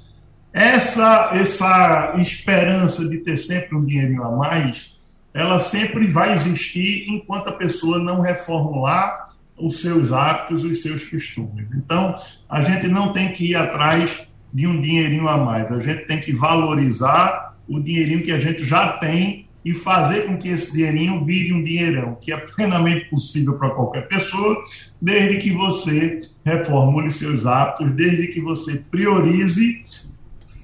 essa, 0.53 1.33
essa 1.35 2.15
esperança 2.17 3.07
de 3.07 3.19
ter 3.19 3.37
sempre 3.37 3.77
um 3.77 3.85
dinheirinho 3.85 4.23
a 4.23 4.35
mais, 4.35 4.99
ela 5.35 5.59
sempre 5.59 6.07
vai 6.07 6.33
existir 6.33 7.07
enquanto 7.09 7.49
a 7.49 7.53
pessoa 7.53 7.99
não 7.99 8.21
reformular 8.21 9.35
os 9.59 9.81
seus 9.81 10.13
hábitos, 10.13 10.65
os 10.65 10.81
seus 10.81 11.05
costumes. 11.05 11.69
Então, 11.75 12.15
a 12.49 12.63
gente 12.63 12.89
não 12.89 13.13
tem 13.13 13.33
que 13.33 13.51
ir 13.51 13.57
atrás 13.57 14.27
de 14.53 14.67
um 14.67 14.81
dinheirinho 14.81 15.29
a 15.29 15.37
mais, 15.37 15.71
a 15.71 15.81
gente 15.81 16.07
tem 16.07 16.21
que 16.21 16.33
valorizar 16.33 17.57
o 17.69 17.81
dinheirinho 17.81 18.23
que 18.23 18.33
a 18.33 18.39
gente 18.39 18.65
já 18.65 18.97
tem 18.99 19.44
e 19.65 19.73
fazer 19.73 20.27
com 20.27 20.37
que 20.37 20.49
esse 20.49 20.73
dinheirinho 20.73 21.25
vire 21.25 21.53
um 21.53 21.63
dinheirão, 21.63 22.17
que 22.21 22.33
é 22.33 22.37
plenamente 22.37 23.09
possível 23.09 23.55
para 23.55 23.71
qualquer 23.71 24.07
pessoa, 24.07 24.63
desde 25.01 25.39
que 25.39 25.53
você 25.53 26.21
reformule 26.45 27.11
seus 27.11 27.47
hábitos, 27.47 27.93
desde 27.93 28.29
que 28.29 28.41
você 28.41 28.77
priorize 28.91 29.83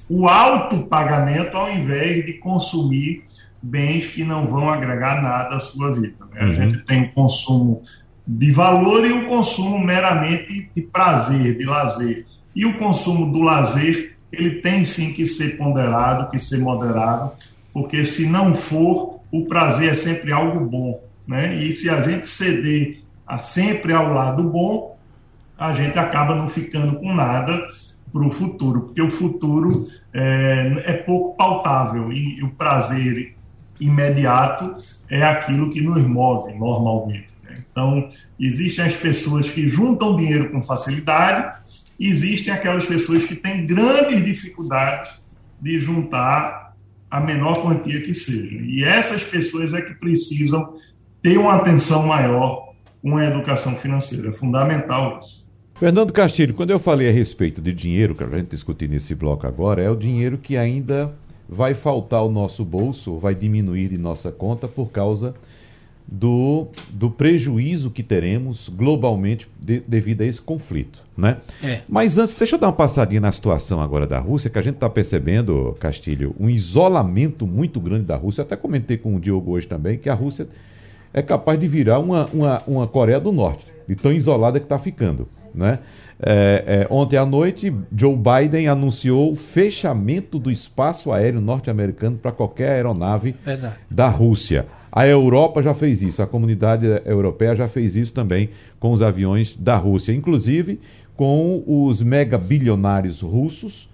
o 0.09 0.29
alto 0.29 0.83
pagamento 0.83 1.57
ao 1.57 1.73
invés 1.73 2.27
de 2.27 2.35
consumir 2.35 3.25
bens 3.63 4.09
que 4.09 4.25
não 4.25 4.47
vão 4.47 4.69
agregar 4.69 5.23
nada 5.23 5.57
à 5.57 5.61
sua 5.61 5.95
vida. 5.95 6.25
Né? 6.33 6.43
Uhum. 6.43 6.51
A 6.51 6.53
gente 6.53 6.79
tem 6.85 7.05
o 7.05 7.13
consumo 7.13 7.81
de 8.27 8.51
valor 8.51 9.07
e 9.07 9.13
o 9.13 9.27
consumo 9.27 9.79
meramente 9.79 10.71
de 10.75 10.83
prazer, 10.83 11.57
de 11.57 11.65
lazer. 11.65 12.27
E 12.55 12.67
o 12.67 12.77
consumo 12.77 13.33
do 13.33 13.41
lazer, 13.41 14.17
ele 14.33 14.57
tem 14.57 14.85
sim 14.85 15.13
que 15.13 15.27
ser 15.27 15.57
ponderado, 15.57 16.31
que 16.31 16.39
ser 16.39 16.59
moderado, 16.59 17.33
porque 17.73 18.05
se 18.05 18.27
não 18.27 18.55
for, 18.55 19.21
o 19.31 19.47
prazer 19.47 19.91
é 19.91 19.95
sempre 19.95 20.33
algo 20.33 20.65
bom, 20.65 21.03
né? 21.27 21.55
E 21.55 21.77
se 21.77 21.89
a 21.89 22.03
gente 22.03 22.27
ceder 22.27 23.03
a 23.27 23.39
sempre 23.39 23.93
ao 23.93 24.13
lado 24.13 24.43
bom, 24.43 24.99
a 25.57 25.73
gente 25.73 25.99
acaba 25.99 26.35
não 26.35 26.49
ficando 26.49 26.97
com 26.97 27.15
nada 27.15 27.67
para 28.11 28.27
o 28.27 28.31
futuro, 28.31 28.83
porque 28.83 29.01
o 29.01 29.09
futuro 29.09 29.87
é, 30.13 30.83
é 30.85 30.93
pouco 30.95 31.37
pautável 31.37 32.13
e, 32.13 32.43
o 32.43 32.49
prazer 32.51 33.37
imediato 33.81 34.75
é 35.09 35.23
aquilo 35.23 35.71
que 35.71 35.81
nos 35.81 36.03
move 36.05 36.53
normalmente. 36.55 37.29
Né? 37.45 37.55
Então, 37.71 38.09
existem 38.39 38.85
as 38.85 38.95
pessoas 38.95 39.49
que 39.49 39.69
juntam 39.69 40.17
dinheiro 40.17 40.51
com 40.51 40.61
facilidade, 40.61 41.61
existem 41.99 42.53
aquelas 42.53 42.85
pessoas 42.85 43.25
que 43.25 43.37
têm 43.37 43.67
grandes 43.67 44.25
dificuldades 44.25 45.21
de 45.61 45.79
juntar 45.79 46.70
a 47.11 47.21
menor 47.21 47.63
quantia 47.63 48.01
que 48.01 48.15
seja. 48.15 48.57
E 48.63 48.85
essas 48.85 49.25
pessoas 49.25 49.75
é 49.75 49.81
que 49.81 49.95
precisam 49.95 50.75
ter 51.23 51.37
uma 51.39 51.57
atenção 51.57 52.07
maior 52.07 52.71
com 53.03 53.17
a 53.17 53.27
educação 53.27 53.75
financeira. 53.75 54.29
É 54.29 54.33
fundamental 54.33 55.19
isso. 55.19 55.49
Fernando 55.75 56.13
Castilho, 56.13 56.55
quando 56.55 56.71
eu 56.71 56.79
falei 56.79 57.09
a 57.09 57.13
respeito 57.13 57.61
de 57.61 57.73
dinheiro, 57.73 58.15
que 58.15 58.23
a 58.23 58.29
gente 58.29 58.51
discutir 58.51 58.89
nesse 58.89 59.15
bloco 59.15 59.47
agora, 59.47 59.83
é 59.83 59.91
o 59.91 59.97
dinheiro 59.97 60.37
que 60.37 60.57
ainda 60.57 61.13
vai 61.49 61.75
faltar 61.75 62.21
ao 62.21 62.31
nosso 62.31 62.65
bolso, 62.65 63.19
vai 63.19 63.35
diminuir 63.35 63.89
de 63.89 63.99
nossa 63.99 64.31
conta 64.31 64.69
por 64.69 64.91
causa 64.91 65.35
do, 66.11 66.67
do 66.89 67.09
prejuízo 67.09 67.89
que 67.89 68.03
teremos 68.03 68.69
globalmente 68.69 69.49
de, 69.61 69.81
devido 69.87 70.23
a 70.23 70.27
esse 70.27 70.43
conflito, 70.43 71.05
né? 71.17 71.37
É. 71.63 71.83
Mas 71.89 72.19
antes, 72.19 72.35
deixa 72.35 72.57
eu 72.57 72.61
dar 72.61 72.67
uma 72.67 72.73
passadinha 72.73 73.21
na 73.21 73.31
situação 73.31 73.81
agora 73.81 74.09
da 74.09 74.19
Rússia, 74.19 74.51
que 74.51 74.59
a 74.59 74.63
gente 74.63 74.75
está 74.75 74.91
percebendo, 74.91 75.77
Castilho, 75.79 76.35
um 76.39 76.51
isolamento 76.51 77.47
muito 77.47 77.79
grande 77.79 78.07
da 78.07 78.17
Rússia. 78.17 78.41
Eu 78.41 78.47
até 78.47 78.57
comentei 78.57 78.97
com 78.97 79.15
o 79.15 79.21
Diogo 79.21 79.53
hoje 79.53 79.69
também 79.69 79.99
que 79.99 80.09
a 80.09 80.15
Rússia 80.15 80.49
é 81.15 81.23
capaz 81.23 81.61
de 81.61 81.69
virar 81.69 82.01
uma, 82.01 82.27
uma, 82.33 82.63
uma 82.67 82.89
Coreia 82.89 83.21
do 83.21 83.31
Norte, 83.31 83.65
de 83.87 83.95
tão 83.95 84.13
isolada 84.13 84.59
que 84.59 84.67
está 84.67 84.79
ficando, 84.81 85.29
né? 85.55 85.79
É, 86.23 86.87
é, 86.91 86.95
ontem 86.95 87.17
à 87.17 87.25
noite, 87.25 87.73
Joe 87.97 88.15
Biden 88.15 88.69
anunciou 88.69 89.33
o 89.33 89.37
fechamento 89.37 90.39
do 90.39 90.51
espaço 90.51 91.13
aéreo 91.13 91.41
norte-americano 91.41 92.19
para 92.19 92.31
qualquer 92.31 92.73
aeronave 92.73 93.35
Verdade. 93.45 93.77
da 93.91 94.09
Rússia. 94.09 94.67
A 94.93 95.07
Europa 95.07 95.63
já 95.63 95.73
fez 95.73 96.03
isso, 96.03 96.23
a 96.23 96.27
comunidade 96.27 96.85
europeia 97.05 97.55
já 97.55 97.69
fez 97.69 97.95
isso 97.95 98.13
também 98.13 98.51
com 98.79 98.93
os 98.93 99.03
aviões 99.03 99.57
da 99.57 99.77
Rússia, 99.77 100.13
inclusive 100.13 100.81
com 101.17 101.63
os 101.67 102.03
mega 102.03 102.39
bilionários 102.39 103.21
russos, 103.21 103.89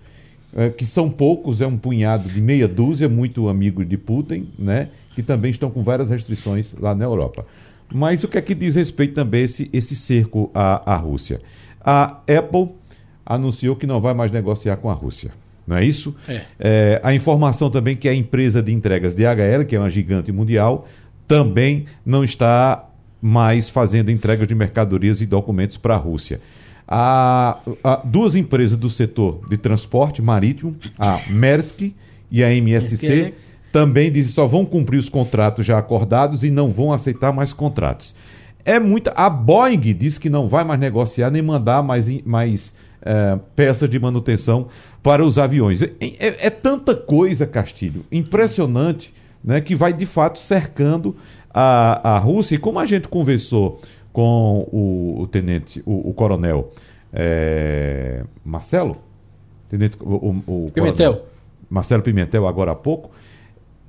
eh, 0.56 0.70
que 0.70 0.86
são 0.86 1.10
poucos, 1.10 1.60
é 1.60 1.66
um 1.66 1.76
punhado 1.76 2.28
de 2.28 2.40
meia 2.40 2.68
dúzia, 2.68 3.08
muito 3.08 3.48
amigo 3.48 3.84
de 3.84 3.98
Putin, 3.98 4.48
né? 4.58 4.88
Que 5.14 5.22
também 5.22 5.50
estão 5.50 5.68
com 5.68 5.82
várias 5.82 6.08
restrições 6.08 6.74
lá 6.78 6.94
na 6.94 7.04
Europa. 7.04 7.44
Mas 7.92 8.22
o 8.22 8.28
que 8.28 8.38
é 8.38 8.40
que 8.40 8.54
diz 8.54 8.76
respeito 8.76 9.14
também 9.14 9.44
esse, 9.44 9.68
esse 9.72 9.96
cerco 9.96 10.50
à, 10.54 10.94
à 10.94 10.96
Rússia? 10.96 11.40
A 11.84 12.20
Apple 12.28 12.68
anunciou 13.24 13.74
que 13.74 13.86
não 13.86 14.00
vai 14.00 14.14
mais 14.14 14.30
negociar 14.30 14.76
com 14.76 14.88
a 14.88 14.94
Rússia 14.94 15.32
não 15.66 15.76
é 15.76 15.84
isso? 15.84 16.14
É. 16.28 16.40
É, 16.58 17.00
a 17.02 17.14
informação 17.14 17.70
também 17.70 17.96
que 17.96 18.08
a 18.08 18.14
empresa 18.14 18.62
de 18.62 18.72
entregas 18.72 19.14
DHL, 19.14 19.64
que 19.66 19.74
é 19.74 19.78
uma 19.78 19.90
gigante 19.90 20.30
mundial, 20.30 20.86
também 21.26 21.86
não 22.04 22.22
está 22.22 22.86
mas 23.20 23.68
fazendo 23.68 24.10
entrega 24.10 24.46
de 24.46 24.54
mercadorias 24.54 25.20
e 25.20 25.26
documentos 25.26 25.76
para 25.76 25.94
a 25.94 25.98
Rússia. 25.98 26.40
A, 26.86 27.58
a, 27.82 27.96
duas 28.04 28.36
empresas 28.36 28.78
do 28.78 28.88
setor 28.88 29.40
de 29.48 29.56
transporte 29.56 30.22
marítimo, 30.22 30.76
a 30.98 31.20
Maersk 31.28 31.92
e 32.30 32.44
a 32.44 32.52
MSC, 32.54 33.34
também 33.72 34.12
dizem 34.12 34.28
que 34.28 34.34
só 34.34 34.46
vão 34.46 34.64
cumprir 34.64 34.98
os 34.98 35.08
contratos 35.08 35.66
já 35.66 35.78
acordados 35.78 36.44
e 36.44 36.50
não 36.50 36.68
vão 36.68 36.92
aceitar 36.92 37.32
mais 37.32 37.52
contratos. 37.52 38.14
É 38.64 38.78
muita. 38.78 39.10
A 39.12 39.28
Boeing 39.28 39.80
diz 39.80 40.18
que 40.18 40.30
não 40.30 40.48
vai 40.48 40.64
mais 40.64 40.78
negociar 40.78 41.30
nem 41.30 41.42
mandar 41.42 41.82
mais, 41.82 42.08
mais 42.24 42.72
é, 43.02 43.38
peças 43.54 43.88
de 43.88 43.98
manutenção 43.98 44.68
para 45.06 45.24
os 45.24 45.38
aviões. 45.38 45.82
É, 45.82 45.92
é, 46.00 46.46
é, 46.46 46.50
tanta 46.50 46.92
coisa, 46.92 47.46
Castilho, 47.46 48.04
impressionante, 48.10 49.14
né, 49.42 49.60
que 49.60 49.72
vai 49.72 49.92
de 49.92 50.04
fato 50.04 50.36
cercando 50.36 51.14
a, 51.54 52.16
a 52.16 52.18
Rússia. 52.18 52.56
E 52.56 52.58
como 52.58 52.80
a 52.80 52.86
gente 52.86 53.06
conversou 53.06 53.80
com 54.12 54.68
o, 54.72 55.20
o 55.20 55.26
tenente, 55.28 55.80
o, 55.86 56.10
o 56.10 56.12
coronel 56.12 56.72
é, 57.12 58.24
Marcelo, 58.44 58.96
tenente, 59.68 59.96
o, 60.00 60.42
o 60.44 60.70
Pimentel. 60.74 61.12
Coronel, 61.12 61.28
Marcelo 61.70 62.02
Pimentel, 62.02 62.44
agora 62.44 62.72
há 62.72 62.74
pouco, 62.74 63.12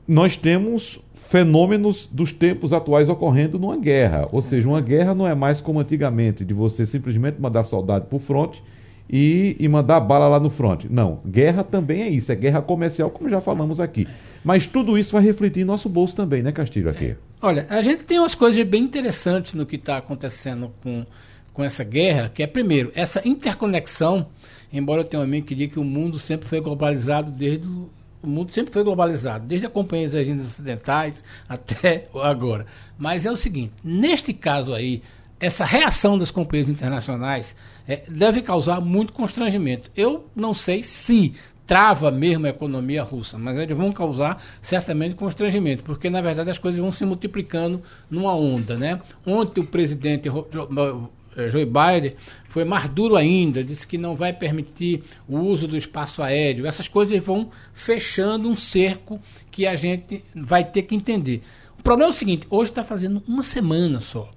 nós 0.07 0.38
temos 0.38 1.01
fenômenos 1.15 2.07
dos 2.13 2.32
tempos 2.32 2.72
atuais 2.72 3.09
ocorrendo 3.09 3.57
numa 3.57 3.76
guerra. 3.76 4.30
Ou 4.32 4.39
seja, 4.43 4.70
uma 4.70 4.82
guerra 4.82 5.15
não 5.15 5.28
é 5.28 5.34
mais 5.34 5.61
como 5.61 5.80
antigamente, 5.80 6.45
de 6.45 6.53
você 6.53 6.86
simplesmente 6.86 7.41
mandar 7.41 7.63
soldado 7.63 8.05
para 8.05 8.15
o 8.15 8.20
fronte 8.20 8.61
e, 9.10 9.55
e 9.60 9.68
mandar 9.68 9.99
bala 9.99 10.28
lá 10.28 10.39
no 10.39 10.49
fronte. 10.49 10.88
Não, 10.91 11.20
guerra 11.26 11.64
também 11.64 12.01
é 12.01 12.10
isso, 12.10 12.32
é 12.32 12.36
guerra 12.36 12.62
comercial, 12.62 13.10
como 13.10 13.30
já 13.30 13.39
falamos 13.39 13.80
aqui. 13.80 14.08
Mas 14.43 14.68
tudo 14.68 14.97
isso 14.97 15.14
vai 15.14 15.24
refletir 15.24 15.62
em 15.62 15.66
nosso 15.66 15.89
bolso 15.89 16.16
também, 16.16 16.41
né, 16.41 16.51
Castilho, 16.51 16.89
aqui? 16.89 17.16
Olha, 17.41 17.66
a 17.70 17.82
gente 17.82 18.03
tem 18.03 18.20
umas 18.20 18.36
coisas 18.36 18.66
bem 18.66 18.84
interessantes 18.84 19.53
no 19.53 19.66
que 19.66 19.76
está 19.76 19.97
acontecendo 19.97 20.72
com, 20.82 21.05
com 21.53 21.64
essa 21.64 21.84
guerra, 21.84 22.30
que 22.34 22.43
é, 22.43 22.47
primeiro, 22.47 22.91
essa 22.95 23.26
interconexão, 23.28 24.28
embora 24.72 25.01
eu 25.01 25.05
tenha 25.05 25.22
um 25.22 25.26
amigo 25.26 25.47
que 25.47 25.55
diga 25.55 25.74
que 25.74 25.80
o 25.80 25.84
mundo 25.84 26.20
sempre 26.20 26.47
foi 26.47 26.60
globalizado 26.60 27.32
desde 27.32 27.68
o, 27.68 27.89
o 28.22 28.28
mundo 28.28 28.51
sempre 28.51 28.74
foi 28.74 28.84
globalizado, 28.84 29.45
desde 29.45 29.68
a 29.68 29.70
Companhia 29.70 30.08
das 30.08 30.16
Agências 30.16 30.47
Ocidentais 30.47 31.24
até 31.47 32.08
agora. 32.22 32.66
Mas 32.97 33.26
é 33.26 33.32
o 33.32 33.36
seguinte, 33.36 33.74
neste 33.84 34.34
caso 34.34 34.74
aí, 34.74 35.01
essa 35.39 35.65
reação 35.65 36.17
das 36.17 36.31
companhias 36.31 36.69
internacionais 36.69 37.55
é, 37.88 38.03
deve 38.07 38.41
causar 38.41 38.81
muito 38.81 39.13
constrangimento. 39.13 39.91
Eu 39.95 40.27
não 40.35 40.53
sei 40.53 40.81
se 40.81 41.33
trava 41.65 42.09
mesmo 42.09 42.45
a 42.45 42.49
economia 42.49 43.03
russa, 43.03 43.38
mas 43.38 43.57
eles 43.57 43.75
vão 43.75 43.91
causar 43.91 44.41
certamente 44.61 45.15
constrangimento, 45.15 45.83
porque 45.83 46.09
na 46.09 46.21
verdade 46.21 46.49
as 46.49 46.57
coisas 46.57 46.79
vão 46.79 46.91
se 46.91 47.05
multiplicando 47.05 47.81
numa 48.09 48.33
onda, 48.33 48.77
né? 48.77 49.01
Ontem 49.25 49.59
o 49.59 49.65
presidente 49.65 50.29
eh, 50.29 51.49
Joe 51.49 51.65
Biden 51.65 52.15
foi 52.47 52.63
mais 52.63 52.89
duro 52.89 53.17
ainda, 53.17 53.63
disse 53.63 53.85
que 53.85 53.97
não 53.97 54.15
vai 54.15 54.31
permitir 54.31 55.03
o 55.27 55.38
uso 55.39 55.67
do 55.67 55.75
espaço 55.75 56.23
aéreo. 56.23 56.65
Essas 56.65 56.88
coisas 56.88 57.21
vão 57.21 57.51
fechando 57.73 58.49
um 58.49 58.55
cerco 58.55 59.19
que 59.51 59.67
a 59.67 59.75
gente 59.75 60.23
vai 60.33 60.63
ter 60.63 60.83
que 60.83 60.95
entender. 60.95 61.43
O 61.77 61.83
problema 61.83 62.09
é 62.09 62.13
o 62.13 62.15
seguinte: 62.15 62.47
hoje 62.49 62.71
está 62.71 62.83
fazendo 62.83 63.21
uma 63.27 63.43
semana 63.43 63.99
só. 63.99 64.31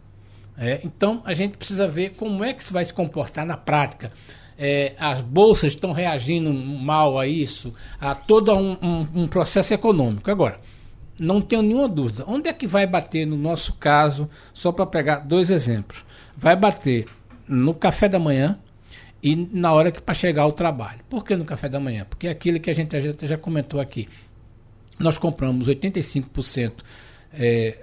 É, 0.63 0.81
então 0.85 1.23
a 1.25 1.33
gente 1.33 1.57
precisa 1.57 1.89
ver 1.89 2.11
como 2.11 2.45
é 2.45 2.53
que 2.53 2.63
isso 2.63 2.73
vai 2.73 2.85
se 2.85 2.93
comportar 2.93 3.47
na 3.47 3.57
prática 3.57 4.13
é, 4.61 4.93
as 5.01 5.23
bolsas 5.23 5.73
estão 5.73 5.91
reagindo 5.91 6.53
mal 6.53 7.19
a 7.19 7.27
isso, 7.27 7.73
a 7.99 8.15
todo 8.15 8.53
um, 8.53 8.77
um, 8.83 9.23
um, 9.23 9.27
processo 9.27 9.73
econômico. 9.73 10.31
Agora, 10.31 10.61
não 11.19 11.41
tenho 11.41 11.63
nenhuma 11.63 11.89
dúvida. 11.89 12.25
Onde 12.27 12.51
é 12.51 12.53
que 12.53 12.67
vai 12.67 12.87
bater 12.87 13.27
no 13.27 13.39
nosso 13.39 13.73
caso, 13.73 14.29
só 14.53 14.71
para 14.71 14.85
pegar 14.85 15.21
dois 15.21 15.49
exemplos? 15.49 16.05
Vai 16.37 16.55
bater 16.57 17.07
no 17.49 17.73
café 17.73 18.07
da 18.07 18.19
manhã 18.19 18.59
e 19.23 19.35
na 19.35 19.73
hora 19.73 19.91
que 19.91 20.03
para 20.03 20.13
chegar 20.13 20.43
ao 20.43 20.53
trabalho. 20.53 21.01
Por 21.09 21.25
que 21.25 21.35
no 21.35 21.47
café 21.47 21.67
da 21.67 21.81
manhã? 21.81 22.05
Porque 22.05 22.27
é 22.27 22.31
aquilo 22.31 22.61
que 22.61 22.69
a 22.69 22.75
gente, 22.75 23.01
gente 23.01 23.27
já 23.27 23.39
comentou 23.39 23.81
aqui. 23.81 24.11
Nós 24.99 25.17
compramos 25.17 25.69
85% 25.69 26.73
é, 27.33 27.79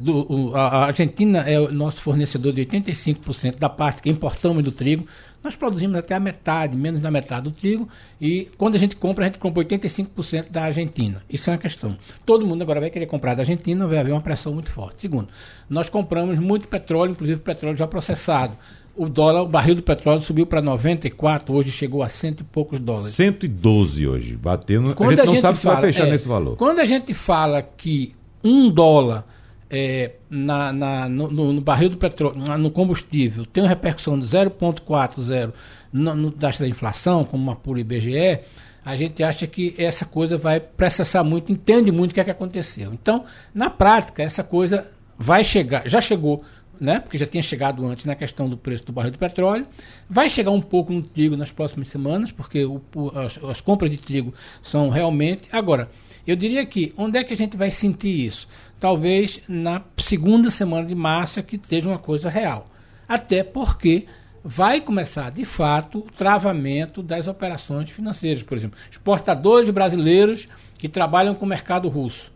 do, 0.00 0.52
a 0.54 0.86
Argentina 0.86 1.40
é 1.40 1.60
o 1.60 1.70
nosso 1.70 2.00
fornecedor 2.00 2.54
de 2.54 2.64
85% 2.64 3.56
da 3.56 3.68
parte 3.68 4.02
que 4.02 4.08
importamos 4.08 4.64
do 4.64 4.72
trigo. 4.72 5.06
Nós 5.44 5.54
produzimos 5.54 5.96
até 5.96 6.14
a 6.14 6.20
metade, 6.20 6.76
menos 6.76 7.02
da 7.02 7.10
metade 7.10 7.44
do 7.44 7.50
trigo, 7.50 7.88
e 8.20 8.48
quando 8.56 8.76
a 8.76 8.78
gente 8.78 8.96
compra, 8.96 9.24
a 9.24 9.28
gente 9.28 9.38
compra 9.38 9.62
85% 9.64 10.50
da 10.50 10.64
Argentina. 10.64 11.22
Isso 11.28 11.48
é 11.48 11.52
uma 11.52 11.58
questão. 11.58 11.96
Todo 12.24 12.46
mundo 12.46 12.62
agora 12.62 12.80
vai 12.80 12.90
querer 12.90 13.06
comprar 13.06 13.34
da 13.34 13.42
Argentina, 13.42 13.86
vai 13.86 13.98
haver 13.98 14.12
uma 14.12 14.20
pressão 14.20 14.52
muito 14.52 14.70
forte. 14.70 15.02
Segundo, 15.02 15.28
nós 15.68 15.88
compramos 15.88 16.38
muito 16.38 16.66
petróleo, 16.66 17.12
inclusive 17.12 17.40
petróleo 17.40 17.76
já 17.76 17.86
processado. 17.86 18.56
O 18.96 19.08
dólar, 19.08 19.42
o 19.42 19.48
barril 19.48 19.74
do 19.74 19.82
petróleo 19.82 20.20
subiu 20.20 20.46
para 20.46 20.60
94, 20.60 21.54
hoje 21.54 21.70
chegou 21.70 22.02
a 22.02 22.08
cento 22.08 22.40
e 22.40 22.44
poucos 22.44 22.78
dólares. 22.80 23.14
112 23.14 24.06
hoje, 24.06 24.36
batendo. 24.36 24.94
Quando 24.94 25.10
a 25.20 25.24
gente 25.24 25.24
não 25.24 25.32
a 25.32 25.34
gente 25.34 25.42
sabe 25.42 25.58
fala, 25.58 25.76
se 25.76 25.80
vai 25.82 25.92
fechar 25.92 26.08
é, 26.08 26.10
nesse 26.10 26.28
valor. 26.28 26.56
Quando 26.56 26.80
a 26.80 26.84
gente 26.84 27.14
fala 27.14 27.62
que 27.62 28.14
um 28.42 28.70
dólar 28.70 29.24
é, 29.70 30.12
na, 30.28 30.72
na 30.72 31.08
no, 31.08 31.28
no, 31.30 31.60
barril 31.60 31.90
do 31.90 31.96
petróleo, 31.96 32.36
no 32.58 32.70
combustível, 32.70 33.46
tem 33.46 33.62
uma 33.62 33.68
repercussão 33.68 34.18
de 34.18 34.26
0,40 34.26 35.52
no, 35.92 36.14
no 36.14 36.30
da 36.30 36.68
inflação, 36.68 37.24
como 37.24 37.42
uma 37.42 37.54
pura 37.54 37.80
IBGE, 37.80 38.40
a 38.84 38.96
gente 38.96 39.22
acha 39.22 39.46
que 39.46 39.74
essa 39.78 40.04
coisa 40.04 40.36
vai 40.36 40.58
processar 40.58 41.22
muito, 41.22 41.52
entende 41.52 41.92
muito 41.92 42.10
o 42.10 42.14
que 42.14 42.20
é 42.20 42.24
que 42.24 42.30
aconteceu. 42.30 42.92
Então, 42.92 43.24
na 43.54 43.70
prática, 43.70 44.22
essa 44.22 44.42
coisa 44.42 44.86
vai 45.18 45.44
chegar, 45.44 45.86
já 45.86 46.00
chegou, 46.00 46.42
né? 46.80 46.98
Porque 46.98 47.18
já 47.18 47.26
tinha 47.26 47.42
chegado 47.42 47.86
antes 47.86 48.06
na 48.06 48.14
questão 48.14 48.48
do 48.48 48.56
preço 48.56 48.86
do 48.86 48.92
barril 48.92 49.12
do 49.12 49.18
petróleo, 49.18 49.66
vai 50.08 50.28
chegar 50.30 50.50
um 50.50 50.62
pouco 50.62 50.92
no 50.92 51.02
trigo 51.02 51.36
nas 51.36 51.52
próximas 51.52 51.88
semanas, 51.88 52.32
porque 52.32 52.64
o, 52.64 52.80
as, 53.14 53.38
as 53.44 53.60
compras 53.60 53.90
de 53.90 53.98
trigo 53.98 54.32
são 54.62 54.88
realmente. 54.88 55.48
Agora, 55.52 55.90
eu 56.26 56.34
diria 56.34 56.64
que 56.64 56.94
onde 56.96 57.18
é 57.18 57.24
que 57.24 57.34
a 57.34 57.36
gente 57.36 57.56
vai 57.56 57.70
sentir 57.70 58.26
isso? 58.26 58.48
Talvez 58.80 59.40
na 59.46 59.82
segunda 59.98 60.50
semana 60.50 60.86
de 60.86 60.94
março 60.94 61.38
é 61.38 61.42
que 61.42 61.56
esteja 61.56 61.88
uma 61.88 61.98
coisa 61.98 62.30
real. 62.30 62.66
Até 63.06 63.44
porque 63.44 64.06
vai 64.42 64.80
começar, 64.80 65.30
de 65.30 65.44
fato, 65.44 65.98
o 65.98 66.10
travamento 66.10 67.02
das 67.02 67.28
operações 67.28 67.90
financeiras. 67.90 68.42
Por 68.42 68.56
exemplo, 68.56 68.78
exportadores 68.90 69.68
brasileiros 69.68 70.48
que 70.78 70.88
trabalham 70.88 71.34
com 71.34 71.44
o 71.44 71.48
mercado 71.48 71.88
russo 71.88 72.32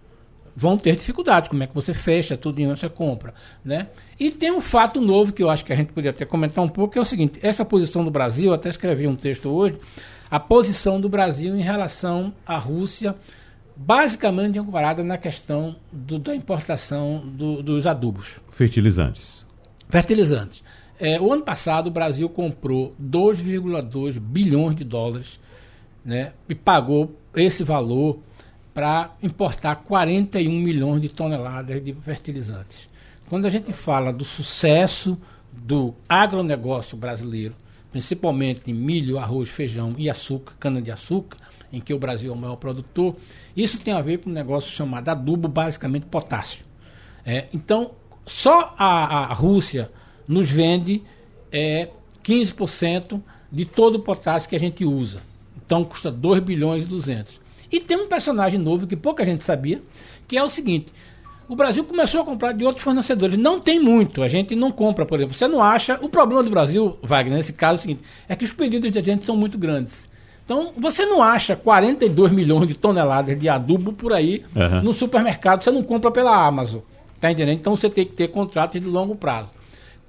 vão 0.56 0.76
ter 0.76 0.96
dificuldades. 0.96 1.48
Como 1.48 1.62
é 1.62 1.66
que 1.66 1.74
você 1.74 1.92
fecha 1.92 2.36
tudo 2.36 2.60
e 2.60 2.66
você 2.66 2.88
compra, 2.88 3.34
né? 3.64 3.88
E 4.20 4.30
tem 4.30 4.52
um 4.52 4.60
fato 4.60 5.00
novo 5.00 5.32
que 5.32 5.42
eu 5.42 5.50
acho 5.50 5.64
que 5.64 5.72
a 5.72 5.76
gente 5.76 5.88
poderia 5.88 6.10
até 6.10 6.24
comentar 6.24 6.62
um 6.62 6.68
pouco, 6.68 6.92
que 6.92 6.98
é 6.98 7.02
o 7.02 7.06
seguinte, 7.06 7.40
essa 7.42 7.64
posição 7.64 8.04
do 8.04 8.10
Brasil, 8.10 8.52
até 8.52 8.68
escrevi 8.68 9.06
um 9.06 9.16
texto 9.16 9.48
hoje, 9.48 9.78
a 10.30 10.38
posição 10.38 11.00
do 11.00 11.08
Brasil 11.08 11.56
em 11.56 11.62
relação 11.62 12.32
à 12.46 12.56
Rússia 12.56 13.16
basicamente 13.76 14.58
ancorada 14.58 15.02
na 15.02 15.18
questão 15.18 15.76
do, 15.92 16.18
da 16.18 16.34
importação 16.34 17.22
do, 17.26 17.62
dos 17.62 17.86
adubos. 17.86 18.40
Fertilizantes. 18.50 19.46
Fertilizantes. 19.88 20.62
É, 20.98 21.20
o 21.20 21.32
ano 21.32 21.42
passado 21.42 21.88
o 21.88 21.90
Brasil 21.90 22.28
comprou 22.28 22.94
2,2 23.02 24.18
bilhões 24.18 24.76
de 24.76 24.84
dólares 24.84 25.40
né, 26.04 26.32
e 26.48 26.54
pagou 26.54 27.18
esse 27.34 27.64
valor 27.64 28.20
para 28.72 29.14
importar 29.22 29.76
41 29.76 30.50
milhões 30.52 31.00
de 31.00 31.08
toneladas 31.08 31.82
de 31.82 31.92
fertilizantes. 31.94 32.88
Quando 33.28 33.46
a 33.46 33.50
gente 33.50 33.72
fala 33.72 34.12
do 34.12 34.24
sucesso 34.24 35.18
do 35.52 35.94
agronegócio 36.08 36.96
brasileiro, 36.96 37.54
principalmente 37.90 38.70
em 38.70 38.74
milho, 38.74 39.18
arroz, 39.18 39.48
feijão 39.48 39.94
e 39.96 40.10
açúcar, 40.10 40.54
cana-de-açúcar, 40.58 41.38
em 41.76 41.80
que 41.80 41.92
o 41.92 41.98
Brasil 41.98 42.32
é 42.32 42.34
o 42.34 42.38
maior 42.38 42.56
produtor. 42.56 43.16
Isso 43.56 43.78
tem 43.78 43.92
a 43.92 44.00
ver 44.00 44.18
com 44.18 44.30
um 44.30 44.32
negócio 44.32 44.70
chamado 44.70 45.08
adubo, 45.08 45.48
basicamente 45.48 46.06
potássio. 46.06 46.64
É, 47.26 47.46
então, 47.52 47.92
só 48.26 48.74
a, 48.78 49.30
a, 49.30 49.34
Rússia 49.34 49.90
nos 50.26 50.50
vende 50.50 51.02
é, 51.50 51.88
15% 52.22 53.20
de 53.50 53.64
todo 53.64 53.96
o 53.96 54.00
potássio 54.00 54.48
que 54.48 54.56
a 54.56 54.60
gente 54.60 54.84
usa. 54.84 55.20
Então, 55.56 55.84
custa 55.84 56.10
2 56.10 56.40
bilhões 56.40 56.84
e 56.84 56.86
200. 56.86 57.40
E 57.72 57.80
tem 57.80 57.96
um 57.96 58.08
personagem 58.08 58.58
novo 58.58 58.86
que 58.86 58.96
pouca 58.96 59.24
gente 59.24 59.42
sabia, 59.42 59.82
que 60.28 60.36
é 60.36 60.42
o 60.44 60.50
seguinte: 60.50 60.92
o 61.48 61.56
Brasil 61.56 61.84
começou 61.84 62.20
a 62.20 62.24
comprar 62.24 62.52
de 62.52 62.64
outros 62.64 62.82
fornecedores. 62.82 63.36
Não 63.36 63.60
tem 63.60 63.80
muito, 63.80 64.22
a 64.22 64.28
gente 64.28 64.54
não 64.54 64.70
compra, 64.70 65.04
por 65.04 65.18
exemplo. 65.18 65.34
Você 65.34 65.48
não 65.48 65.62
acha. 65.62 65.98
O 66.00 66.08
problema 66.08 66.42
do 66.42 66.50
Brasil, 66.50 66.96
Wagner, 67.02 67.36
nesse 67.36 67.52
caso 67.52 67.74
é 67.74 67.78
o 67.78 67.82
seguinte: 67.82 68.02
é 68.28 68.36
que 68.36 68.44
os 68.44 68.52
pedidos 68.52 68.90
de 68.90 69.02
gente 69.02 69.26
são 69.26 69.36
muito 69.36 69.58
grandes. 69.58 70.08
Então, 70.44 70.72
você 70.76 71.06
não 71.06 71.22
acha 71.22 71.56
42 71.56 72.30
milhões 72.30 72.68
de 72.68 72.74
toneladas 72.74 73.38
de 73.38 73.48
adubo 73.48 73.92
por 73.92 74.12
aí 74.12 74.44
uhum. 74.54 74.82
no 74.82 74.92
supermercado, 74.92 75.62
você 75.62 75.70
não 75.70 75.82
compra 75.82 76.10
pela 76.10 76.46
Amazon. 76.46 76.80
Tá 77.20 77.32
entendendo? 77.32 77.58
Então 77.58 77.74
você 77.74 77.88
tem 77.88 78.04
que 78.04 78.12
ter 78.12 78.28
contrato 78.28 78.78
de 78.78 78.86
longo 78.86 79.16
prazo. 79.16 79.50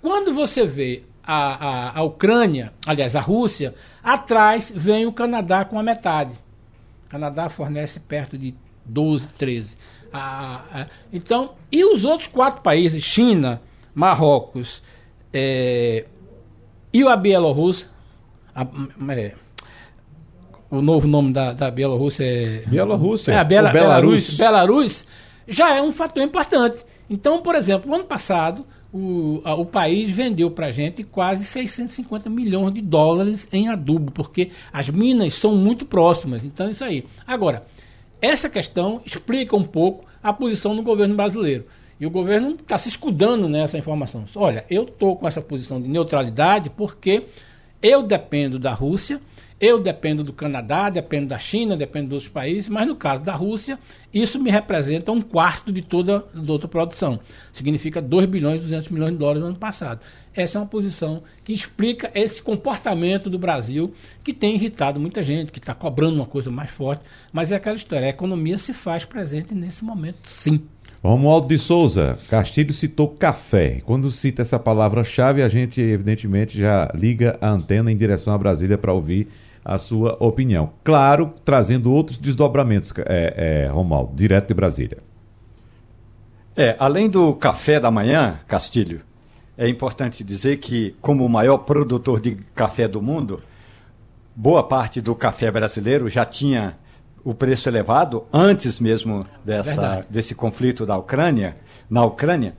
Quando 0.02 0.34
você 0.34 0.66
vê 0.66 1.04
a, 1.24 1.94
a, 1.96 2.00
a 2.00 2.04
Ucrânia, 2.04 2.74
aliás, 2.86 3.16
a 3.16 3.22
Rússia, 3.22 3.74
atrás 4.04 4.72
vem 4.76 5.06
o 5.06 5.14
Canadá 5.14 5.64
com 5.64 5.80
a 5.80 5.84
metade. 5.84 6.34
O 7.08 7.10
Canadá 7.10 7.50
fornece 7.50 8.02
perto 8.02 8.38
de 8.38 8.54
12, 8.84 9.28
13. 9.38 9.78
A, 10.12 10.62
a, 10.74 10.88
então, 11.12 11.54
e 11.72 11.86
os 11.86 12.04
outros 12.04 12.28
quatro 12.28 12.62
países, 12.62 13.02
China, 13.02 13.62
Marrocos 13.94 14.84
é, 15.32 16.06
e 16.92 17.08
a 17.08 17.16
Bielorrússia, 17.16 17.88
a, 18.54 18.68
é, 19.14 19.34
o 20.70 20.82
novo 20.82 21.08
nome 21.08 21.32
da, 21.32 21.54
da 21.54 21.70
Bielorrússia 21.72 22.24
é. 22.24 22.64
Bielorrússia. 22.68 23.32
É, 23.32 23.38
a 23.38 23.44
Bela, 23.44 23.72
Belarus. 23.72 24.38
Belarus 24.38 25.06
já 25.48 25.76
é 25.76 25.82
um 25.82 25.92
fator 25.92 26.24
importante. 26.24 26.84
Então, 27.10 27.42
por 27.42 27.56
exemplo, 27.56 27.90
no 27.90 27.96
ano 27.96 28.06
passado, 28.06 28.66
o, 28.92 29.42
a, 29.44 29.54
o 29.54 29.66
país 29.66 30.10
vendeu 30.10 30.50
para 30.50 30.68
a 30.68 30.72
gente 30.72 31.04
quase 31.04 31.44
650 31.44 32.30
milhões 32.30 32.74
de 32.74 32.82
dólares 32.82 33.48
em 33.52 33.68
adubo, 33.68 34.12
porque 34.12 34.52
as 34.72 34.90
minas 34.90 35.36
são 35.36 35.56
muito 35.56 35.86
próximas. 35.86 36.44
Então, 36.44 36.70
isso 36.70 36.84
aí. 36.84 37.06
Agora, 37.28 37.66
essa 38.22 38.50
questão 38.50 39.02
explica 39.06 39.56
um 39.56 39.64
pouco 39.64 40.06
a 40.24 40.34
posição 40.34 40.76
do 40.76 40.82
governo 40.82 41.16
brasileiro. 41.16 41.66
E 42.00 42.06
o 42.06 42.10
governo 42.10 42.52
está 42.52 42.78
se 42.78 42.90
escudando 42.90 43.48
nessa 43.48 43.78
informação. 43.78 44.26
Olha, 44.36 44.66
eu 44.70 44.84
estou 44.84 45.16
com 45.16 45.28
essa 45.28 45.42
posição 45.42 45.82
de 45.82 45.88
neutralidade 45.88 46.70
porque 46.70 47.24
eu 47.82 48.02
dependo 48.02 48.58
da 48.58 48.74
Rússia 48.74 49.22
eu 49.60 49.80
dependo 49.80 50.24
do 50.24 50.34
Canadá, 50.34 50.90
dependo 50.90 51.28
da 51.28 51.40
China, 51.40 51.78
dependo 51.78 52.10
dos 52.10 52.16
outros 52.16 52.32
países, 52.32 52.68
mas 52.68 52.86
no 52.86 52.96
caso 52.96 53.24
da 53.24 53.34
Rússia, 53.34 53.80
isso 54.14 54.40
me 54.40 54.50
representa 54.50 55.12
um 55.12 55.22
quarto 55.22 55.72
de 55.72 55.82
toda, 55.82 56.20
toda 56.20 56.52
outra 56.52 56.68
produção. 56.68 57.20
Significa 57.54 58.02
2 58.02 58.26
bilhões 58.26 58.58
e 58.58 58.64
200 58.64 58.90
milhões 58.90 59.12
de 59.12 59.18
dólares 59.18 59.42
no 59.42 59.48
ano 59.50 59.58
passado. 59.58 60.02
Essa 60.34 60.58
é 60.58 60.62
uma 60.62 60.68
posição 60.68 61.24
que 61.46 61.54
explica 61.54 62.12
esse 62.14 62.42
comportamento 62.42 63.30
do 63.30 63.40
Brasil, 63.40 63.94
que 64.24 64.34
tem 64.34 64.56
irritado 64.56 65.00
muita 65.00 65.24
gente, 65.24 65.52
que 65.52 65.60
está 65.60 65.74
cobrando 65.74 66.16
uma 66.16 66.26
coisa 66.26 66.52
mais 66.52 66.70
forte, 66.70 67.04
mas 67.32 67.52
é 67.52 67.56
aquela 67.56 67.78
história, 67.78 68.08
a 68.08 68.10
economia 68.10 68.60
se 68.60 68.74
faz 68.74 69.06
presente 69.06 69.54
nesse 69.54 69.86
momento, 69.86 70.30
sim. 70.30 70.62
Romualdo 71.02 71.48
de 71.48 71.60
Souza, 71.60 72.18
Castilho 72.28 72.74
citou 72.74 73.08
café. 73.08 73.80
Quando 73.86 74.10
cita 74.10 74.42
essa 74.42 74.58
palavra-chave, 74.58 75.44
a 75.44 75.48
gente 75.48 75.80
evidentemente 75.80 76.58
já 76.58 76.92
liga 76.96 77.38
a 77.40 77.48
antena 77.48 77.92
em 77.92 77.96
direção 77.96 78.34
a 78.34 78.38
Brasília 78.38 78.76
para 78.76 78.92
ouvir 78.92 79.28
a 79.66 79.80
sua 79.80 80.16
opinião. 80.20 80.74
Claro, 80.84 81.34
trazendo 81.44 81.92
outros 81.92 82.20
desdobramentos, 82.20 82.94
é, 83.00 83.64
é, 83.66 83.68
Romualdo, 83.68 84.16
direto 84.16 84.50
de 84.50 84.54
Brasília. 84.54 85.00
É, 86.56 86.76
além 86.78 87.10
do 87.10 87.34
café 87.34 87.80
da 87.80 87.90
manhã, 87.90 88.40
Castilho, 88.48 89.02
é 89.58 89.68
importante 89.68 90.24
dizer 90.24 90.58
que, 90.58 90.96
como 91.02 91.26
o 91.26 91.30
maior 91.30 91.58
produtor 91.60 92.22
de 92.22 92.36
café 92.54 92.88
do 92.88 93.02
mundo, 93.02 93.42
boa 94.36 94.64
parte 94.64 95.02
do 95.02 95.16
café 95.16 95.50
brasileiro 95.50 96.08
já 96.10 96.24
tinha 96.26 96.78
o 97.24 97.34
preço 97.34 97.68
elevado 97.68 98.26
antes 98.32 98.80
mesmo 98.80 99.26
dessa, 99.44 100.06
desse 100.10 100.36
conflito 100.36 100.86
da 100.86 100.96
Ucrânia, 100.96 101.58
na 101.90 102.06
Ucrânia, 102.06 102.54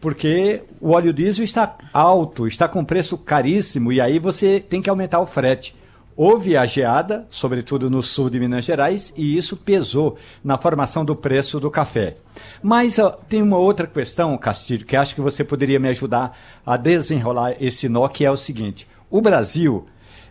porque 0.00 0.62
o 0.80 0.90
óleo 0.90 1.12
diesel 1.12 1.44
está 1.44 1.76
alto, 1.92 2.46
está 2.46 2.68
com 2.68 2.84
preço 2.84 3.16
caríssimo 3.16 3.90
e 3.92 4.00
aí 4.00 4.18
você 4.18 4.60
tem 4.60 4.82
que 4.82 4.90
aumentar 4.90 5.20
o 5.20 5.26
frete. 5.26 5.74
Houve 6.14 6.56
a 6.56 6.66
geada, 6.66 7.26
sobretudo 7.30 7.88
no 7.88 8.02
sul 8.02 8.28
de 8.28 8.38
Minas 8.38 8.64
Gerais, 8.64 9.12
e 9.16 9.36
isso 9.36 9.56
pesou 9.56 10.18
na 10.44 10.58
formação 10.58 11.04
do 11.04 11.16
preço 11.16 11.58
do 11.58 11.70
café. 11.70 12.16
Mas 12.62 12.98
ó, 12.98 13.10
tem 13.10 13.40
uma 13.40 13.56
outra 13.56 13.86
questão, 13.86 14.36
Castilho, 14.36 14.84
que 14.84 14.96
acho 14.96 15.14
que 15.14 15.20
você 15.22 15.42
poderia 15.42 15.78
me 15.78 15.88
ajudar 15.88 16.36
a 16.66 16.76
desenrolar 16.76 17.54
esse 17.58 17.88
nó, 17.88 18.06
que 18.08 18.24
é 18.24 18.30
o 18.30 18.36
seguinte: 18.36 18.86
o 19.10 19.22
Brasil 19.22 19.86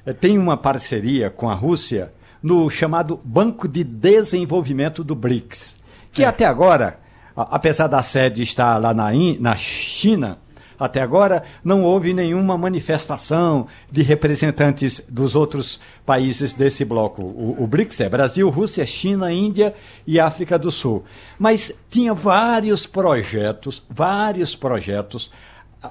eh, 0.05 0.13
tem 0.13 0.37
uma 0.37 0.55
parceria 0.55 1.29
com 1.29 1.49
a 1.49 1.55
Rússia 1.55 2.13
no 2.43 2.69
chamado 2.69 3.19
Banco 3.23 3.67
de 3.67 3.83
Desenvolvimento 3.83 5.03
do 5.03 5.15
BRICS, 5.15 5.77
que 6.11 6.23
é. 6.23 6.27
até 6.27 6.45
agora, 6.45 6.99
apesar 7.35 7.87
da 7.87 8.03
sede 8.03 8.43
estar 8.43 8.77
lá 8.77 8.93
na, 8.93 9.09
na 9.39 9.55
China, 9.55 10.37
até 10.81 10.99
agora 10.99 11.43
não 11.63 11.83
houve 11.83 12.11
nenhuma 12.11 12.57
manifestação 12.57 13.67
de 13.91 14.01
representantes 14.01 14.99
dos 15.07 15.35
outros 15.35 15.79
países 16.03 16.53
desse 16.53 16.83
bloco. 16.83 17.21
O, 17.21 17.63
o, 17.63 17.67
BRICS 17.67 17.99
é 17.99 18.09
Brasil, 18.09 18.49
Rússia, 18.49 18.83
China, 18.83 19.31
Índia 19.31 19.75
e 20.07 20.19
África 20.19 20.57
do 20.57 20.71
Sul. 20.71 21.03
Mas 21.37 21.71
tinha 21.87 22.15
vários 22.15 22.87
projetos, 22.87 23.83
vários 23.87 24.55
projetos 24.55 25.31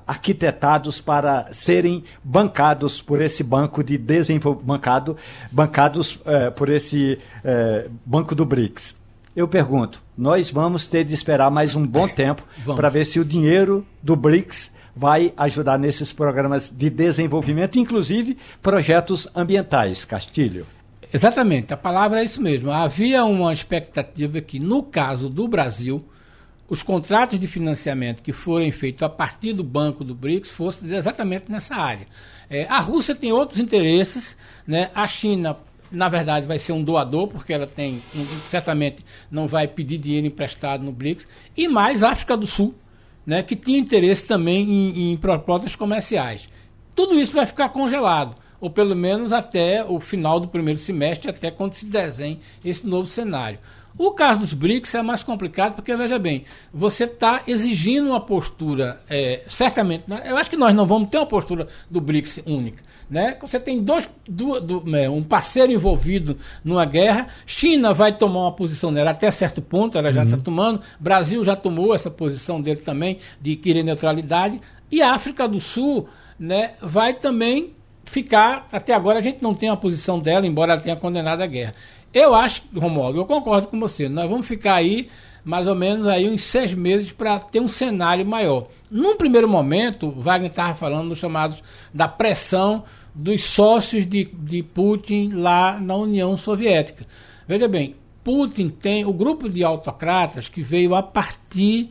arquitetados 0.07 1.01
para 1.01 1.53
serem 1.53 2.03
bancados 2.24 3.01
por 3.01 3.20
esse 3.20 3.45
banco 3.45 3.84
de 3.84 3.97
desenvolvimento, 3.97 4.66
bancado, 4.66 5.16
bancados 5.53 6.18
eh, 6.26 6.51
por 6.51 6.68
esse 6.68 7.18
eh, 7.45 7.88
banco 8.05 8.34
do 8.34 8.45
BRICS. 8.45 9.01
Eu 9.34 9.47
pergunto, 9.47 10.03
nós 10.18 10.51
vamos 10.51 10.86
ter 10.86 11.05
de 11.05 11.14
esperar 11.14 11.51
mais 11.51 11.76
um 11.76 11.86
bom 11.86 12.09
tempo 12.09 12.43
para 12.74 12.88
ver 12.88 13.05
se 13.05 13.20
o 13.20 13.24
dinheiro 13.24 13.86
do 14.03 14.16
BRICS 14.16 14.72
vai 14.95 15.32
ajudar 15.36 15.78
nesses 15.78 16.12
programas 16.12 16.70
de 16.70 16.91
desenvolvimento, 16.91 17.78
inclusive 17.78 18.36
projetos 18.62 19.28
ambientais. 19.34 20.05
Castilho. 20.05 20.66
Exatamente, 21.12 21.74
a 21.74 21.76
palavra 21.76 22.20
é 22.20 22.24
isso 22.24 22.41
mesmo. 22.41 22.70
Havia 22.70 23.24
uma 23.24 23.53
expectativa 23.53 24.41
que, 24.41 24.61
no 24.61 24.82
caso 24.82 25.28
do 25.28 25.49
Brasil, 25.49 26.05
os 26.68 26.84
contratos 26.84 27.38
de 27.41 27.49
financiamento 27.49 28.22
que 28.22 28.32
forem 28.32 28.70
feitos 28.70 29.03
a 29.03 29.09
partir 29.09 29.53
do 29.53 29.64
banco 29.64 30.05
do 30.05 30.14
BRICS 30.14 30.53
fossem 30.53 30.95
exatamente 30.95 31.51
nessa 31.51 31.74
área. 31.74 32.07
É, 32.49 32.64
a 32.66 32.78
Rússia 32.78 33.14
tem 33.14 33.32
outros 33.32 33.59
interesses, 33.59 34.36
né? 34.64 34.91
a 34.95 35.07
China 35.09 35.57
na 35.91 36.09
verdade 36.09 36.47
vai 36.47 36.59
ser 36.59 36.72
um 36.72 36.84
doador, 36.84 37.26
porque 37.26 37.53
ela 37.53 37.66
tem, 37.66 38.01
certamente 38.49 39.05
não 39.28 39.49
vai 39.49 39.66
pedir 39.66 39.99
dinheiro 39.99 40.28
emprestado 40.28 40.84
no 40.84 40.93
BRICS, 40.93 41.26
e 41.57 41.66
mais 41.66 42.05
a 42.05 42.11
África 42.11 42.36
do 42.36 42.47
Sul, 42.47 42.72
né, 43.30 43.44
que 43.44 43.54
tinha 43.54 43.78
interesse 43.78 44.24
também 44.24 44.68
em, 44.68 45.12
em 45.12 45.16
propostas 45.16 45.76
comerciais. 45.76 46.48
Tudo 46.96 47.14
isso 47.14 47.30
vai 47.30 47.46
ficar 47.46 47.68
congelado, 47.68 48.34
ou 48.60 48.68
pelo 48.68 48.96
menos 48.96 49.32
até 49.32 49.84
o 49.84 50.00
final 50.00 50.40
do 50.40 50.48
primeiro 50.48 50.80
semestre, 50.80 51.30
até 51.30 51.48
quando 51.48 51.74
se 51.74 51.86
desenhe 51.86 52.40
esse 52.64 52.84
novo 52.84 53.06
cenário. 53.06 53.60
O 53.99 54.12
caso 54.12 54.41
dos 54.41 54.53
BRICS 54.53 54.95
é 54.95 55.03
mais 55.03 55.22
complicado 55.22 55.74
porque, 55.74 55.95
veja 55.97 56.18
bem, 56.18 56.45
você 56.72 57.05
está 57.05 57.43
exigindo 57.47 58.09
uma 58.09 58.20
postura, 58.20 59.01
é, 59.09 59.43
certamente, 59.49 60.05
né, 60.07 60.22
eu 60.24 60.36
acho 60.36 60.49
que 60.49 60.57
nós 60.57 60.74
não 60.74 60.86
vamos 60.86 61.11
ter 61.11 61.18
uma 61.18 61.26
postura 61.26 61.68
do 61.91 62.01
BRICS 62.01 62.43
única. 62.47 62.82
Né? 63.11 63.36
Você 63.41 63.59
tem 63.59 63.82
dois, 63.82 64.09
do, 64.28 64.61
do, 64.61 64.97
é, 64.97 65.11
um 65.11 65.22
parceiro 65.22 65.72
envolvido 65.72 66.38
numa 66.64 66.84
guerra. 66.84 67.26
China 67.45 67.93
vai 67.93 68.16
tomar 68.16 68.43
uma 68.43 68.53
posição 68.53 68.95
dela 68.95 69.11
até 69.11 69.28
certo 69.32 69.61
ponto, 69.61 69.99
ela 69.99 70.12
já 70.12 70.22
está 70.22 70.36
uhum. 70.36 70.43
tomando. 70.43 70.80
Brasil 70.99 71.43
já 71.43 71.57
tomou 71.57 71.93
essa 71.93 72.09
posição 72.09 72.62
dele 72.62 72.80
também 72.80 73.18
de 73.41 73.57
querer 73.57 73.82
neutralidade. 73.82 74.61
E 74.93 75.03
a 75.03 75.12
África 75.12 75.49
do 75.49 75.59
Sul 75.59 76.09
né, 76.38 76.74
vai 76.80 77.12
também 77.14 77.74
ficar. 78.05 78.68
Até 78.70 78.95
agora 78.95 79.18
a 79.18 79.22
gente 79.22 79.43
não 79.43 79.55
tem 79.55 79.68
a 79.68 79.76
posição 79.76 80.20
dela, 80.20 80.47
embora 80.47 80.74
ela 80.74 80.80
tenha 80.80 80.97
condenado 80.97 81.43
a 81.43 81.47
guerra. 81.47 81.74
Eu 82.12 82.34
acho, 82.34 82.62
Romualdo, 82.74 83.18
eu 83.18 83.24
concordo 83.24 83.68
com 83.68 83.78
você. 83.78 84.08
Nós 84.08 84.28
vamos 84.28 84.46
ficar 84.46 84.74
aí 84.74 85.08
mais 85.44 85.66
ou 85.66 85.74
menos 85.74 86.06
aí 86.06 86.28
uns 86.28 86.42
seis 86.42 86.74
meses 86.74 87.12
para 87.12 87.38
ter 87.38 87.61
um 87.61 87.68
cenário 87.68 88.26
maior. 88.26 88.66
Num 88.90 89.16
primeiro 89.16 89.48
momento, 89.48 90.11
Wagner 90.11 90.50
estava 90.50 90.74
falando 90.74 91.11
dos 91.11 91.18
chamados 91.18 91.62
da 91.94 92.08
pressão 92.08 92.84
dos 93.14 93.44
sócios 93.44 94.06
de, 94.06 94.24
de 94.24 94.62
Putin 94.62 95.32
lá 95.34 95.78
na 95.80 95.94
União 95.96 96.36
Soviética. 96.36 97.06
Veja 97.46 97.68
bem, 97.68 97.96
Putin 98.22 98.68
tem 98.68 99.04
o 99.04 99.12
grupo 99.12 99.48
de 99.48 99.64
autocratas 99.64 100.48
que 100.48 100.62
veio 100.62 100.94
a 100.94 101.02
partir, 101.02 101.90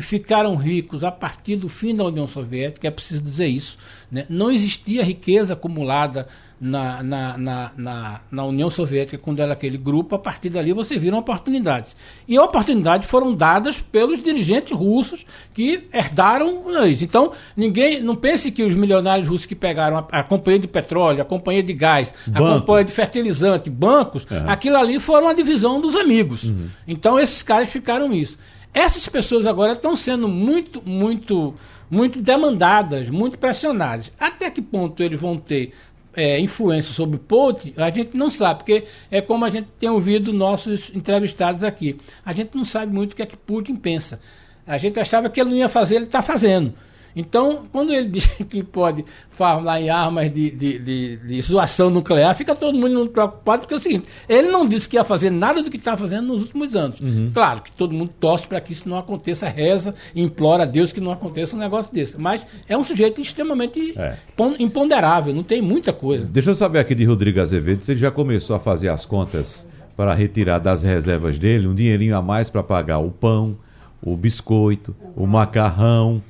que 0.00 0.06
ficaram 0.06 0.56
ricos 0.56 1.04
a 1.04 1.12
partir 1.12 1.56
do 1.56 1.68
fim 1.68 1.94
da 1.94 2.04
União 2.04 2.26
Soviética, 2.26 2.88
é 2.88 2.90
preciso 2.90 3.20
dizer 3.20 3.46
isso. 3.46 3.76
Né? 4.10 4.24
Não 4.28 4.50
existia 4.50 5.04
riqueza 5.04 5.52
acumulada 5.52 6.26
na, 6.60 7.02
na, 7.02 7.38
na, 7.38 7.72
na, 7.76 8.20
na 8.30 8.44
União 8.44 8.68
Soviética, 8.68 9.16
quando 9.16 9.40
era 9.40 9.52
aquele 9.52 9.78
grupo, 9.78 10.14
a 10.14 10.18
partir 10.18 10.50
dali 10.50 10.72
você 10.72 10.98
viram 10.98 11.18
oportunidades. 11.18 11.96
E 12.28 12.38
oportunidades 12.38 13.08
foram 13.08 13.34
dadas 13.34 13.80
pelos 13.80 14.22
dirigentes 14.22 14.76
russos 14.76 15.24
que 15.54 15.88
herdaram 15.92 16.64
isso. 16.86 17.02
Então, 17.02 17.32
ninguém, 17.56 18.02
não 18.02 18.14
pense 18.14 18.50
que 18.50 18.62
os 18.62 18.74
milionários 18.74 19.26
russos 19.26 19.46
que 19.46 19.54
pegaram 19.54 19.98
a, 19.98 20.20
a 20.20 20.22
companhia 20.22 20.60
de 20.60 20.68
petróleo, 20.68 21.22
a 21.22 21.24
companhia 21.24 21.62
de 21.62 21.72
gás, 21.72 22.12
Banco. 22.26 22.44
a 22.44 22.58
companhia 22.58 22.84
de 22.84 22.92
fertilizante, 22.92 23.70
bancos, 23.70 24.26
uhum. 24.30 24.50
aquilo 24.50 24.76
ali 24.76 25.00
foram 25.00 25.28
a 25.28 25.32
divisão 25.32 25.80
dos 25.80 25.96
amigos. 25.96 26.44
Uhum. 26.44 26.68
Então, 26.86 27.18
esses 27.18 27.42
caras 27.42 27.70
ficaram 27.70 28.12
isso. 28.12 28.36
Essas 28.72 29.08
pessoas 29.08 29.46
agora 29.46 29.72
estão 29.72 29.96
sendo 29.96 30.28
muito, 30.28 30.80
muito, 30.86 31.54
muito 31.90 32.20
demandadas, 32.20 33.10
muito 33.10 33.38
pressionadas. 33.38 34.12
Até 34.18 34.50
que 34.50 34.62
ponto 34.62 35.02
eles 35.02 35.20
vão 35.20 35.36
ter 35.36 35.72
é, 36.14 36.38
influência 36.40 36.92
sobre 36.92 37.18
Putin, 37.18 37.74
a 37.76 37.90
gente 37.90 38.16
não 38.16 38.30
sabe, 38.30 38.60
porque 38.60 38.84
é 39.10 39.20
como 39.20 39.44
a 39.44 39.48
gente 39.48 39.68
tem 39.78 39.88
ouvido 39.88 40.32
nossos 40.32 40.90
entrevistados 40.94 41.64
aqui. 41.64 41.98
A 42.24 42.32
gente 42.32 42.56
não 42.56 42.64
sabe 42.64 42.92
muito 42.92 43.12
o 43.12 43.16
que 43.16 43.22
é 43.22 43.26
que 43.26 43.36
Putin 43.36 43.76
pensa. 43.76 44.20
A 44.66 44.78
gente 44.78 44.98
achava 45.00 45.28
que 45.28 45.40
ele 45.40 45.50
não 45.50 45.56
ia 45.56 45.68
fazer, 45.68 45.96
ele 45.96 46.04
está 46.04 46.22
fazendo. 46.22 46.74
Então, 47.14 47.66
quando 47.72 47.92
ele 47.92 48.08
diz 48.10 48.26
que 48.26 48.62
pode 48.62 49.04
falar 49.30 49.80
em 49.80 49.88
armas 49.88 50.32
de, 50.32 50.50
de, 50.50 50.78
de, 50.78 51.16
de 51.16 51.40
zoação 51.40 51.88
nuclear, 51.88 52.36
fica 52.36 52.54
todo 52.54 52.76
mundo 52.76 53.08
preocupado, 53.08 53.62
porque 53.62 53.74
é 53.74 53.76
o 53.76 53.80
seguinte, 53.80 54.06
ele 54.28 54.48
não 54.48 54.66
disse 54.66 54.88
que 54.88 54.96
ia 54.96 55.04
fazer 55.04 55.30
nada 55.30 55.62
do 55.62 55.70
que 55.70 55.76
está 55.76 55.96
fazendo 55.96 56.28
nos 56.28 56.42
últimos 56.42 56.76
anos. 56.76 57.00
Uhum. 57.00 57.30
Claro 57.32 57.62
que 57.62 57.72
todo 57.72 57.94
mundo 57.94 58.12
torce 58.20 58.46
para 58.46 58.60
que 58.60 58.72
isso 58.72 58.88
não 58.88 58.98
aconteça, 58.98 59.48
reza, 59.48 59.94
implora 60.14 60.64
a 60.64 60.66
Deus 60.66 60.92
que 60.92 61.00
não 61.00 61.10
aconteça 61.10 61.56
um 61.56 61.58
negócio 61.58 61.92
desse. 61.92 62.20
Mas 62.20 62.46
é 62.68 62.76
um 62.76 62.84
sujeito 62.84 63.20
extremamente 63.20 63.94
é. 63.98 64.16
imponderável, 64.58 65.34
não 65.34 65.42
tem 65.42 65.62
muita 65.62 65.92
coisa. 65.92 66.24
Deixa 66.24 66.50
eu 66.50 66.54
saber 66.54 66.78
aqui 66.78 66.94
de 66.94 67.04
Rodrigo 67.04 67.40
Azevedo 67.40 67.82
se 67.82 67.92
ele 67.92 68.00
já 68.00 68.10
começou 68.10 68.54
a 68.54 68.60
fazer 68.60 68.88
as 68.88 69.06
contas 69.06 69.66
para 69.96 70.14
retirar 70.14 70.58
das 70.58 70.82
reservas 70.82 71.38
dele 71.38 71.66
um 71.66 71.74
dinheirinho 71.74 72.16
a 72.16 72.22
mais 72.22 72.48
para 72.48 72.62
pagar 72.62 72.98
o 72.98 73.10
pão, 73.10 73.56
o 74.02 74.16
biscoito, 74.16 74.96
o 75.14 75.26
macarrão, 75.26 76.22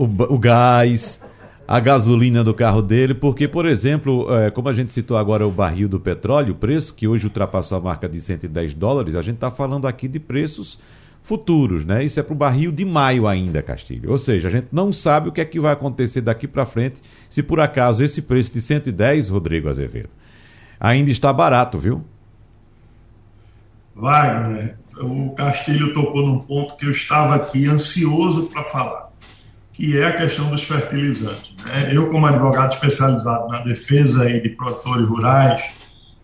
o, 0.00 0.34
o 0.34 0.38
gás, 0.38 1.22
a 1.68 1.78
gasolina 1.78 2.42
do 2.42 2.54
carro 2.54 2.80
dele, 2.80 3.12
porque, 3.12 3.46
por 3.46 3.66
exemplo, 3.66 4.26
é, 4.34 4.50
como 4.50 4.70
a 4.70 4.72
gente 4.72 4.94
citou 4.94 5.14
agora 5.14 5.46
o 5.46 5.50
barril 5.50 5.90
do 5.90 6.00
petróleo, 6.00 6.54
o 6.54 6.56
preço, 6.56 6.94
que 6.94 7.06
hoje 7.06 7.26
ultrapassou 7.26 7.76
a 7.76 7.80
marca 7.82 8.08
de 8.08 8.18
110 8.18 8.72
dólares, 8.72 9.14
a 9.14 9.20
gente 9.20 9.34
está 9.34 9.50
falando 9.50 9.86
aqui 9.86 10.08
de 10.08 10.18
preços 10.18 10.80
futuros, 11.22 11.84
né? 11.84 12.02
Isso 12.02 12.18
é 12.18 12.22
para 12.22 12.32
o 12.32 12.36
barril 12.36 12.72
de 12.72 12.82
maio 12.82 13.28
ainda, 13.28 13.62
Castilho. 13.62 14.10
Ou 14.10 14.18
seja, 14.18 14.48
a 14.48 14.50
gente 14.50 14.68
não 14.72 14.90
sabe 14.90 15.28
o 15.28 15.32
que 15.32 15.40
é 15.40 15.44
que 15.44 15.60
vai 15.60 15.74
acontecer 15.74 16.22
daqui 16.22 16.48
para 16.48 16.64
frente, 16.64 16.96
se 17.28 17.42
por 17.42 17.60
acaso 17.60 18.02
esse 18.02 18.22
preço 18.22 18.54
de 18.54 18.62
110, 18.62 19.28
Rodrigo 19.28 19.68
Azevedo, 19.68 20.08
ainda 20.80 21.10
está 21.10 21.30
barato, 21.30 21.78
viu? 21.78 22.02
Wagner, 23.94 24.78
o 24.98 25.30
Castilho 25.34 25.92
tocou 25.92 26.26
num 26.26 26.38
ponto 26.38 26.74
que 26.76 26.86
eu 26.86 26.90
estava 26.90 27.34
aqui 27.34 27.66
ansioso 27.66 28.46
para 28.46 28.64
falar 28.64 29.09
que 29.80 29.98
é 29.98 30.04
a 30.04 30.12
questão 30.12 30.50
dos 30.50 30.62
fertilizantes. 30.62 31.54
Né? 31.64 31.92
Eu, 31.94 32.10
como 32.10 32.26
advogado 32.26 32.74
especializado 32.74 33.48
na 33.48 33.60
defesa 33.60 34.24
aí 34.24 34.38
de 34.42 34.50
produtores 34.50 35.08
rurais, 35.08 35.72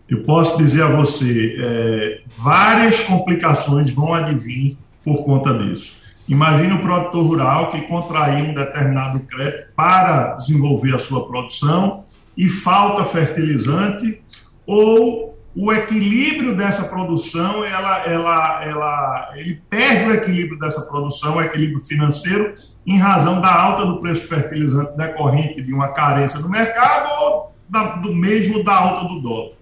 eu 0.07 0.23
posso 0.25 0.59
dizer 0.59 0.83
a 0.83 0.95
você, 0.95 1.57
é, 1.59 2.21
várias 2.37 3.03
complicações 3.05 3.91
vão 3.91 4.13
advir 4.13 4.77
por 5.03 5.25
conta 5.25 5.57
disso. 5.57 5.97
Imagine 6.29 6.75
o 6.75 6.83
produtor 6.83 7.25
rural 7.25 7.71
que 7.71 7.81
contraiu 7.83 8.51
um 8.51 8.55
determinado 8.55 9.21
crédito 9.21 9.69
para 9.75 10.35
desenvolver 10.35 10.95
a 10.95 10.99
sua 10.99 11.27
produção 11.27 12.05
e 12.37 12.51
falta 12.51 13.07
fertilizante 13.07 14.21
ou 14.67 15.35
o 15.57 15.73
equilíbrio 15.73 16.55
dessa 16.55 16.85
produção, 16.85 17.65
ela, 17.65 18.05
ela, 18.05 18.65
ela, 18.67 19.33
ele 19.35 19.63
perde 19.71 20.11
o 20.11 20.15
equilíbrio 20.15 20.59
dessa 20.59 20.83
produção, 20.83 21.37
o 21.37 21.41
equilíbrio 21.41 21.81
financeiro, 21.81 22.55
em 22.87 22.99
razão 22.99 23.41
da 23.41 23.53
alta 23.53 23.85
do 23.85 24.01
preço 24.01 24.29
fertilizante 24.29 24.97
decorrente 24.97 25.61
de 25.61 25.73
uma 25.73 25.89
carência 25.89 26.39
do 26.39 26.49
mercado 26.49 27.09
ou 27.21 27.57
da, 27.69 27.97
do 27.97 28.15
mesmo 28.15 28.63
da 28.63 28.75
alta 28.75 29.09
do 29.09 29.21
dólar. 29.21 29.57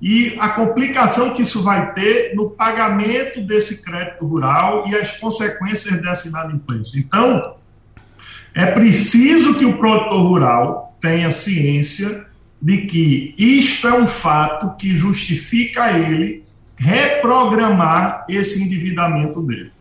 E 0.00 0.36
a 0.38 0.48
complicação 0.48 1.32
que 1.32 1.42
isso 1.42 1.62
vai 1.62 1.92
ter 1.92 2.34
no 2.34 2.50
pagamento 2.50 3.40
desse 3.40 3.82
crédito 3.82 4.26
rural 4.26 4.84
e 4.86 4.94
as 4.94 5.16
consequências 5.16 6.00
dessa 6.00 6.28
inadimplência. 6.28 6.98
Então, 6.98 7.56
é 8.54 8.66
preciso 8.66 9.56
que 9.56 9.64
o 9.64 9.78
produtor 9.78 10.20
rural 10.20 10.96
tenha 11.00 11.32
ciência 11.32 12.26
de 12.60 12.86
que 12.86 13.34
isto 13.36 13.88
é 13.88 13.94
um 13.94 14.06
fato 14.06 14.76
que 14.76 14.96
justifica 14.96 15.98
ele 15.98 16.44
reprogramar 16.76 18.24
esse 18.28 18.62
endividamento 18.62 19.40
dele. 19.42 19.71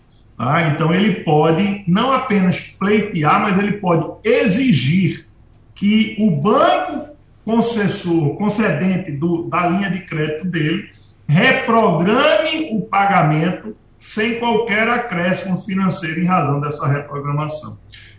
Tá? 0.42 0.70
Então, 0.70 0.92
ele 0.92 1.24
pode 1.24 1.84
não 1.88 2.12
apenas 2.12 2.60
pleitear, 2.60 3.44
mas 3.44 3.60
ele 3.60 3.74
pode 3.74 4.08
exigir 4.28 5.28
que 5.76 6.16
o 6.18 6.32
banco 6.32 7.10
concessor, 7.46 8.36
concedente 8.38 9.12
do, 9.12 9.48
da 9.48 9.68
linha 9.68 9.92
de 9.92 10.00
crédito 10.00 10.48
dele 10.48 10.90
reprograme 11.28 12.70
o 12.72 12.82
pagamento 12.82 13.78
sem 13.96 14.40
qualquer 14.40 14.90
acréscimo 14.90 15.62
financeiro 15.62 16.20
em 16.20 16.26
razão 16.26 16.60
dessa 16.60 16.88
reprogramação. 16.88 17.78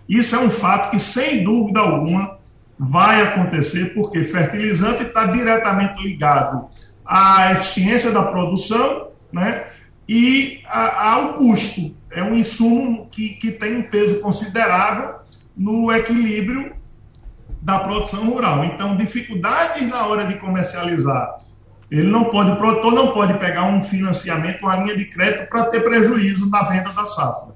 Isso 0.08 0.36
é 0.36 0.38
um 0.38 0.50
fato 0.50 0.92
que, 0.92 1.00
sem 1.00 1.42
dúvida 1.42 1.80
alguma, 1.80 2.38
vai 2.78 3.20
acontecer, 3.20 3.94
porque 3.94 4.22
fertilizante 4.22 5.02
está 5.02 5.26
diretamente 5.26 6.00
ligado 6.00 6.68
à 7.04 7.50
eficiência 7.50 8.12
da 8.12 8.22
produção 8.22 9.08
né, 9.32 9.64
e 10.08 10.62
a, 10.66 11.12
ao 11.12 11.34
custo 11.34 11.94
é 12.10 12.22
um 12.22 12.34
insumo 12.34 13.08
que, 13.10 13.30
que 13.30 13.52
tem 13.52 13.76
um 13.76 13.82
peso 13.82 14.20
considerável 14.20 15.16
no 15.56 15.92
equilíbrio 15.92 16.74
da 17.60 17.78
produção 17.78 18.24
rural. 18.28 18.64
Então, 18.64 18.96
dificuldades 18.96 19.88
na 19.88 20.06
hora 20.06 20.26
de 20.26 20.34
comercializar. 20.34 21.40
Ele 21.90 22.08
não 22.08 22.24
pode, 22.24 22.50
o 22.50 22.56
produtor 22.56 22.92
não 22.92 23.12
pode 23.12 23.34
pegar 23.34 23.64
um 23.64 23.80
financiamento, 23.80 24.62
uma 24.62 24.76
linha 24.76 24.96
de 24.96 25.04
crédito 25.04 25.48
para 25.48 25.66
ter 25.66 25.82
prejuízo 25.82 26.48
na 26.48 26.62
venda 26.62 26.90
da 26.92 27.04
safra. 27.04 27.54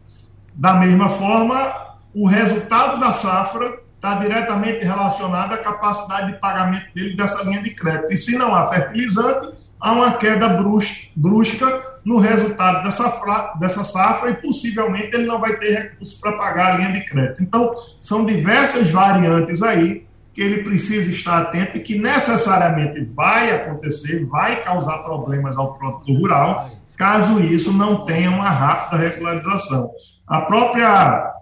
Da 0.55 0.75
mesma 0.75 1.09
forma, 1.09 1.97
o 2.15 2.27
resultado 2.27 3.01
da 3.01 3.13
safra 3.13 3.81
está 3.95 4.15
diretamente 4.17 4.85
relacionado 4.85 5.53
à 5.53 5.59
capacidade 5.59 6.33
de 6.33 6.39
pagamento 6.39 6.95
dele 6.95 7.17
dessa 7.17 7.43
linha 7.43 7.63
de 7.63 7.71
crédito. 7.71 8.13
E 8.13 8.19
se 8.19 8.37
não 8.37 8.55
há 8.55 8.67
fertilizante, 8.67 9.53
há 9.81 9.93
uma 9.93 10.19
queda 10.19 10.49
brusca 10.49 11.96
no 12.07 12.19
resultado 12.19 12.85
dessa, 12.85 13.53
dessa 13.59 13.83
safra 13.83 14.31
e 14.31 14.35
possivelmente 14.37 15.17
ele 15.17 15.27
não 15.27 15.41
vai 15.41 15.57
ter 15.57 15.77
recursos 15.77 16.17
para 16.17 16.37
pagar 16.37 16.75
a 16.75 16.77
linha 16.77 16.93
de 16.93 17.05
crédito. 17.05 17.43
Então, 17.43 17.73
são 18.01 18.25
diversas 18.25 18.89
variantes 18.89 19.61
aí 19.61 20.07
que 20.33 20.41
ele 20.41 20.63
precisa 20.63 21.11
estar 21.11 21.43
atento 21.43 21.79
e 21.79 21.81
que 21.81 21.99
necessariamente 21.99 23.05
vai 23.07 23.51
acontecer, 23.51 24.25
vai 24.27 24.63
causar 24.63 24.99
problemas 24.99 25.59
ao 25.59 25.75
produtor 25.75 26.17
rural, 26.17 26.71
caso 26.97 27.41
isso 27.41 27.73
não 27.73 28.05
tenha 28.05 28.31
uma 28.31 28.51
rápida 28.51 29.03
regularização. 29.03 29.91
A 30.29 30.43
própria 30.43 31.33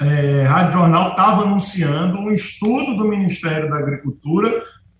é, 0.00 0.42
Rádio 0.42 0.72
Jornal 0.72 1.10
estava 1.10 1.42
anunciando 1.42 2.18
um 2.18 2.32
estudo 2.32 2.96
do 2.96 3.04
Ministério 3.06 3.70
da 3.70 3.78
Agricultura 3.78 4.50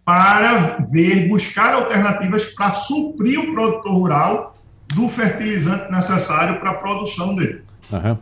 para 0.05 0.79
ver, 0.93 1.27
buscar 1.27 1.75
alternativas 1.75 2.45
para 2.55 2.71
suprir 2.71 3.41
o 3.41 3.53
produtor 3.53 3.93
rural 3.93 4.54
do 4.95 5.09
fertilizante 5.09 5.91
necessário 5.91 6.61
para 6.61 6.71
a 6.71 6.75
produção 6.75 7.35
dele. 7.35 7.63
Uhum. 7.93 8.17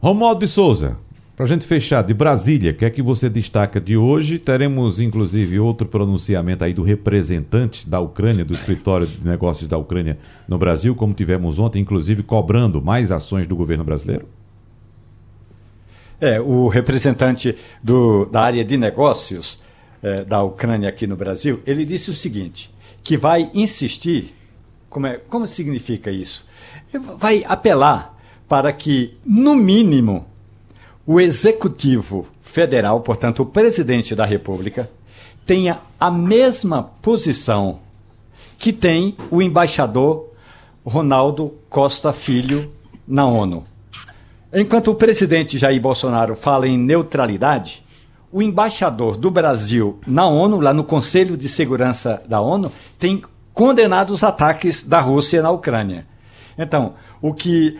Romualdo 0.00 0.40
de 0.40 0.48
Souza, 0.48 0.96
para 1.36 1.44
a 1.44 1.48
gente 1.48 1.66
fechar, 1.66 2.02
de 2.02 2.14
Brasília, 2.14 2.70
o 2.70 2.74
que 2.74 2.84
é 2.84 2.88
que 2.88 3.02
você 3.02 3.28
destaca 3.28 3.78
de 3.78 3.94
hoje? 3.94 4.38
Teremos, 4.38 5.00
inclusive, 5.00 5.60
outro 5.60 5.86
pronunciamento 5.86 6.64
aí 6.64 6.72
do 6.72 6.82
representante 6.82 7.86
da 7.86 8.00
Ucrânia, 8.00 8.42
do 8.42 8.54
escritório 8.54 9.06
de 9.06 9.22
negócios 9.22 9.68
da 9.68 9.76
Ucrânia 9.76 10.18
no 10.48 10.56
Brasil, 10.56 10.94
como 10.94 11.12
tivemos 11.12 11.58
ontem, 11.58 11.80
inclusive, 11.80 12.22
cobrando 12.22 12.80
mais 12.80 13.12
ações 13.12 13.46
do 13.46 13.54
governo 13.54 13.84
brasileiro? 13.84 14.26
É, 16.18 16.40
o 16.40 16.68
representante 16.68 17.54
do, 17.82 18.24
da 18.24 18.40
área 18.40 18.64
de 18.64 18.78
negócios 18.78 19.62
é, 20.02 20.24
da 20.24 20.42
Ucrânia 20.42 20.88
aqui 20.88 21.06
no 21.06 21.16
Brasil, 21.16 21.60
ele 21.66 21.84
disse 21.84 22.08
o 22.08 22.14
seguinte, 22.14 22.74
que 23.02 23.18
vai 23.18 23.50
insistir 23.52 24.35
como, 24.88 25.06
é, 25.06 25.18
como 25.28 25.46
significa 25.46 26.10
isso? 26.10 26.44
Vai 27.16 27.44
apelar 27.46 28.16
para 28.48 28.72
que, 28.72 29.16
no 29.24 29.54
mínimo, 29.54 30.26
o 31.06 31.20
executivo 31.20 32.26
federal, 32.40 33.00
portanto, 33.00 33.42
o 33.42 33.46
presidente 33.46 34.14
da 34.14 34.24
República, 34.24 34.90
tenha 35.44 35.80
a 35.98 36.10
mesma 36.10 36.82
posição 36.82 37.80
que 38.58 38.72
tem 38.72 39.16
o 39.30 39.42
embaixador 39.42 40.32
Ronaldo 40.84 41.54
Costa 41.68 42.12
Filho 42.12 42.72
na 43.06 43.26
ONU. 43.26 43.64
Enquanto 44.52 44.90
o 44.90 44.94
presidente 44.94 45.58
Jair 45.58 45.80
Bolsonaro 45.80 46.34
fala 46.34 46.66
em 46.66 46.78
neutralidade, 46.78 47.84
o 48.32 48.42
embaixador 48.42 49.16
do 49.16 49.30
Brasil 49.30 49.98
na 50.06 50.26
ONU, 50.26 50.60
lá 50.60 50.72
no 50.72 50.84
Conselho 50.84 51.36
de 51.36 51.48
Segurança 51.48 52.22
da 52.28 52.40
ONU, 52.40 52.72
tem 52.98 53.22
condenado 53.56 54.12
os 54.12 54.22
ataques 54.22 54.82
da 54.82 55.00
Rússia 55.00 55.40
na 55.40 55.50
Ucrânia. 55.50 56.06
Então, 56.58 56.92
o 57.22 57.32
que 57.32 57.78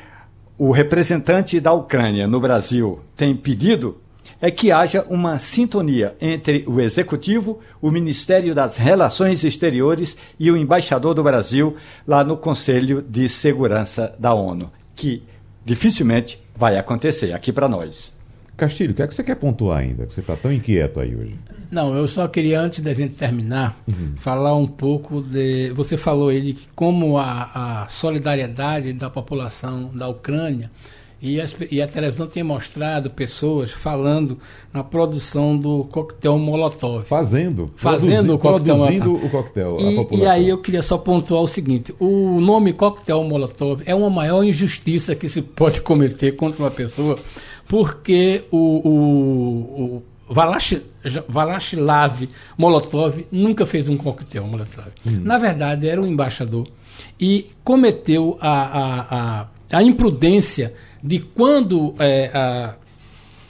o 0.57 0.71
representante 0.71 1.61
da 1.61 1.75
Ucrânia 1.75 2.27
no 2.27 2.41
Brasil 2.41 3.01
tem 3.15 3.37
pedido 3.37 4.01
é 4.41 4.51
que 4.51 4.73
haja 4.73 5.05
uma 5.11 5.39
sintonia 5.39 6.17
entre 6.19 6.65
o 6.67 6.81
Executivo, 6.81 7.61
o 7.79 7.91
Ministério 7.91 8.55
das 8.55 8.77
Relações 8.79 9.45
Exteriores 9.45 10.17
e 10.41 10.51
o 10.51 10.57
embaixador 10.57 11.13
do 11.13 11.23
Brasil 11.23 11.77
lá 12.09 12.25
no 12.25 12.39
Conselho 12.39 13.03
de 13.03 13.29
Segurança 13.29 14.15
da 14.19 14.33
ONU, 14.33 14.73
que 14.95 15.23
dificilmente 15.63 16.43
vai 16.57 16.79
acontecer 16.79 17.35
aqui 17.35 17.53
para 17.53 17.69
nós. 17.69 18.16
Castilho, 18.57 18.93
o 18.93 18.95
que 18.95 19.03
é 19.03 19.07
que 19.07 19.15
você 19.15 19.23
quer 19.23 19.37
pontuar 19.37 19.81
ainda? 19.81 20.07
Você 20.07 20.21
está 20.21 20.35
tão 20.35 20.53
inquieto 20.53 21.01
aí 21.01 21.15
hoje. 21.15 21.35
Não, 21.71 21.95
eu 21.95 22.07
só 22.07 22.27
queria, 22.29 22.61
antes 22.61 22.81
da 22.81 22.93
gente 22.93 23.15
terminar, 23.15 23.79
uhum. 23.87 24.15
falar 24.17 24.55
um 24.55 24.67
pouco 24.67 25.21
de. 25.21 25.71
Você 25.71 25.97
falou 25.97 26.29
aí 26.29 26.41
de 26.41 26.53
que 26.55 26.69
como 26.75 27.19
a, 27.19 27.83
a 27.85 27.89
solidariedade 27.89 28.93
da 28.93 29.11
população 29.11 29.91
da 29.95 30.09
Ucrânia 30.09 30.71
E, 31.21 31.41
as, 31.41 31.57
e, 31.71 31.81
a 31.81 31.87
televisão 31.87 32.27
tem 32.27 32.43
mostrado 32.43 33.09
pessoas 33.09 33.73
falando 33.73 34.39
na 34.73 34.85
produção 34.85 35.57
do 35.57 35.85
coquetel 35.85 36.39
Molotov. 36.39 37.05
Fazendo. 37.05 37.71
Fazendo 37.75 38.35
o 38.35 38.39
coquetel 38.39 38.77
Produzindo 38.77 39.15
o 39.15 39.31
coquetel. 39.31 39.77
E, 39.81 40.17
e, 40.19 40.27
aí 40.27 40.49
eu 40.49 40.59
queria 40.59 40.83
só 40.83 40.99
pontuar 40.99 41.43
o 41.43 41.47
seguinte: 41.47 41.95
o 41.99 42.39
nome 42.41 42.73
coquetel 42.75 43.25
Molotov 43.25 43.83
é 43.87 43.95
uma 43.95 44.11
maior 44.11 44.45
injustiça 44.45 45.15
que 45.15 45.29
se 45.29 45.41
pode 45.41 45.81
cometer 45.81 46.37
contra 46.37 46.63
uma 46.63 46.71
pessoa, 46.71 47.19
porque 47.69 48.45
o, 48.51 48.89
o, 48.89 49.97
o 49.97 50.03
Molotov 52.59 53.27
nunca 53.31 53.67
fez 53.67 53.89
um 53.89 53.97
coquetel 53.97 54.47
Molotov. 54.47 54.89
Hum. 55.07 55.21
Na 55.23 55.39
verdade, 55.39 55.89
era 55.89 56.01
um 56.01 56.07
embaixador 56.07 56.67
e 57.21 57.51
cometeu 57.63 58.37
a, 58.41 58.51
a, 58.51 59.41
a, 59.41 59.47
a 59.73 59.83
imprudência 59.83 60.75
de 61.03 61.21
quando 61.21 61.95
é, 61.99 62.31
a, 62.33 62.75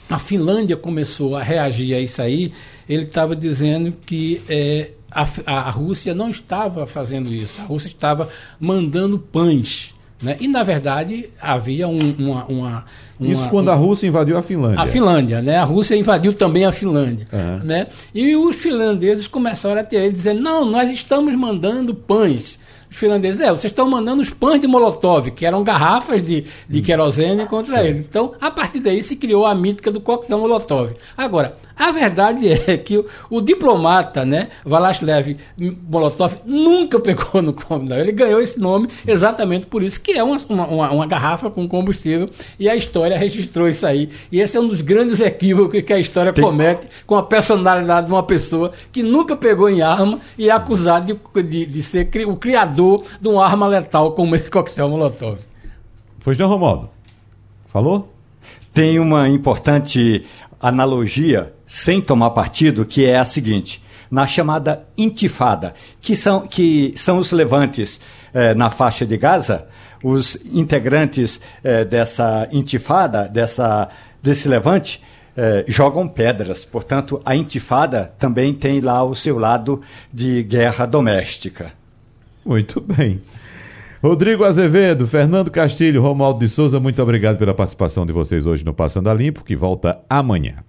a 0.09 0.19
Finlândia 0.19 0.77
começou 0.77 1.35
a 1.35 1.43
reagir 1.43 1.95
a 1.95 1.99
isso 1.99 2.21
aí, 2.21 2.53
ele 2.87 3.03
estava 3.03 3.35
dizendo 3.35 3.93
que 4.05 4.41
é, 4.47 4.91
a, 5.11 5.27
a 5.45 5.71
Rússia 5.71 6.13
não 6.13 6.29
estava 6.29 6.85
fazendo 6.85 7.33
isso, 7.33 7.61
a 7.61 7.65
Rússia 7.65 7.87
estava 7.87 8.29
mandando 8.59 9.17
pães. 9.17 9.93
Né? 10.21 10.35
E, 10.39 10.47
na 10.47 10.63
verdade, 10.63 11.29
havia 11.39 11.87
um, 11.87 12.11
uma, 12.13 12.45
uma, 12.45 12.85
uma, 13.19 13.31
Isso 13.31 13.47
quando 13.49 13.69
a 13.69 13.75
Rússia 13.75 14.07
invadiu 14.07 14.37
a 14.37 14.41
Finlândia. 14.41 14.81
A 14.81 14.87
Finlândia, 14.87 15.41
né? 15.41 15.57
A 15.57 15.63
Rússia 15.63 15.95
invadiu 15.95 16.33
também 16.33 16.65
a 16.65 16.71
Finlândia. 16.71 17.27
Uhum. 17.31 17.63
Né? 17.63 17.87
E 18.13 18.35
os 18.35 18.55
finlandeses 18.55 19.27
começaram 19.27 19.79
a 19.79 19.83
ter, 19.83 20.11
dizer, 20.11 20.33
não, 20.33 20.65
nós 20.65 20.89
estamos 20.89 21.35
mandando 21.35 21.93
pães 21.93 22.57
os 22.89 22.95
finlandeses, 22.95 23.41
é, 23.41 23.49
vocês 23.49 23.65
estão 23.65 23.89
mandando 23.89 24.21
os 24.21 24.29
pães 24.29 24.61
de 24.61 24.67
Molotov, 24.67 25.31
que 25.31 25.45
eram 25.45 25.63
garrafas 25.63 26.21
de, 26.21 26.45
de 26.67 26.81
querosene 26.81 27.45
contra 27.45 27.83
ele. 27.83 27.99
Então, 27.99 28.33
a 28.39 28.49
partir 28.49 28.79
daí 28.79 29.03
se 29.03 29.15
criou 29.15 29.45
a 29.45 29.53
mítica 29.53 29.91
do 29.91 29.99
coquetel 29.99 30.39
Molotov. 30.39 30.91
Agora, 31.15 31.57
a 31.77 31.91
verdade 31.91 32.47
é 32.67 32.77
que 32.77 32.97
o, 32.97 33.05
o 33.29 33.41
diplomata, 33.41 34.25
né, 34.25 34.49
Valashlev 34.65 35.37
Molotov, 35.57 36.37
nunca 36.45 36.99
pegou 37.01 37.41
no 37.41 37.53
combinado. 37.53 38.01
Ele 38.01 38.11
ganhou 38.11 38.41
esse 38.41 38.59
nome 38.59 38.87
exatamente 39.05 39.65
por 39.65 39.83
isso, 39.83 39.99
que 40.01 40.13
é 40.13 40.23
uma, 40.23 40.37
uma, 40.49 40.91
uma, 40.91 41.07
garrafa 41.07 41.49
com 41.49 41.67
combustível, 41.67 42.29
e 42.59 42.69
a 42.69 42.75
história 42.75 43.17
registrou 43.17 43.67
isso 43.67 43.85
aí. 43.85 44.09
E 44.31 44.39
esse 44.39 44.57
é 44.57 44.59
um 44.59 44.67
dos 44.67 44.81
grandes 44.81 45.19
equívocos 45.19 45.81
que 45.81 45.93
a 45.93 45.99
história 45.99 46.33
Tem... 46.33 46.43
comete 46.43 46.87
com 47.05 47.15
a 47.15 47.23
personalidade 47.23 48.07
de 48.07 48.13
uma 48.13 48.23
pessoa 48.23 48.71
que 48.91 49.03
nunca 49.03 49.35
pegou 49.35 49.69
em 49.69 49.81
arma 49.81 50.19
e 50.37 50.49
é 50.49 50.51
acusado 50.51 51.05
de, 51.05 51.43
de, 51.43 51.65
de 51.65 51.83
ser 51.83 52.09
o 52.27 52.35
criador 52.35 52.76
de 53.19 53.27
uma 53.27 53.45
arma 53.45 53.67
letal 53.67 54.11
como 54.11 54.35
esse 54.35 54.49
coquetel 54.49 54.89
Molotov. 54.89 55.39
Pois 56.23 56.37
não, 56.37 56.47
Romualdo? 56.47 56.89
Falou? 57.67 58.13
Tem 58.73 58.99
uma 58.99 59.27
importante 59.29 60.25
analogia, 60.59 61.53
sem 61.65 62.01
tomar 62.01 62.31
partido, 62.31 62.85
que 62.85 63.05
é 63.05 63.17
a 63.17 63.25
seguinte: 63.25 63.83
na 64.09 64.25
chamada 64.25 64.83
intifada, 64.97 65.73
que 66.01 66.15
são, 66.15 66.47
que 66.47 66.93
são 66.95 67.17
os 67.17 67.31
levantes 67.31 67.99
eh, 68.33 68.53
na 68.53 68.69
faixa 68.69 69.05
de 69.05 69.17
Gaza, 69.17 69.67
os 70.03 70.35
integrantes 70.53 71.39
eh, 71.63 71.83
dessa 71.85 72.47
intifada, 72.51 73.27
dessa, 73.27 73.89
desse 74.21 74.47
levante, 74.47 75.01
eh, 75.35 75.65
jogam 75.67 76.07
pedras. 76.07 76.65
Portanto, 76.65 77.21
a 77.25 77.35
intifada 77.35 78.13
também 78.17 78.53
tem 78.53 78.79
lá 78.79 79.03
o 79.03 79.13
seu 79.13 79.37
lado 79.37 79.81
de 80.11 80.43
guerra 80.43 80.85
doméstica. 80.85 81.71
Muito 82.47 82.79
bem. 82.79 83.21
Rodrigo 84.01 84.45
Azevedo, 84.45 85.05
Fernando 85.05 85.51
Castilho, 85.51 86.01
Romualdo 86.01 86.39
de 86.39 86.47
Souza, 86.47 86.79
muito 86.79 87.01
obrigado 87.01 87.37
pela 87.37 87.53
participação 87.53 88.05
de 88.05 88.13
vocês 88.13 88.47
hoje 88.47 88.63
no 88.63 88.73
Passando 88.73 89.09
a 89.09 89.13
Limpo, 89.13 89.43
que 89.43 89.55
volta 89.55 89.99
amanhã. 90.09 90.63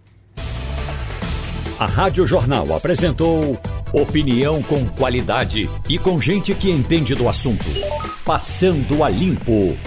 A 1.78 1.86
Rádio 1.86 2.26
Jornal 2.26 2.74
apresentou 2.74 3.56
opinião 3.92 4.60
com 4.62 4.84
qualidade 4.88 5.70
e 5.88 5.98
com 5.98 6.20
gente 6.20 6.52
que 6.52 6.68
entende 6.68 7.14
do 7.14 7.28
assunto. 7.28 7.66
Passando 8.24 9.04
a 9.04 9.08
Limpo. 9.08 9.78